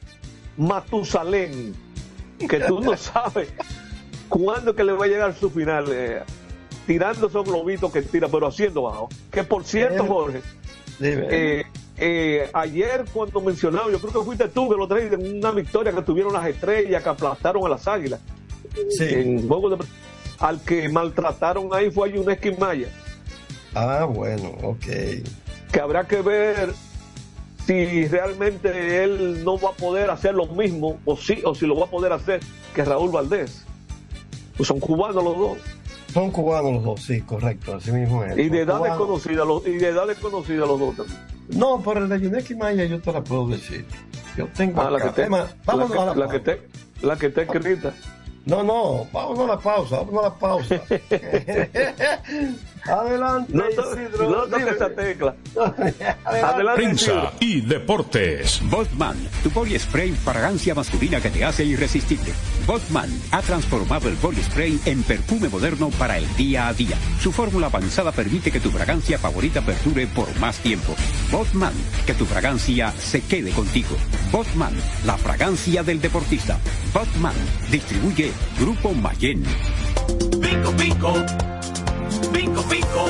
Matusalén, 0.57 1.75
que 2.49 2.61
tú 2.61 2.81
no 2.81 2.97
sabes 2.97 3.49
cuándo 4.29 4.75
que 4.77 4.85
le 4.85 4.93
va 4.93 5.07
a 5.07 5.09
llegar 5.09 5.35
su 5.35 5.51
final. 5.51 5.87
eh, 5.91 6.23
tirando 6.87 7.29
esos 7.29 7.45
globitos 7.45 7.93
que 7.93 8.03
tira, 8.03 8.29
pero 8.29 8.47
haciendo 8.49 8.83
bajo. 8.83 9.09
Que 9.31 9.43
por 9.45 9.65
cierto, 9.65 10.05
Jorge, 10.07 10.41
eh, 11.31 11.65
eh, 11.99 12.51
ayer 12.53 13.05
cuando 13.13 13.41
mencionaba, 13.41 13.91
yo 13.91 13.99
creo 13.99 14.13
que 14.13 14.21
fuiste 14.25 14.49
tú 14.49 14.69
que 14.71 14.77
lo 14.77 14.87
traíste 14.89 15.15
en 15.17 15.39
una 15.39 15.51
victoria 15.51 15.93
que 15.93 16.03
tuvieron 16.03 16.33
las 16.33 16.47
estrellas, 16.47 17.03
que 17.03 17.09
aplastaron 17.09 17.65
a 17.67 17.69
las 17.71 17.87
águilas. 17.89 18.21
En 19.01 19.49
juego 19.49 19.71
de- 19.71 19.85
al 20.39 20.61
que 20.63 20.89
maltrataron 20.89 21.69
ahí 21.73 21.91
fue 21.91 22.09
a 22.09 22.13
Yuneski 22.13 22.53
Maya. 22.53 22.89
Ah, 23.75 24.05
bueno, 24.09 24.53
ok. 24.63 24.87
Que 25.73 25.81
habrá 25.81 26.07
que 26.07 26.23
ver 26.23 26.73
si 27.67 28.07
realmente 28.09 29.05
él 29.05 29.45
no 29.45 29.59
va 29.59 29.71
a 29.71 29.73
poder 29.73 30.11
hacer 30.11 30.35
lo 30.35 30.47
mismo 30.47 30.99
o 31.05 31.17
sí 31.17 31.41
o 31.45 31.55
si 31.55 31.67
lo 31.67 31.77
va 31.79 31.87
a 31.87 31.91
poder 31.91 32.13
hacer 32.13 32.41
que 32.75 32.85
Raúl 32.85 33.11
Valdés. 33.11 33.65
Pues 34.57 34.67
son 34.69 34.81
cubanos 34.81 35.23
los 35.23 35.37
dos. 35.39 35.59
Son 36.13 36.31
cubanos 36.31 36.73
los 36.75 36.85
dos, 36.85 37.03
sí, 37.03 37.21
correcto, 37.21 37.77
así 37.77 37.93
mismo 37.93 38.25
es. 38.25 38.37
Y 38.39 38.49
de 38.49 38.63
edad 38.63 38.83
desconocida, 38.83 39.45
los, 39.45 39.67
y 39.67 39.73
de 39.79 39.89
edad 39.89 40.07
desconocida 40.07 40.67
los 40.67 40.79
dos 40.81 40.97
también. 40.97 41.19
No, 41.51 41.81
por 41.81 41.99
el 41.99 42.09
de 42.09 42.21
Yuneski 42.21 42.55
Maya 42.55 42.85
yo 42.85 43.01
te 43.01 43.13
la 43.13 43.23
puedo 43.23 43.49
decir. 43.49 43.85
Yo 44.37 44.47
tengo 44.57 44.81
Ah, 44.81 44.91
la 44.91 45.01
que 45.01 45.09
te, 45.11 45.29
la 45.29 45.49
a 45.67 45.77
la 45.77 45.87
que, 46.13 46.19
la 46.19 46.29
que 46.29 46.41
te, 46.41 46.63
la 47.03 47.17
que 47.17 47.27
está 47.27 47.43
escrita. 47.43 47.93
No, 48.47 48.63
no, 48.65 49.07
vámonos 49.13 49.45
a 49.45 49.47
la 49.55 49.59
pausa, 49.59 49.97
vámonos 49.99 50.25
a 50.25 50.29
la 50.29 50.35
pausa. 50.35 50.81
Adelante, 52.89 53.53
No, 53.55 53.65
to- 53.77 53.93
Isidro. 53.93 54.31
no 54.31 54.43
toques 54.47 54.67
esa 54.75 54.89
tecla. 54.91 55.35
Adelante, 56.25 56.75
Prensa 56.83 57.33
y 57.39 57.61
deportes. 57.61 58.61
Botman, 58.71 59.17
tu 59.43 59.51
body 59.51 59.79
spray 59.79 60.13
fragancia 60.13 60.75
masculina 60.75 61.21
que 61.21 61.29
te 61.31 61.45
hace 61.45 61.65
irresistible. 61.65 62.33
Botman 62.67 63.11
ha 63.33 63.43
transformado 63.43 64.09
el 64.09 64.17
body 64.17 64.43
spray 64.43 64.81
en 64.87 65.03
perfume 65.03 65.49
moderno 65.51 65.91
para 65.91 66.17
el 66.17 66.35
día 66.37 66.69
a 66.69 66.73
día. 66.73 66.97
Su 67.21 67.33
fórmula 67.33 67.67
avanzada 67.67 68.13
permite 68.13 68.51
que 68.51 68.61
tu 68.61 68.71
fragancia 68.71 69.19
favorita 69.19 69.61
perdure 69.61 70.07
por 70.07 70.35
más 70.39 70.57
tiempo. 70.59 70.95
Botman, 71.31 71.73
que 72.07 72.15
tu 72.15 72.27
fragancia 72.27 72.93
se 72.93 73.23
quede 73.23 73.53
contigo. 73.53 73.97
Botman, 74.33 74.75
la 75.07 75.17
fragancia 75.17 75.83
del 75.85 76.01
deportista. 76.01 76.59
Botman, 76.93 77.35
distribuye 77.71 78.33
Grupo 78.59 78.93
Mayen. 78.93 79.45
Pico, 80.41 80.73
pico. 80.73 81.15
Pico, 82.33 82.63
pico. 82.69 83.07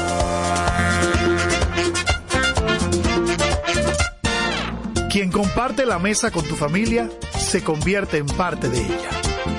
Quien 5.11 5.31
comparte 5.33 5.87
la 5.87 5.99
mesa 5.99 6.31
con 6.31 6.45
tu 6.45 6.57
familia 6.57 7.09
se 7.39 7.64
convierte 7.64 8.18
en 8.18 8.27
parte 8.27 8.68
de 8.68 8.81
ella. 8.83 9.11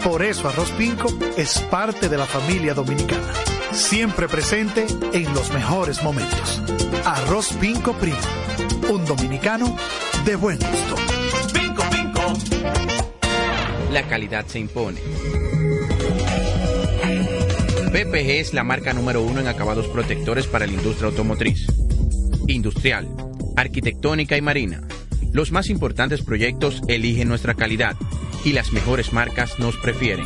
Por 0.03 0.23
eso 0.23 0.47
Arroz 0.47 0.71
Pinco 0.71 1.09
es 1.35 1.59
parte 1.69 2.09
de 2.09 2.17
la 2.17 2.25
familia 2.25 2.73
dominicana. 2.73 3.33
Siempre 3.73 4.27
presente 4.27 4.85
en 5.13 5.33
los 5.33 5.51
mejores 5.53 6.03
momentos. 6.03 6.61
Arroz 7.05 7.53
Pinco 7.53 7.93
Primo. 7.93 8.17
Un 8.89 9.05
dominicano 9.05 9.77
de 10.25 10.35
buen 10.35 10.57
gusto. 10.59 10.95
Pinco, 11.53 11.83
pinco. 11.89 12.33
La 13.91 14.03
calidad 14.03 14.45
se 14.47 14.59
impone. 14.59 14.99
PPG 17.91 18.29
es 18.39 18.53
la 18.53 18.63
marca 18.63 18.93
número 18.93 19.21
uno 19.21 19.39
en 19.39 19.47
acabados 19.47 19.87
protectores 19.87 20.47
para 20.47 20.65
la 20.65 20.73
industria 20.73 21.09
automotriz, 21.09 21.67
industrial, 22.47 23.07
arquitectónica 23.55 24.37
y 24.37 24.41
marina. 24.41 24.81
Los 25.31 25.51
más 25.51 25.69
importantes 25.69 26.21
proyectos 26.21 26.81
eligen 26.87 27.29
nuestra 27.29 27.53
calidad 27.53 27.95
y 28.43 28.53
las 28.53 28.73
mejores 28.73 29.13
marcas 29.13 29.59
nos 29.59 29.77
prefieren. 29.77 30.25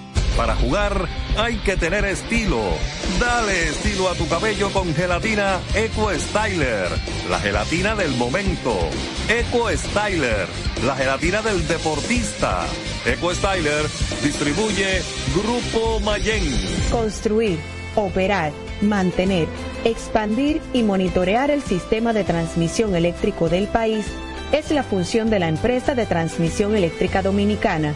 Para 0.37 0.55
jugar 0.55 1.07
hay 1.37 1.57
que 1.57 1.75
tener 1.75 2.05
estilo. 2.05 2.61
Dale 3.19 3.69
estilo 3.69 4.09
a 4.09 4.15
tu 4.15 4.27
cabello 4.27 4.71
con 4.71 4.93
gelatina 4.95 5.59
Eco 5.75 6.09
Styler, 6.11 6.87
la 7.29 7.39
gelatina 7.39 7.95
del 7.95 8.11
momento. 8.15 8.77
Eco 9.27 9.69
Styler, 9.69 10.47
la 10.85 10.95
gelatina 10.95 11.41
del 11.41 11.67
deportista. 11.67 12.65
Eco 13.05 13.33
Styler 13.33 13.85
distribuye 14.23 15.01
Grupo 15.35 15.99
Mayen. 15.99 16.43
Construir, 16.89 17.59
operar, 17.95 18.51
mantener, 18.81 19.47
expandir 19.83 20.61
y 20.73 20.83
monitorear 20.83 21.51
el 21.51 21.61
sistema 21.61 22.13
de 22.13 22.23
transmisión 22.23 22.95
eléctrico 22.95 23.49
del 23.49 23.67
país 23.67 24.05
es 24.51 24.71
la 24.71 24.83
función 24.83 25.29
de 25.29 25.39
la 25.39 25.49
empresa 25.49 25.93
de 25.95 26.05
transmisión 26.05 26.75
eléctrica 26.75 27.21
dominicana 27.21 27.95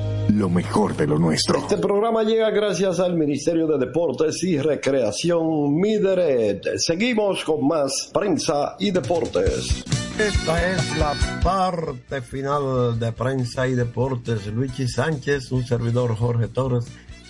lo 0.31 0.49
mejor 0.49 0.95
de 0.95 1.07
lo 1.07 1.19
nuestro. 1.19 1.59
Este 1.59 1.77
programa 1.77 2.23
llega 2.23 2.49
gracias 2.51 2.99
al 2.99 3.15
Ministerio 3.15 3.67
de 3.67 3.77
Deportes 3.77 4.43
y 4.43 4.57
Recreación 4.57 5.75
Mideret. 5.75 6.77
Seguimos 6.77 7.43
con 7.43 7.67
más 7.67 8.09
prensa 8.13 8.75
y 8.79 8.91
deportes. 8.91 9.83
Esta 10.17 10.71
es 10.71 10.97
la 10.97 11.13
parte 11.43 12.21
final 12.21 12.99
de 12.99 13.11
prensa 13.11 13.67
y 13.67 13.75
deportes. 13.75 14.47
Luigi 14.47 14.87
Sánchez, 14.87 15.51
un 15.51 15.65
servidor 15.65 16.15
Jorge 16.15 16.47
Torres, 16.47 16.85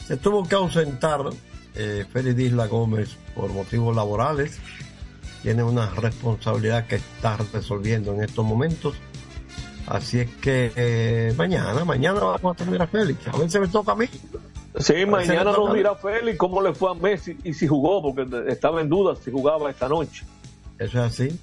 se 0.08 0.18
tuvo 0.18 0.48
que 0.48 0.56
ausentar 0.56 1.22
eh, 1.76 2.06
Félix 2.12 2.40
Isla 2.40 2.68
Gómez 2.68 3.16
por 3.36 3.52
motivos 3.52 3.96
laborales. 3.96 4.60
Tiene 5.42 5.64
una 5.64 5.90
responsabilidad 5.90 6.86
que 6.86 6.98
está 6.98 7.38
resolviendo 7.52 8.14
en 8.14 8.24
estos 8.24 8.46
momentos. 8.46 8.96
Así 9.88 10.20
es 10.20 10.30
que 10.36 10.72
eh, 10.76 11.34
mañana, 11.38 11.84
mañana 11.84 12.20
vamos 12.22 12.56
a 12.56 12.64
tener 12.64 12.82
a 12.82 12.88
Félix. 12.88 13.28
A 13.28 13.38
ver 13.38 13.50
si 13.50 13.60
me 13.60 13.68
toca 13.68 13.92
a 13.92 13.96
mí. 13.96 14.06
Sí, 14.78 15.02
A 15.02 15.08
mañana 15.08 15.44
nos 15.52 15.74
dirá 15.74 15.96
Félix 15.96 16.38
cómo 16.38 16.62
le 16.62 16.74
fue 16.74 16.92
a 16.92 16.94
Messi 16.94 17.38
y 17.44 17.54
si 17.54 17.68
jugó, 17.68 18.02
porque 18.02 18.26
estaba 18.48 18.82
en 18.82 18.90
duda 18.90 19.16
si 19.16 19.32
jugaba 19.32 19.70
esta 19.70 19.90
noche. 19.90 20.26
Eso 20.80 21.04
es 21.04 21.14
así. 21.14 21.40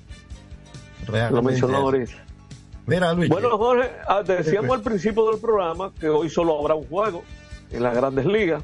Lo 1.06 1.12
Realmente 1.12 1.50
mencionó 1.50 1.78
es. 1.78 1.82
ahorita. 1.84 2.24
Mira, 2.86 3.12
Luis. 3.12 3.28
Bueno, 3.28 3.58
Jorge, 3.58 3.90
ah, 4.06 4.22
decíamos 4.22 4.70
al 4.70 4.82
principio 4.82 5.30
del 5.30 5.40
programa 5.40 5.92
que 6.00 6.08
hoy 6.08 6.30
solo 6.30 6.58
habrá 6.58 6.74
un 6.74 6.86
juego 6.86 7.22
en 7.70 7.82
las 7.82 7.94
grandes 7.94 8.24
ligas 8.24 8.62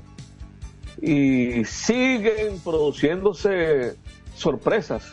y 1.03 1.65
siguen 1.67 2.59
produciéndose 2.65 3.97
sorpresas. 4.35 5.13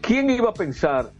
¿Quién 0.00 0.30
iba 0.30 0.50
a 0.50 0.54
pensar? 0.54 1.10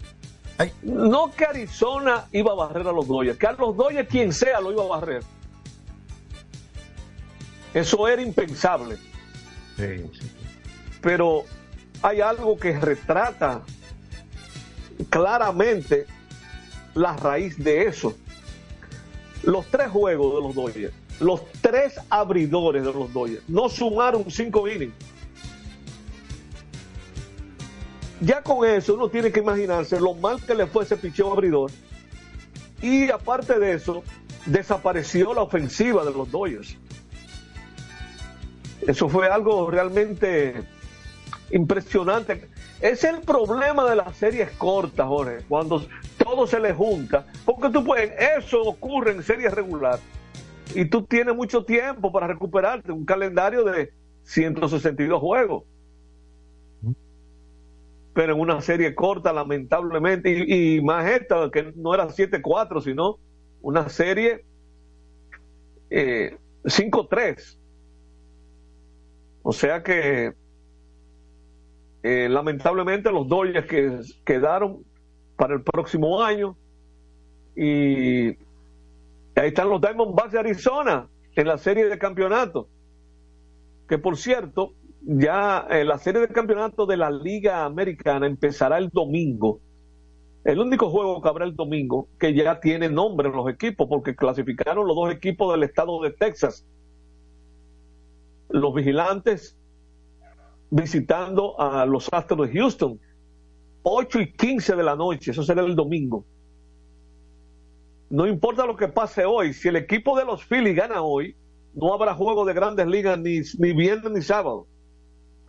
No 0.83 1.33
que 1.33 1.45
Arizona 1.45 2.27
iba 2.33 2.53
a 2.53 2.55
barrer 2.55 2.87
a 2.87 2.93
los 2.93 3.09
Dodgers, 3.09 3.39
que 3.39 3.47
a 3.47 3.53
los 3.53 3.77
Dodgers 3.77 4.09
quien 4.09 4.33
sea 4.33 4.61
lo 4.61 4.73
iba 4.73 4.85
a 4.85 4.89
barrer. 4.89 5.23
Eso 7.75 8.07
era 8.07 8.23
impensable. 8.23 8.99
Pero 11.01 11.45
hay 12.03 12.21
algo 12.21 12.57
que 12.59 12.79
retrata 12.79 13.63
claramente 15.09 16.07
la 16.95 17.17
raíz 17.17 17.57
de 17.63 17.87
eso. 17.87 18.15
Los 19.43 19.67
tres 19.67 19.91
juegos 19.91 20.35
de 20.37 20.41
los 20.41 20.55
Dodgers, 20.55 20.95
los 21.21 21.41
tres 21.61 21.99
abridores 22.11 22.85
de 22.85 22.93
los 22.93 23.13
Dodgers, 23.13 23.43
no 23.49 23.69
sumaron 23.69 24.31
cinco 24.31 24.69
innings. 24.69 24.95
Ya 28.23 28.41
con 28.41 28.65
eso 28.65 28.95
uno 28.95 29.09
tiene 29.09 29.33
que 29.33 29.41
imaginarse 29.41 30.01
lo 30.01 30.15
mal 30.15 30.41
que 30.47 30.55
le 30.55 30.69
fue 30.69 30.85
ese 30.85 30.97
picheo 30.97 31.33
abridor. 31.33 31.73
Y 32.81 33.11
aparte 33.11 33.59
de 33.59 33.75
eso, 33.75 34.05
desapareció 34.47 35.35
la 35.35 35.43
ofensiva 35.43 36.05
de 36.05 36.13
los 36.13 36.31
Dodgers. 36.31 36.77
Eso 38.87 39.09
fue 39.09 39.27
algo 39.27 39.69
realmente 39.69 40.55
impresionante. 41.51 42.49
Es 42.81 43.03
el 43.03 43.23
problema 43.23 43.91
de 43.91 43.97
las 43.97 44.17
series 44.17 44.53
cortas, 44.53 45.07
Jorge, 45.07 45.39
cuando 45.49 45.85
todo 46.17 46.47
se 46.47 46.61
le 46.61 46.73
junta. 46.73 47.27
Porque 47.45 47.71
tú 47.71 47.85
puedes, 47.85 48.13
eso 48.39 48.63
ocurre 48.63 49.13
en 49.13 49.25
series 49.25 49.53
regular. 49.53 49.99
Y 50.77 50.85
tú 50.85 51.03
tienes 51.03 51.35
mucho 51.35 51.65
tiempo 51.65 52.13
para 52.13 52.29
recuperarte, 52.29 52.93
un 52.93 53.05
calendario 53.05 53.65
de 53.65 53.93
162 54.23 55.21
juegos 55.21 55.65
pero 58.15 58.35
en 58.35 58.41
una 58.41 58.61
serie 58.61 58.95
corta, 58.95 59.33
lamentablemente, 59.33 60.31
y, 60.31 60.81
más 60.83 61.09
esta, 61.09 61.51
que 61.51 61.73
no 61.77 61.95
era 61.95 62.09
7-4, 62.09 62.83
sino 62.83 63.19
una 63.63 63.89
serie 63.89 64.45
eh, 65.91 66.37
5-3. 66.65 67.59
O 69.43 69.53
sea 69.53 69.83
que, 69.83 70.35
eh, 72.03 72.29
lamentablemente, 72.29 73.11
los 73.11 73.27
Dodgers 73.27 73.67
que 73.67 74.01
quedaron 74.25 74.85
para 75.37 75.55
el 75.55 75.63
próximo 75.63 76.23
año, 76.23 76.57
y 77.57 78.29
ahí 79.35 79.49
están 79.49 79.69
los 79.69 79.81
Diamondbacks 79.81 80.33
de 80.33 80.39
Arizona 80.39 81.09
en 81.35 81.47
la 81.47 81.57
serie 81.57 81.87
de 81.87 81.99
campeonato, 81.99 82.69
que 83.89 83.99
por 83.99 84.17
cierto, 84.17 84.75
ya 85.05 85.67
eh, 85.71 85.85
la 85.85 85.99
serie 85.99 86.21
de 86.21 86.29
campeonato 86.29 86.87
de 86.87 86.97
la 86.97 87.11
Liga 87.11 87.65
Americana 87.65 88.27
empezará 88.27 88.79
el 88.79 88.89
domingo. 88.89 89.61
El 90.45 90.59
único 90.59 90.91
juego 90.91 91.23
que 91.23 91.29
habrá 91.29 91.45
el 91.45 91.55
domingo 91.55 92.09
que 92.19 92.35
ya 92.35 92.61
tiene 92.61 92.89
nombre 92.89 93.29
en 93.29 93.37
los 93.37 93.49
equipos, 93.49 93.87
porque 93.89 94.15
clasificaron 94.15 94.87
los 94.87 94.97
dos 94.97 95.13
equipos 95.13 95.53
del 95.53 95.63
estado 95.63 96.01
de 96.03 96.11
Texas. 96.11 96.67
Los 98.49 98.75
vigilantes 98.75 99.57
visitando 100.71 101.61
a 101.61 101.85
los 101.85 102.09
Astros 102.13 102.49
de 102.49 102.59
Houston. 102.59 102.99
8 103.85 104.21
y 104.21 104.33
15 104.33 104.77
de 104.77 104.83
la 104.83 104.97
noche, 104.97 105.33
eso 105.33 105.43
será 105.43 105.63
el 105.63 105.75
domingo. 105.75 106.25
No 108.11 108.27
importa 108.27 108.67
lo 108.67 108.77
que 108.77 108.89
pase 108.89 109.25
hoy, 109.25 109.53
si 109.55 109.69
el 109.69 109.77
equipo 109.77 110.17
de 110.17 110.25
los 110.25 110.45
Phillies 110.45 110.77
gana 110.77 111.03
hoy, 111.03 111.37
no 111.75 111.93
habrá 111.93 112.15
juego 112.15 112.45
de 112.45 112.53
grandes 112.53 112.87
ligas 112.87 113.19
ni, 113.19 113.41
ni 113.59 113.73
viernes 113.73 114.13
ni 114.13 114.23
sábado. 114.23 114.67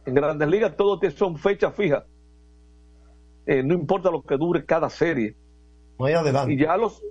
En 0.05 0.13
grandes 0.13 0.47
ligas 0.47 0.75
todo 0.75 0.99
son 1.11 1.37
fechas 1.37 1.73
fijas. 1.75 2.03
Eh, 3.45 3.63
no 3.63 3.73
importa 3.73 4.09
lo 4.09 4.21
que 4.23 4.37
dure 4.37 4.65
cada 4.65 4.89
serie. 4.89 5.35
No 5.99 6.05
hay 6.05 6.13
adelante. 6.13 6.53
Y 6.53 6.57
ya 6.57 6.77
los. 6.77 7.01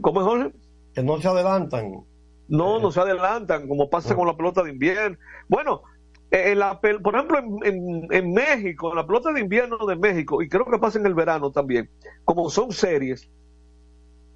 ¿Cómo 0.00 0.20
es, 0.20 0.26
Jorge? 0.26 0.52
Que 0.94 1.02
no 1.02 1.20
se 1.20 1.28
adelantan. 1.28 2.04
No, 2.48 2.80
no 2.80 2.90
se 2.90 3.00
adelantan, 3.00 3.66
como 3.66 3.88
pasa 3.88 4.14
con 4.14 4.26
la 4.26 4.36
pelota 4.36 4.62
de 4.62 4.70
invierno. 4.70 5.16
Bueno, 5.48 5.82
eh, 6.30 6.52
en 6.52 6.58
la, 6.58 6.80
por 6.80 7.14
ejemplo, 7.14 7.38
en, 7.38 8.08
en, 8.10 8.32
México, 8.32 8.90
en 8.90 8.96
la 8.96 9.06
pelota 9.06 9.32
de 9.32 9.40
invierno 9.40 9.78
de 9.86 9.96
México, 9.96 10.42
y 10.42 10.48
creo 10.48 10.66
que 10.66 10.78
pasa 10.78 10.98
en 10.98 11.06
el 11.06 11.14
verano 11.14 11.50
también, 11.50 11.88
como 12.24 12.50
son 12.50 12.72
series, 12.72 13.30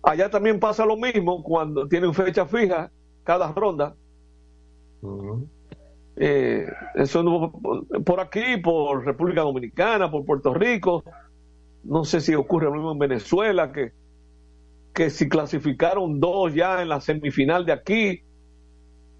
allá 0.02 0.30
también 0.30 0.60
pasa 0.60 0.86
lo 0.86 0.96
mismo 0.96 1.42
cuando 1.42 1.88
tienen 1.88 2.14
fecha 2.14 2.46
fija 2.46 2.90
cada 3.24 3.52
ronda. 3.52 3.94
Eh, 6.18 6.66
eso 6.94 7.52
por 8.04 8.20
aquí, 8.20 8.56
por 8.62 9.04
República 9.04 9.42
Dominicana, 9.42 10.10
por 10.10 10.24
Puerto 10.24 10.54
Rico, 10.54 11.04
no 11.84 12.04
sé 12.04 12.20
si 12.20 12.34
ocurre 12.34 12.66
lo 12.66 12.72
mismo 12.72 12.92
en 12.92 12.98
Venezuela, 12.98 13.70
que, 13.70 13.92
que 14.94 15.10
si 15.10 15.28
clasificaron 15.28 16.18
dos 16.20 16.54
ya 16.54 16.82
en 16.82 16.88
la 16.88 17.00
semifinal 17.00 17.66
de 17.66 17.72
aquí, 17.72 18.22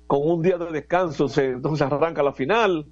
con 0.07 0.20
un 0.22 0.42
día 0.42 0.57
de 0.57 0.72
descanso, 0.72 1.28
se, 1.28 1.47
entonces 1.51 1.86
arranca 1.86 2.22
la 2.22 2.32
final. 2.32 2.86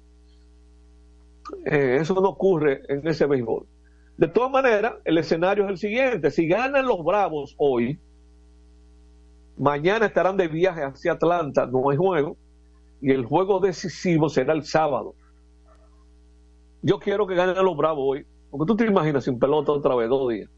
Eh, 1.65 1.97
eso 2.01 2.15
no 2.15 2.29
ocurre 2.29 2.81
en 2.87 3.07
ese 3.07 3.25
béisbol. 3.25 3.67
De 4.17 4.27
todas 4.27 4.51
maneras, 4.51 4.93
el 5.03 5.17
escenario 5.17 5.65
es 5.65 5.71
el 5.71 5.77
siguiente. 5.77 6.31
Si 6.31 6.47
ganan 6.47 6.85
los 6.85 7.03
Bravos 7.03 7.55
hoy, 7.57 7.99
mañana 9.57 10.05
estarán 10.05 10.37
de 10.37 10.47
viaje 10.47 10.83
hacia 10.83 11.13
Atlanta, 11.13 11.65
no 11.65 11.89
hay 11.89 11.97
juego 11.97 12.37
y 13.05 13.11
el 13.11 13.23
juego 13.23 13.59
decisivo 13.59 14.29
será 14.29 14.53
el 14.53 14.63
sábado. 14.63 15.13
Yo 16.81 16.97
quiero 16.97 17.27
que 17.27 17.35
ganen 17.35 17.63
los 17.63 17.77
Bravos 17.77 18.03
hoy, 18.03 18.25
porque 18.49 18.65
tú 18.65 18.75
te 18.75 18.87
imaginas 18.87 19.25
sin 19.25 19.37
pelota 19.37 19.73
otra 19.73 19.93
vez 19.93 20.09
dos 20.09 20.27
días. 20.33 20.49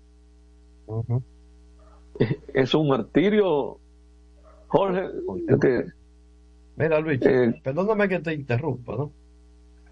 Es 2.54 2.74
un 2.74 2.88
martirio, 2.88 3.78
Jorge. 4.68 5.10
Mira, 6.78 7.02
Luis, 7.02 7.20
eh, 7.24 7.54
perdóname 7.62 8.08
que 8.08 8.20
te 8.20 8.34
interrumpa, 8.34 8.96
¿no? 8.96 9.12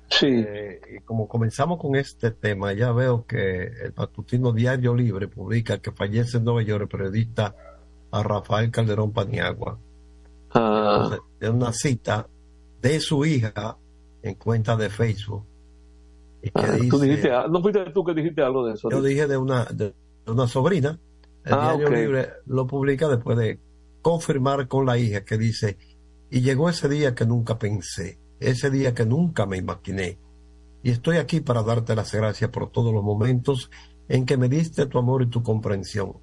Sí. 0.10 0.28
Eh, 0.28 1.02
como 1.04 1.28
comenzamos 1.28 1.78
con 1.78 1.98
este 1.98 2.32
tema, 2.32 2.72
ya 2.72 2.94
veo 2.94 3.26
que 3.28 3.64
el 3.66 3.94
matutino 3.98 4.54
Diario 4.54 4.96
Libre 4.96 5.28
publica 5.28 5.80
que 5.80 5.92
fallece 5.92 6.38
en 6.38 6.46
Nueva 6.46 6.64
York 6.64 6.84
el 6.84 6.88
periodista 6.88 7.54
a 8.12 8.24
Rafael 8.24 8.72
Calderón 8.72 9.12
Paniagua. 9.12 9.78
Ah. 10.52 11.18
es 11.42 11.50
una 11.50 11.74
cita 11.74 12.30
de 12.86 13.00
su 13.00 13.26
hija 13.26 13.78
en 14.22 14.36
cuenta 14.36 14.76
de 14.76 14.92
Facebook. 14.92 15.44
Y 16.44 16.52
que 16.52 16.72
dice, 16.74 16.90
¿tú 16.90 17.00
dijiste, 17.00 17.30
¿No 17.50 17.60
fuiste 17.60 17.84
tú 17.92 18.04
que 18.04 18.14
dijiste 18.14 18.44
algo 18.44 18.68
de 18.68 18.74
eso? 18.74 18.92
Yo 18.92 19.02
dije 19.02 19.26
de 19.26 19.38
una, 19.38 19.66
de 19.66 19.96
una 20.28 20.48
sobrina. 20.48 21.00
El 21.44 21.54
ah, 21.54 21.74
Diario 21.76 21.90
Libre 21.90 22.30
lo 22.46 22.68
publica 22.68 23.08
después 23.08 23.40
de 23.40 23.60
confirmar 24.04 24.68
con 24.68 24.86
la 24.86 25.00
hija 25.00 25.26
que 25.26 25.40
dice, 25.40 25.80
y 26.30 26.42
llegó 26.42 26.70
ese 26.70 26.88
día 26.88 27.16
que 27.16 27.26
nunca 27.26 27.58
pensé, 27.58 28.20
ese 28.40 28.70
día 28.70 28.94
que 28.94 29.06
nunca 29.06 29.48
me 29.48 29.58
imaginé. 29.58 30.20
Y 30.84 30.92
estoy 30.92 31.18
aquí 31.18 31.40
para 31.40 31.64
darte 31.64 31.96
las 31.96 32.14
gracias 32.14 32.52
por 32.52 32.70
todos 32.70 32.94
los 32.94 33.04
momentos 33.04 33.72
en 34.08 34.28
que 34.28 34.38
me 34.38 34.48
diste 34.48 34.86
tu 34.86 35.00
amor 35.00 35.24
y 35.24 35.30
tu 35.32 35.42
comprensión. 35.42 36.20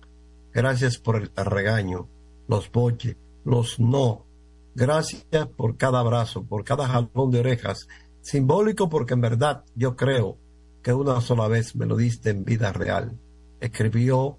Gracias 0.53 0.99
por 0.99 1.17
el 1.17 1.31
regaño, 1.35 2.09
los 2.47 2.71
boches, 2.71 3.17
los 3.45 3.81
no, 3.81 4.27
Gracias 4.75 5.47
por 5.57 5.77
cada 5.77 6.01
abrazo, 6.01 6.45
por 6.45 6.65
cada 6.65 6.87
jalón 6.89 7.31
de 7.31 7.41
orejas. 7.41 7.89
Simbólico 8.21 8.89
porque 8.89 9.15
en 9.15 9.21
verdad 9.21 9.65
yo 9.75 9.97
creo 9.97 10.39
que 10.83 10.93
una 10.93 11.21
sola 11.21 11.49
vez 11.49 11.77
me 11.77 11.87
lo 11.87 11.97
diste 11.97 12.31
en 12.31 12.45
vida 12.45 12.73
real. 12.73 13.19
Escribió 13.61 14.39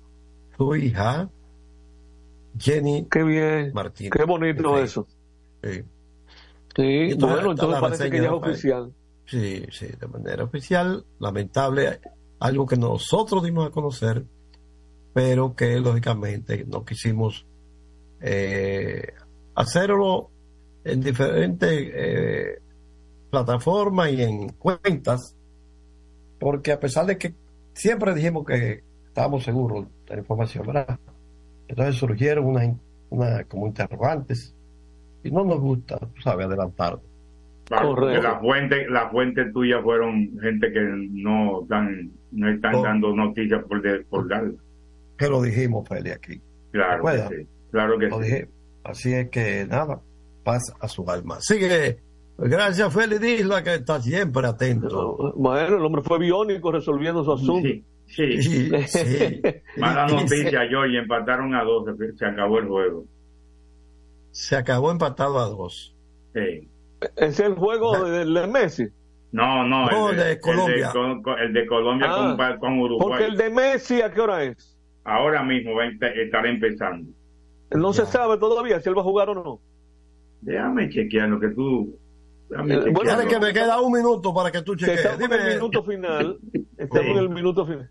su 0.57 0.75
hija 0.75 1.29
Jenny 2.57 3.07
Qué 3.09 3.23
bien. 3.23 3.71
Martínez. 3.73 4.11
Qué 4.11 4.23
bonito 4.25 4.79
eso. 4.79 5.07
Sí. 5.63 5.83
Sí, 6.75 7.13
bueno, 7.19 7.51
entonces 7.51 7.79
parece 7.79 8.09
que 8.09 8.17
ya 8.17 8.25
es 8.25 8.31
oficial. 8.31 8.93
Sí, 9.25 9.63
sí, 9.71 9.87
de 9.87 10.07
manera 10.07 10.43
oficial. 10.43 11.05
Lamentable, 11.19 11.99
algo 12.39 12.65
que 12.65 12.77
nosotros 12.77 13.43
dimos 13.43 13.67
a 13.67 13.71
conocer, 13.71 14.25
pero 15.13 15.55
que 15.55 15.79
lógicamente 15.79 16.65
no 16.65 16.83
quisimos 16.83 17.45
eh, 18.21 19.13
hacerlo 19.55 20.29
en 20.83 21.01
diferentes 21.01 21.71
eh, 21.71 22.59
plataformas 23.29 24.11
y 24.11 24.23
en 24.23 24.49
cuentas, 24.49 25.35
porque 26.39 26.71
a 26.71 26.79
pesar 26.79 27.05
de 27.05 27.17
que 27.17 27.33
siempre 27.73 28.13
dijimos 28.13 28.45
que 28.45 28.83
estábamos 29.07 29.43
seguros 29.43 29.87
de 30.07 30.15
la 30.15 30.21
información, 30.21 30.67
¿verdad? 30.67 30.99
Entonces 31.67 31.95
surgieron 31.95 32.45
unas 32.45 32.69
una, 33.09 33.43
como 33.45 33.67
interrogantes 33.67 34.55
y 35.23 35.31
no 35.31 35.45
nos 35.45 35.59
gusta, 35.59 35.99
tú 35.99 36.21
sabes, 36.21 36.47
adelantar. 36.47 36.99
la 37.69 38.39
fuente, 38.39 38.87
la 38.89 39.09
fuente 39.09 39.45
tuya 39.51 39.81
fueron 39.81 40.37
gente 40.41 40.71
que 40.71 40.81
no 40.81 41.65
dan, 41.67 42.11
no 42.31 42.49
están 42.49 42.81
dando 42.81 43.15
noticias 43.15 43.63
por, 43.63 43.81
de, 43.81 44.01
por 44.01 44.27
dar. 44.27 44.51
Que 45.17 45.29
lo 45.29 45.41
dijimos, 45.41 45.87
Feli, 45.87 46.11
aquí. 46.11 46.41
Claro 46.71 47.05
que 47.05 47.37
sí. 47.37 47.47
Claro 47.71 47.97
que 47.97 48.07
lo 48.07 48.17
sí. 48.17 48.23
Dije, 48.23 48.49
Así 48.83 49.13
es 49.13 49.29
que 49.29 49.65
nada, 49.67 50.01
paz 50.43 50.73
a 50.79 50.87
su 50.87 51.09
alma. 51.09 51.39
Sigue 51.41 51.99
Gracias, 52.37 52.91
Félix 52.93 53.23
Isla, 53.23 53.63
que 53.63 53.75
está 53.75 54.01
siempre 54.01 54.47
atento. 54.47 55.33
Bueno, 55.35 55.77
el 55.77 55.85
hombre 55.85 56.01
fue 56.01 56.17
biónico 56.19 56.71
resolviendo 56.71 57.23
su 57.23 57.31
asunto. 57.31 57.67
Sí, 58.07 58.41
sí. 58.41 58.87
sí. 58.87 59.41
Mala 59.77 60.07
noticia, 60.07 60.67
George, 60.67 60.97
empataron 60.97 61.53
a 61.53 61.63
dos, 61.63 61.85
se- 62.17 62.25
acabó 62.25 62.57
el 62.59 62.67
juego. 62.67 63.05
Se 64.31 64.55
acabó 64.55 64.91
empatado 64.91 65.39
a 65.39 65.45
dos. 65.45 65.95
Sí. 66.33 66.67
Es 67.17 67.39
el 67.39 67.53
juego 67.53 68.03
de, 68.03 68.25
de 68.25 68.47
Messi. 68.47 68.87
No, 69.31 69.67
no, 69.67 69.89
No, 69.89 70.09
el, 70.09 70.17
de 70.17 70.39
Colombia. 70.39 70.75
El 70.75 70.81
de, 70.81 70.91
con- 70.91 71.21
con- 71.21 71.39
el 71.39 71.53
de 71.53 71.65
Colombia 71.67 72.07
Ah, 72.09 72.57
con, 72.59 72.79
Uruguay. 72.79 73.07
Porque 73.09 73.25
el 73.25 73.37
de 73.37 73.49
Messi, 73.51 74.01
¿a 74.01 74.11
qué 74.11 74.21
hora 74.21 74.43
es? 74.43 74.77
Ahora 75.03 75.43
mismo 75.43 75.75
va 75.75 75.83
a 75.83 75.87
estar 75.87 76.45
empezando. 76.47 77.11
No 77.75 77.93
se 77.93 78.05
sabe 78.05 78.37
todavía 78.37 78.79
si 78.81 78.89
él 78.89 78.97
va 78.97 79.01
a 79.01 79.05
jugar 79.05 79.29
o 79.29 79.35
no. 79.35 79.59
Déjame 80.41 80.89
chequear 80.89 81.29
lo 81.29 81.39
que 81.39 81.49
tú. 81.49 81.97
Déjame 82.49 82.75
Eh, 82.75 82.91
bueno, 82.91 83.17
que 83.27 83.39
me 83.39 83.53
queda 83.53 83.81
un 83.81 83.91
minuto 83.93 84.33
para 84.33 84.51
que 84.51 84.61
tú 84.61 84.73
Que 84.73 84.85
cheques. 84.85 84.99
estamos 85.05 85.21
en 85.21 85.31
el 85.31 85.39
Dime, 85.39 85.53
minuto 85.55 85.83
final. 85.83 86.39
Estamos 86.77 87.05
Sí. 87.05 87.11
en 87.11 87.17
el 87.17 87.29
minuto 87.29 87.65
final. 87.65 87.89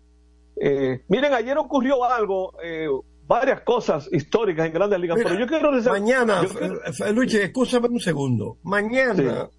Eh, 0.55 1.01
miren, 1.07 1.33
ayer 1.33 1.57
ocurrió 1.57 2.03
algo, 2.03 2.53
eh, 2.63 2.87
varias 3.27 3.61
cosas 3.61 4.07
históricas 4.11 4.67
en 4.67 4.73
Grandes 4.73 4.99
Ligas, 4.99 5.17
Mira, 5.17 5.29
pero 5.29 5.39
yo 5.41 5.47
quiero 5.47 5.71
decir- 5.75 5.91
mañana, 5.91 6.43
yo 6.43 6.49
quiero- 6.49 7.13
Luchi, 7.13 7.37
escúchame 7.37 7.87
un 7.87 7.99
segundo. 7.99 8.57
Mañana 8.63 9.49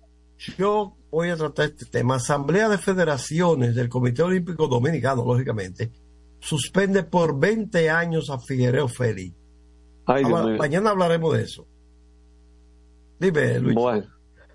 yo 0.56 0.94
voy 1.10 1.30
a 1.30 1.36
tratar 1.36 1.66
este 1.70 1.86
tema. 1.86 2.16
Asamblea 2.16 2.68
de 2.68 2.78
Federaciones 2.78 3.74
del 3.74 3.88
Comité 3.88 4.22
Olímpico 4.22 4.68
Dominicano, 4.68 5.24
lógicamente, 5.24 5.90
suspende 6.38 7.02
por 7.02 7.38
20 7.38 7.90
años 7.90 8.30
a 8.30 8.38
Figuereo 8.38 8.86
Félix. 8.88 9.34
Ay, 10.06 10.24
Dios 10.24 10.58
mañana 10.58 10.90
hablaremos 10.90 11.34
de 11.34 11.42
eso. 11.42 11.66
Dime, 13.18 13.58
Luis. 13.60 13.74
Bueno. 13.74 14.06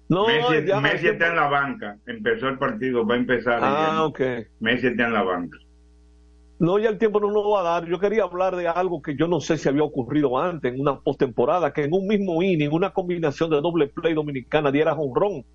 No, 0.08 0.26
Messi, 0.28 0.66
ya- 0.66 0.82
Messi 0.82 1.08
está 1.08 1.28
en 1.28 1.36
la 1.36 1.48
banca. 1.48 1.98
Empezó 2.08 2.48
el 2.48 2.58
partido, 2.58 3.06
va 3.06 3.14
a 3.14 3.18
empezar. 3.18 3.60
Ah, 3.62 4.06
ok. 4.06 4.20
Messi 4.60 4.88
está 4.88 5.06
en 5.06 5.14
la 5.14 5.22
banca. 5.24 5.58
No, 6.58 6.78
ya 6.78 6.90
el 6.90 6.98
tiempo 6.98 7.20
no 7.20 7.32
nos 7.32 7.44
va 7.46 7.62
a 7.62 7.64
dar. 7.64 7.86
Yo 7.90 8.00
quería 8.00 8.24
hablar 8.24 8.56
de 8.56 8.68
algo 8.68 9.02
que 9.02 9.16
yo 9.16 9.28
no 9.28 9.40
sé 9.40 9.58
si 9.58 9.70
había 9.70 9.84
ocurrido 9.84 10.38
antes, 10.38 10.74
en 10.74 10.82
una 10.82 11.00
postemporada, 11.00 11.72
que 11.72 11.84
en 11.84 11.94
un 11.94 12.06
mismo 12.08 12.42
inning, 12.44 12.70
una 12.72 12.92
combinación 12.92 13.50
de 13.50 13.62
doble 13.62 13.88
play 13.88 14.14
dominicana 14.14 14.72
diera 14.72 14.94
jonrón. 14.96 15.46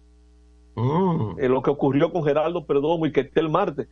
Mm. 0.77 1.39
Eh, 1.39 1.49
lo 1.49 1.61
que 1.63 1.71
ocurrió 1.71 2.11
con 2.11 2.25
Geraldo 2.25 2.65
Perdomo 2.65 3.07
y 3.07 3.13
Ketel 3.13 3.51
Marte. 3.51 3.87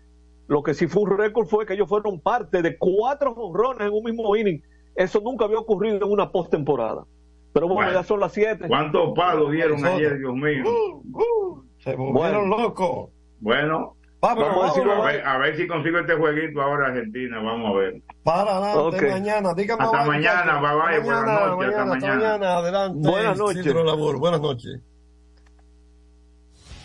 Lo 0.49 0.63
que 0.63 0.75
sí 0.75 0.87
fue 0.87 1.03
un 1.03 1.19
récord 1.19 1.47
fue 1.47 1.67
que 1.67 1.75
ellos 1.75 1.89
fueron 1.89 2.21
parte 2.21 2.63
de 2.63 2.79
cuatro 2.79 3.35
jonrones 3.35 3.89
en 3.89 3.93
un 3.93 4.05
mismo 4.05 4.35
inning. 4.37 4.63
Eso 4.95 5.21
nunca 5.21 5.45
había 5.47 5.59
ocurrido 5.59 5.97
en 5.97 6.05
una 6.13 6.31
postemporada. 6.31 7.05
Pero 7.53 7.67
bueno, 7.67 7.83
Bueno. 7.83 8.01
ya 8.01 8.03
son 8.03 8.21
las 8.21 8.33
siete. 8.33 8.67
¿Cuántos 8.67 9.13
palos 9.15 9.51
dieron 9.53 9.85
ayer, 9.85 10.19
Dios 10.19 10.35
mío? 10.35 10.65
Se 11.79 11.95
volvieron 11.97 12.49
Bueno. 12.49 12.63
locos. 12.63 13.11
Bueno, 13.41 13.97
Vámonos, 14.25 14.51
Vamos 14.51 14.63
a 14.63 14.67
decir 14.69 14.83
vámonos. 14.87 15.05
a 15.05 15.13
ver, 15.13 15.27
a 15.27 15.39
ver 15.39 15.57
si 15.57 15.67
consigo 15.67 15.99
este 15.99 16.15
jueguito 16.15 16.63
ahora 16.63 16.87
Argentina. 16.87 17.41
Vamos 17.43 17.75
a 17.75 17.79
ver. 17.79 18.03
Para 18.23 18.57
adelante 18.59 19.05
Ok. 19.05 19.11
mañana. 19.11 19.53
Dígame 19.53 19.83
Hasta 19.83 19.99
bye, 19.99 20.07
mañana, 20.07 20.61
bye, 20.61 20.71
bye, 20.71 21.01
buenas 21.01 21.25
Mañana, 21.25 21.47
noches, 21.47 21.51
hasta 21.51 21.57
mañana, 21.57 21.83
hasta 21.83 21.87
mañana. 22.07 22.15
mañana. 22.15 22.57
Adelante. 22.57 23.09
Buenas 23.11 23.39
noches. 23.39 23.75
Buenas 24.21 24.41
noches. 24.41 24.81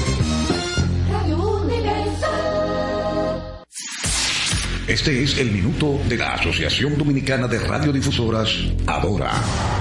Este 4.89 5.21
es 5.21 5.37
el 5.37 5.51
minuto 5.51 5.99
de 6.09 6.17
la 6.17 6.33
Asociación 6.33 6.97
Dominicana 6.97 7.47
de 7.47 7.59
Radiodifusoras, 7.59 8.49
Adora. 8.87 9.31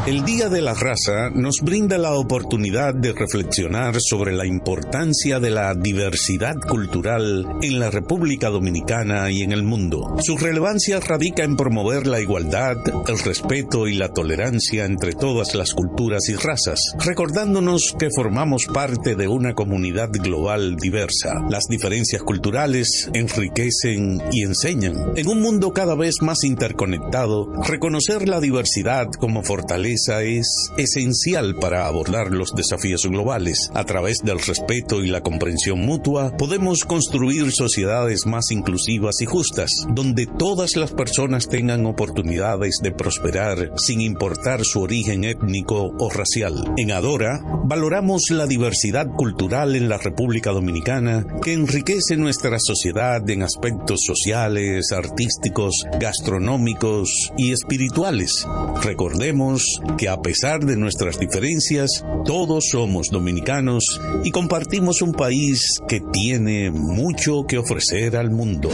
El 0.06 0.22
Día 0.22 0.50
de 0.50 0.60
la 0.60 0.74
Raza 0.74 1.30
nos 1.34 1.60
brinda 1.62 1.96
la 1.96 2.12
oportunidad 2.12 2.92
de 2.92 3.12
reflexionar 3.12 3.96
sobre 4.02 4.32
la 4.32 4.44
importancia 4.44 5.40
de 5.40 5.50
la 5.50 5.74
diversidad 5.74 6.56
cultural 6.56 7.46
en 7.62 7.80
la 7.80 7.90
República 7.90 8.50
Dominicana 8.50 9.30
y 9.30 9.40
en 9.40 9.52
el 9.52 9.62
mundo. 9.62 10.14
Su 10.20 10.36
relevancia 10.36 11.00
radica 11.00 11.42
en 11.42 11.56
promover 11.56 12.06
la 12.06 12.20
igualdad, 12.20 12.76
el 13.06 13.18
respeto 13.18 13.88
y 13.88 13.94
la 13.94 14.12
tolerancia 14.12 14.84
entre 14.84 15.14
todas 15.14 15.54
las 15.54 15.72
culturas 15.72 16.28
y 16.28 16.34
razas, 16.34 16.82
recordándonos 17.02 17.94
que 17.98 18.10
formamos 18.14 18.66
parte 18.66 19.14
de 19.14 19.26
una 19.26 19.54
comunidad 19.54 20.10
global 20.12 20.76
diversa. 20.76 21.46
Las 21.48 21.64
diferencias 21.66 22.22
culturales 22.22 23.08
enriquecen 23.14 24.22
y 24.32 24.42
enseñan. 24.42 24.97
En 25.16 25.28
un 25.28 25.40
mundo 25.40 25.72
cada 25.72 25.94
vez 25.94 26.22
más 26.22 26.44
interconectado, 26.44 27.50
reconocer 27.66 28.28
la 28.28 28.40
diversidad 28.40 29.08
como 29.18 29.42
fortaleza 29.42 30.22
es 30.22 30.70
esencial 30.76 31.56
para 31.56 31.86
abordar 31.86 32.30
los 32.30 32.54
desafíos 32.54 33.04
globales. 33.06 33.70
A 33.74 33.84
través 33.84 34.18
del 34.22 34.38
respeto 34.38 35.02
y 35.02 35.08
la 35.08 35.22
comprensión 35.22 35.80
mutua, 35.80 36.36
podemos 36.36 36.84
construir 36.84 37.50
sociedades 37.52 38.26
más 38.26 38.50
inclusivas 38.50 39.20
y 39.20 39.26
justas, 39.26 39.70
donde 39.92 40.26
todas 40.26 40.76
las 40.76 40.92
personas 40.92 41.48
tengan 41.48 41.86
oportunidades 41.86 42.78
de 42.82 42.92
prosperar 42.92 43.72
sin 43.76 44.00
importar 44.00 44.64
su 44.64 44.80
origen 44.82 45.24
étnico 45.24 45.92
o 45.98 46.10
racial. 46.10 46.72
En 46.76 46.92
Adora, 46.92 47.40
valoramos 47.64 48.30
la 48.30 48.46
diversidad 48.46 49.08
cultural 49.08 49.74
en 49.74 49.88
la 49.88 49.98
República 49.98 50.50
Dominicana 50.50 51.26
que 51.42 51.52
enriquece 51.52 52.16
nuestra 52.16 52.58
sociedad 52.60 53.28
en 53.28 53.42
aspectos 53.42 54.02
sociales, 54.04 54.77
artísticos, 54.92 55.74
gastronómicos 56.00 57.32
y 57.36 57.52
espirituales. 57.52 58.46
Recordemos 58.82 59.62
que 59.96 60.08
a 60.08 60.20
pesar 60.20 60.64
de 60.64 60.76
nuestras 60.76 61.18
diferencias, 61.18 62.04
todos 62.24 62.68
somos 62.70 63.08
dominicanos 63.10 64.00
y 64.24 64.30
compartimos 64.30 65.02
un 65.02 65.12
país 65.12 65.80
que 65.88 66.00
tiene 66.12 66.70
mucho 66.70 67.46
que 67.46 67.58
ofrecer 67.58 68.16
al 68.16 68.30
mundo. 68.30 68.70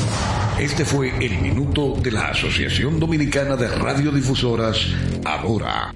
Este 0.59 0.85
fue 0.85 1.13
el 1.25 1.41
minuto 1.41 1.95
de 2.01 2.13
la 2.13 2.29
Asociación 2.29 3.01
Dominicana 3.01 3.57
de 3.57 3.69
Radiodifusoras, 3.69 4.79
Adora. 5.25 5.93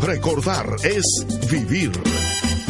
Recordar 0.00 0.66
es 0.82 1.04
vivir. 1.50 1.92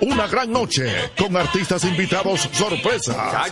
Una 0.00 0.26
gran 0.28 0.52
noche 0.52 1.10
con 1.18 1.36
artistas 1.36 1.82
invitados 1.82 2.48
sorpresa. 2.52 3.44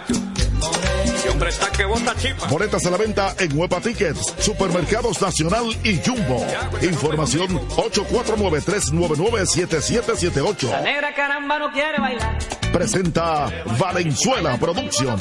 hombre 1.33 1.51
está 1.51 1.69
que 1.73 1.85
bota 1.85 2.15
chipa. 2.17 2.47
Boletas 2.47 2.87
a 2.87 2.91
la 2.91 2.97
venta 2.97 3.35
en 3.41 3.59
Huepa 3.59 3.81
Tickets, 3.81 4.35
Supermercados 4.39 5.21
Nacional 5.21 5.65
y 5.83 6.01
Jumbo. 6.05 6.47
Información 6.81 7.61
849-399-7778. 7.71 10.71
La 10.71 10.83
negra 10.83 11.13
caramba 11.13 11.59
no 11.59 11.73
quiere 11.73 11.99
bailar. 11.99 12.39
Presenta 12.73 13.51
Valenzuela 13.79 14.57
Productions. 14.59 15.21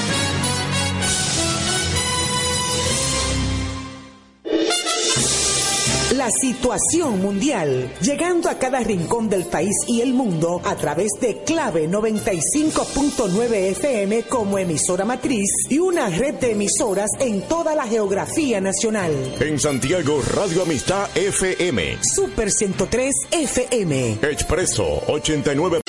La 6.15 6.29
situación 6.29 7.21
mundial, 7.21 7.89
llegando 8.01 8.49
a 8.49 8.55
cada 8.55 8.81
rincón 8.81 9.29
del 9.29 9.45
país 9.45 9.73
y 9.87 10.01
el 10.01 10.13
mundo 10.13 10.59
a 10.65 10.75
través 10.75 11.09
de 11.21 11.37
Clave 11.45 11.87
95.9 11.89 13.53
FM 13.71 14.23
como 14.23 14.57
emisora 14.57 15.05
matriz 15.05 15.49
y 15.69 15.79
una 15.79 16.09
red 16.09 16.33
de 16.35 16.51
emisoras 16.51 17.11
en 17.19 17.41
toda 17.43 17.75
la 17.75 17.87
geografía 17.87 18.59
nacional. 18.59 19.13
En 19.39 19.57
Santiago, 19.57 20.21
Radio 20.35 20.63
Amistad 20.63 21.07
FM. 21.15 21.99
Super 22.03 22.51
103 22.51 23.15
FM. 23.31 24.17
Expreso 24.21 24.83
89. 25.07 25.79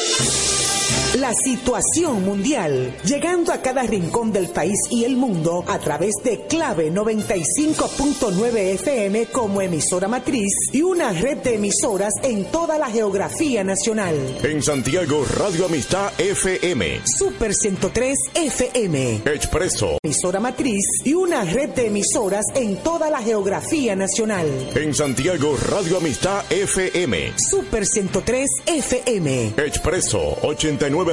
La 1.22 1.34
situación 1.34 2.24
mundial, 2.24 2.96
llegando 3.04 3.52
a 3.52 3.62
cada 3.62 3.84
rincón 3.84 4.32
del 4.32 4.48
país 4.48 4.74
y 4.90 5.04
el 5.04 5.14
mundo 5.14 5.64
a 5.68 5.78
través 5.78 6.14
de 6.24 6.46
Clave 6.48 6.92
95.9 6.92 8.56
FM 8.56 9.26
como 9.26 9.62
emisora 9.62 10.08
matriz 10.08 10.52
y 10.72 10.82
una 10.82 11.12
red 11.12 11.38
de 11.38 11.54
emisoras 11.54 12.12
en 12.24 12.46
toda 12.46 12.76
la 12.76 12.90
geografía 12.90 13.62
nacional. 13.62 14.16
En 14.42 14.64
Santiago, 14.64 15.24
Radio 15.38 15.66
Amistad 15.66 16.12
FM. 16.18 17.02
Super 17.04 17.54
103 17.54 18.18
FM. 18.34 19.22
Expreso. 19.24 19.98
Emisora 20.02 20.40
matriz 20.40 20.84
y 21.04 21.14
una 21.14 21.44
red 21.44 21.68
de 21.70 21.86
emisoras 21.86 22.46
en 22.56 22.78
toda 22.78 23.10
la 23.10 23.22
geografía 23.22 23.94
nacional. 23.94 24.48
En 24.74 24.92
Santiago, 24.92 25.56
Radio 25.70 25.98
Amistad 25.98 26.42
FM. 26.50 27.34
Super 27.36 27.86
103 27.86 28.50
FM. 28.66 29.54
Expreso 29.58 30.36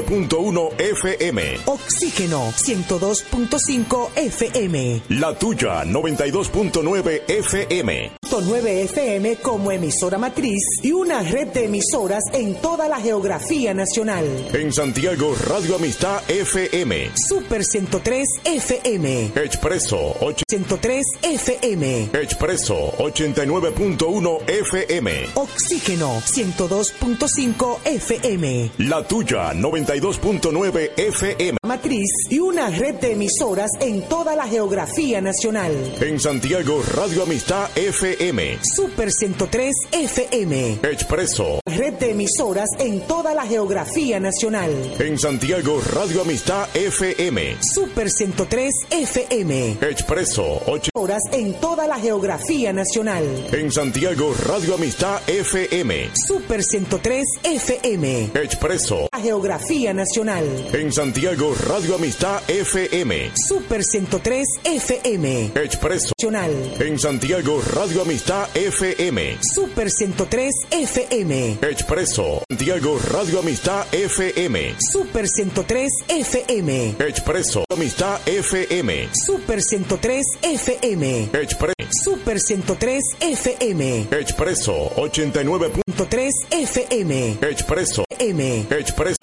89.1 0.06 0.80
FM. 0.80 1.58
Oxígeno 1.66 2.52
102.5 2.52 4.10
FM. 4.16 5.02
La 5.10 5.38
tuya 5.38 5.84
92.9 5.86 7.24
FM. 7.28 8.12
9 8.42 8.84
FM 8.84 9.36
como 9.38 9.72
emisora 9.72 10.18
matriz 10.18 10.64
y 10.82 10.92
una 10.92 11.22
red 11.22 11.48
de 11.48 11.66
emisoras 11.66 12.24
en 12.34 12.56
toda 12.56 12.88
la 12.88 13.00
geografía 13.00 13.74
nacional. 13.74 14.26
En 14.54 14.72
Santiago, 14.72 15.36
Radio 15.48 15.76
Amistad 15.76 16.22
FM. 16.30 17.12
Super 17.16 17.64
103 17.64 18.28
FM. 18.46 19.32
Expreso 19.36 20.16
103 20.48 21.06
FM. 21.22 22.10
Expreso 22.14 22.94
89.1 22.98 24.50
FM. 24.50 25.12
Oxígeno 25.36 26.22
102.5 26.22 27.78
FM. 27.86 28.72
La 28.78 29.04
tuya 29.04 29.54
92.9 29.90 30.92
FM. 30.98 31.58
Matriz 31.66 32.12
y 32.30 32.38
una 32.38 32.70
red 32.70 32.96
de 32.96 33.14
emisoras 33.14 33.72
en 33.80 34.04
toda 34.04 34.36
la 34.36 34.48
geografía 34.48 35.20
nacional. 35.20 35.74
En 36.00 36.20
Santiago, 36.20 36.84
Radio 36.96 37.24
Amistad 37.24 37.76
FM. 37.76 38.60
Super 38.62 39.12
103 39.12 39.76
FM. 39.92 40.80
Expreso. 40.84 41.60
Red 41.66 41.94
de 41.96 42.12
emisoras 42.12 42.70
en 42.78 43.02
toda 43.08 43.34
la 43.34 43.48
geografía 43.48 44.20
nacional. 44.20 44.72
En 45.00 45.18
Santiago, 45.18 45.82
Radio 45.92 46.22
Amistad 46.22 46.68
FM. 46.76 47.58
Super 47.60 48.12
103 48.12 48.72
FM. 48.92 49.78
Expreso 49.82 50.62
8 50.68 50.92
horas 50.94 51.24
en 51.32 51.56
toda 51.56 51.88
la 51.88 51.98
geografía 51.98 52.72
nacional. 52.74 53.26
En 53.52 53.72
Santiago, 53.72 54.36
Radio 54.46 54.76
Amistad 54.76 55.20
FM. 55.28 56.12
Super 56.28 56.64
103 56.64 57.26
FM. 57.44 58.32
Expreso. 58.36 59.10
La 59.12 59.20
geografía 59.20 59.79
nacional. 59.88 60.46
En 60.74 60.92
Santiago, 60.92 61.56
Radio 61.68 61.96
Amistad 61.96 62.42
FM. 62.50 63.32
Super 63.48 63.84
103 63.84 64.46
FM. 64.64 65.52
Expreso. 65.56 66.12
Nacional. 66.18 66.52
En 66.80 67.00
Santiago, 67.00 67.62
Radio 67.74 68.02
Amistad 68.02 68.50
FM. 68.56 69.38
Super 69.42 69.90
103 69.90 70.54
FM. 70.70 71.58
Expreso. 71.62 72.44
Santiago, 72.50 73.00
Radio 73.12 73.40
Amistad 73.40 73.86
FM. 73.94 74.76
Super 74.80 75.28
103 75.28 75.92
FM. 76.10 76.96
Expreso. 77.00 77.64
Amistad 77.70 78.20
FM. 78.28 79.08
Super 79.14 79.62
103 79.62 80.26
FM. 80.42 81.30
Expreso. 81.34 81.76
Super 82.04 82.40
103 82.40 83.04
FM. 83.20 84.08
Expreso 84.12 84.92
89.3 84.98 86.32
FM. 86.52 87.38
Expreso 87.42 88.04
M. 88.20 88.66
Expreso 88.70 89.18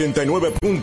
89.1 0.00 0.80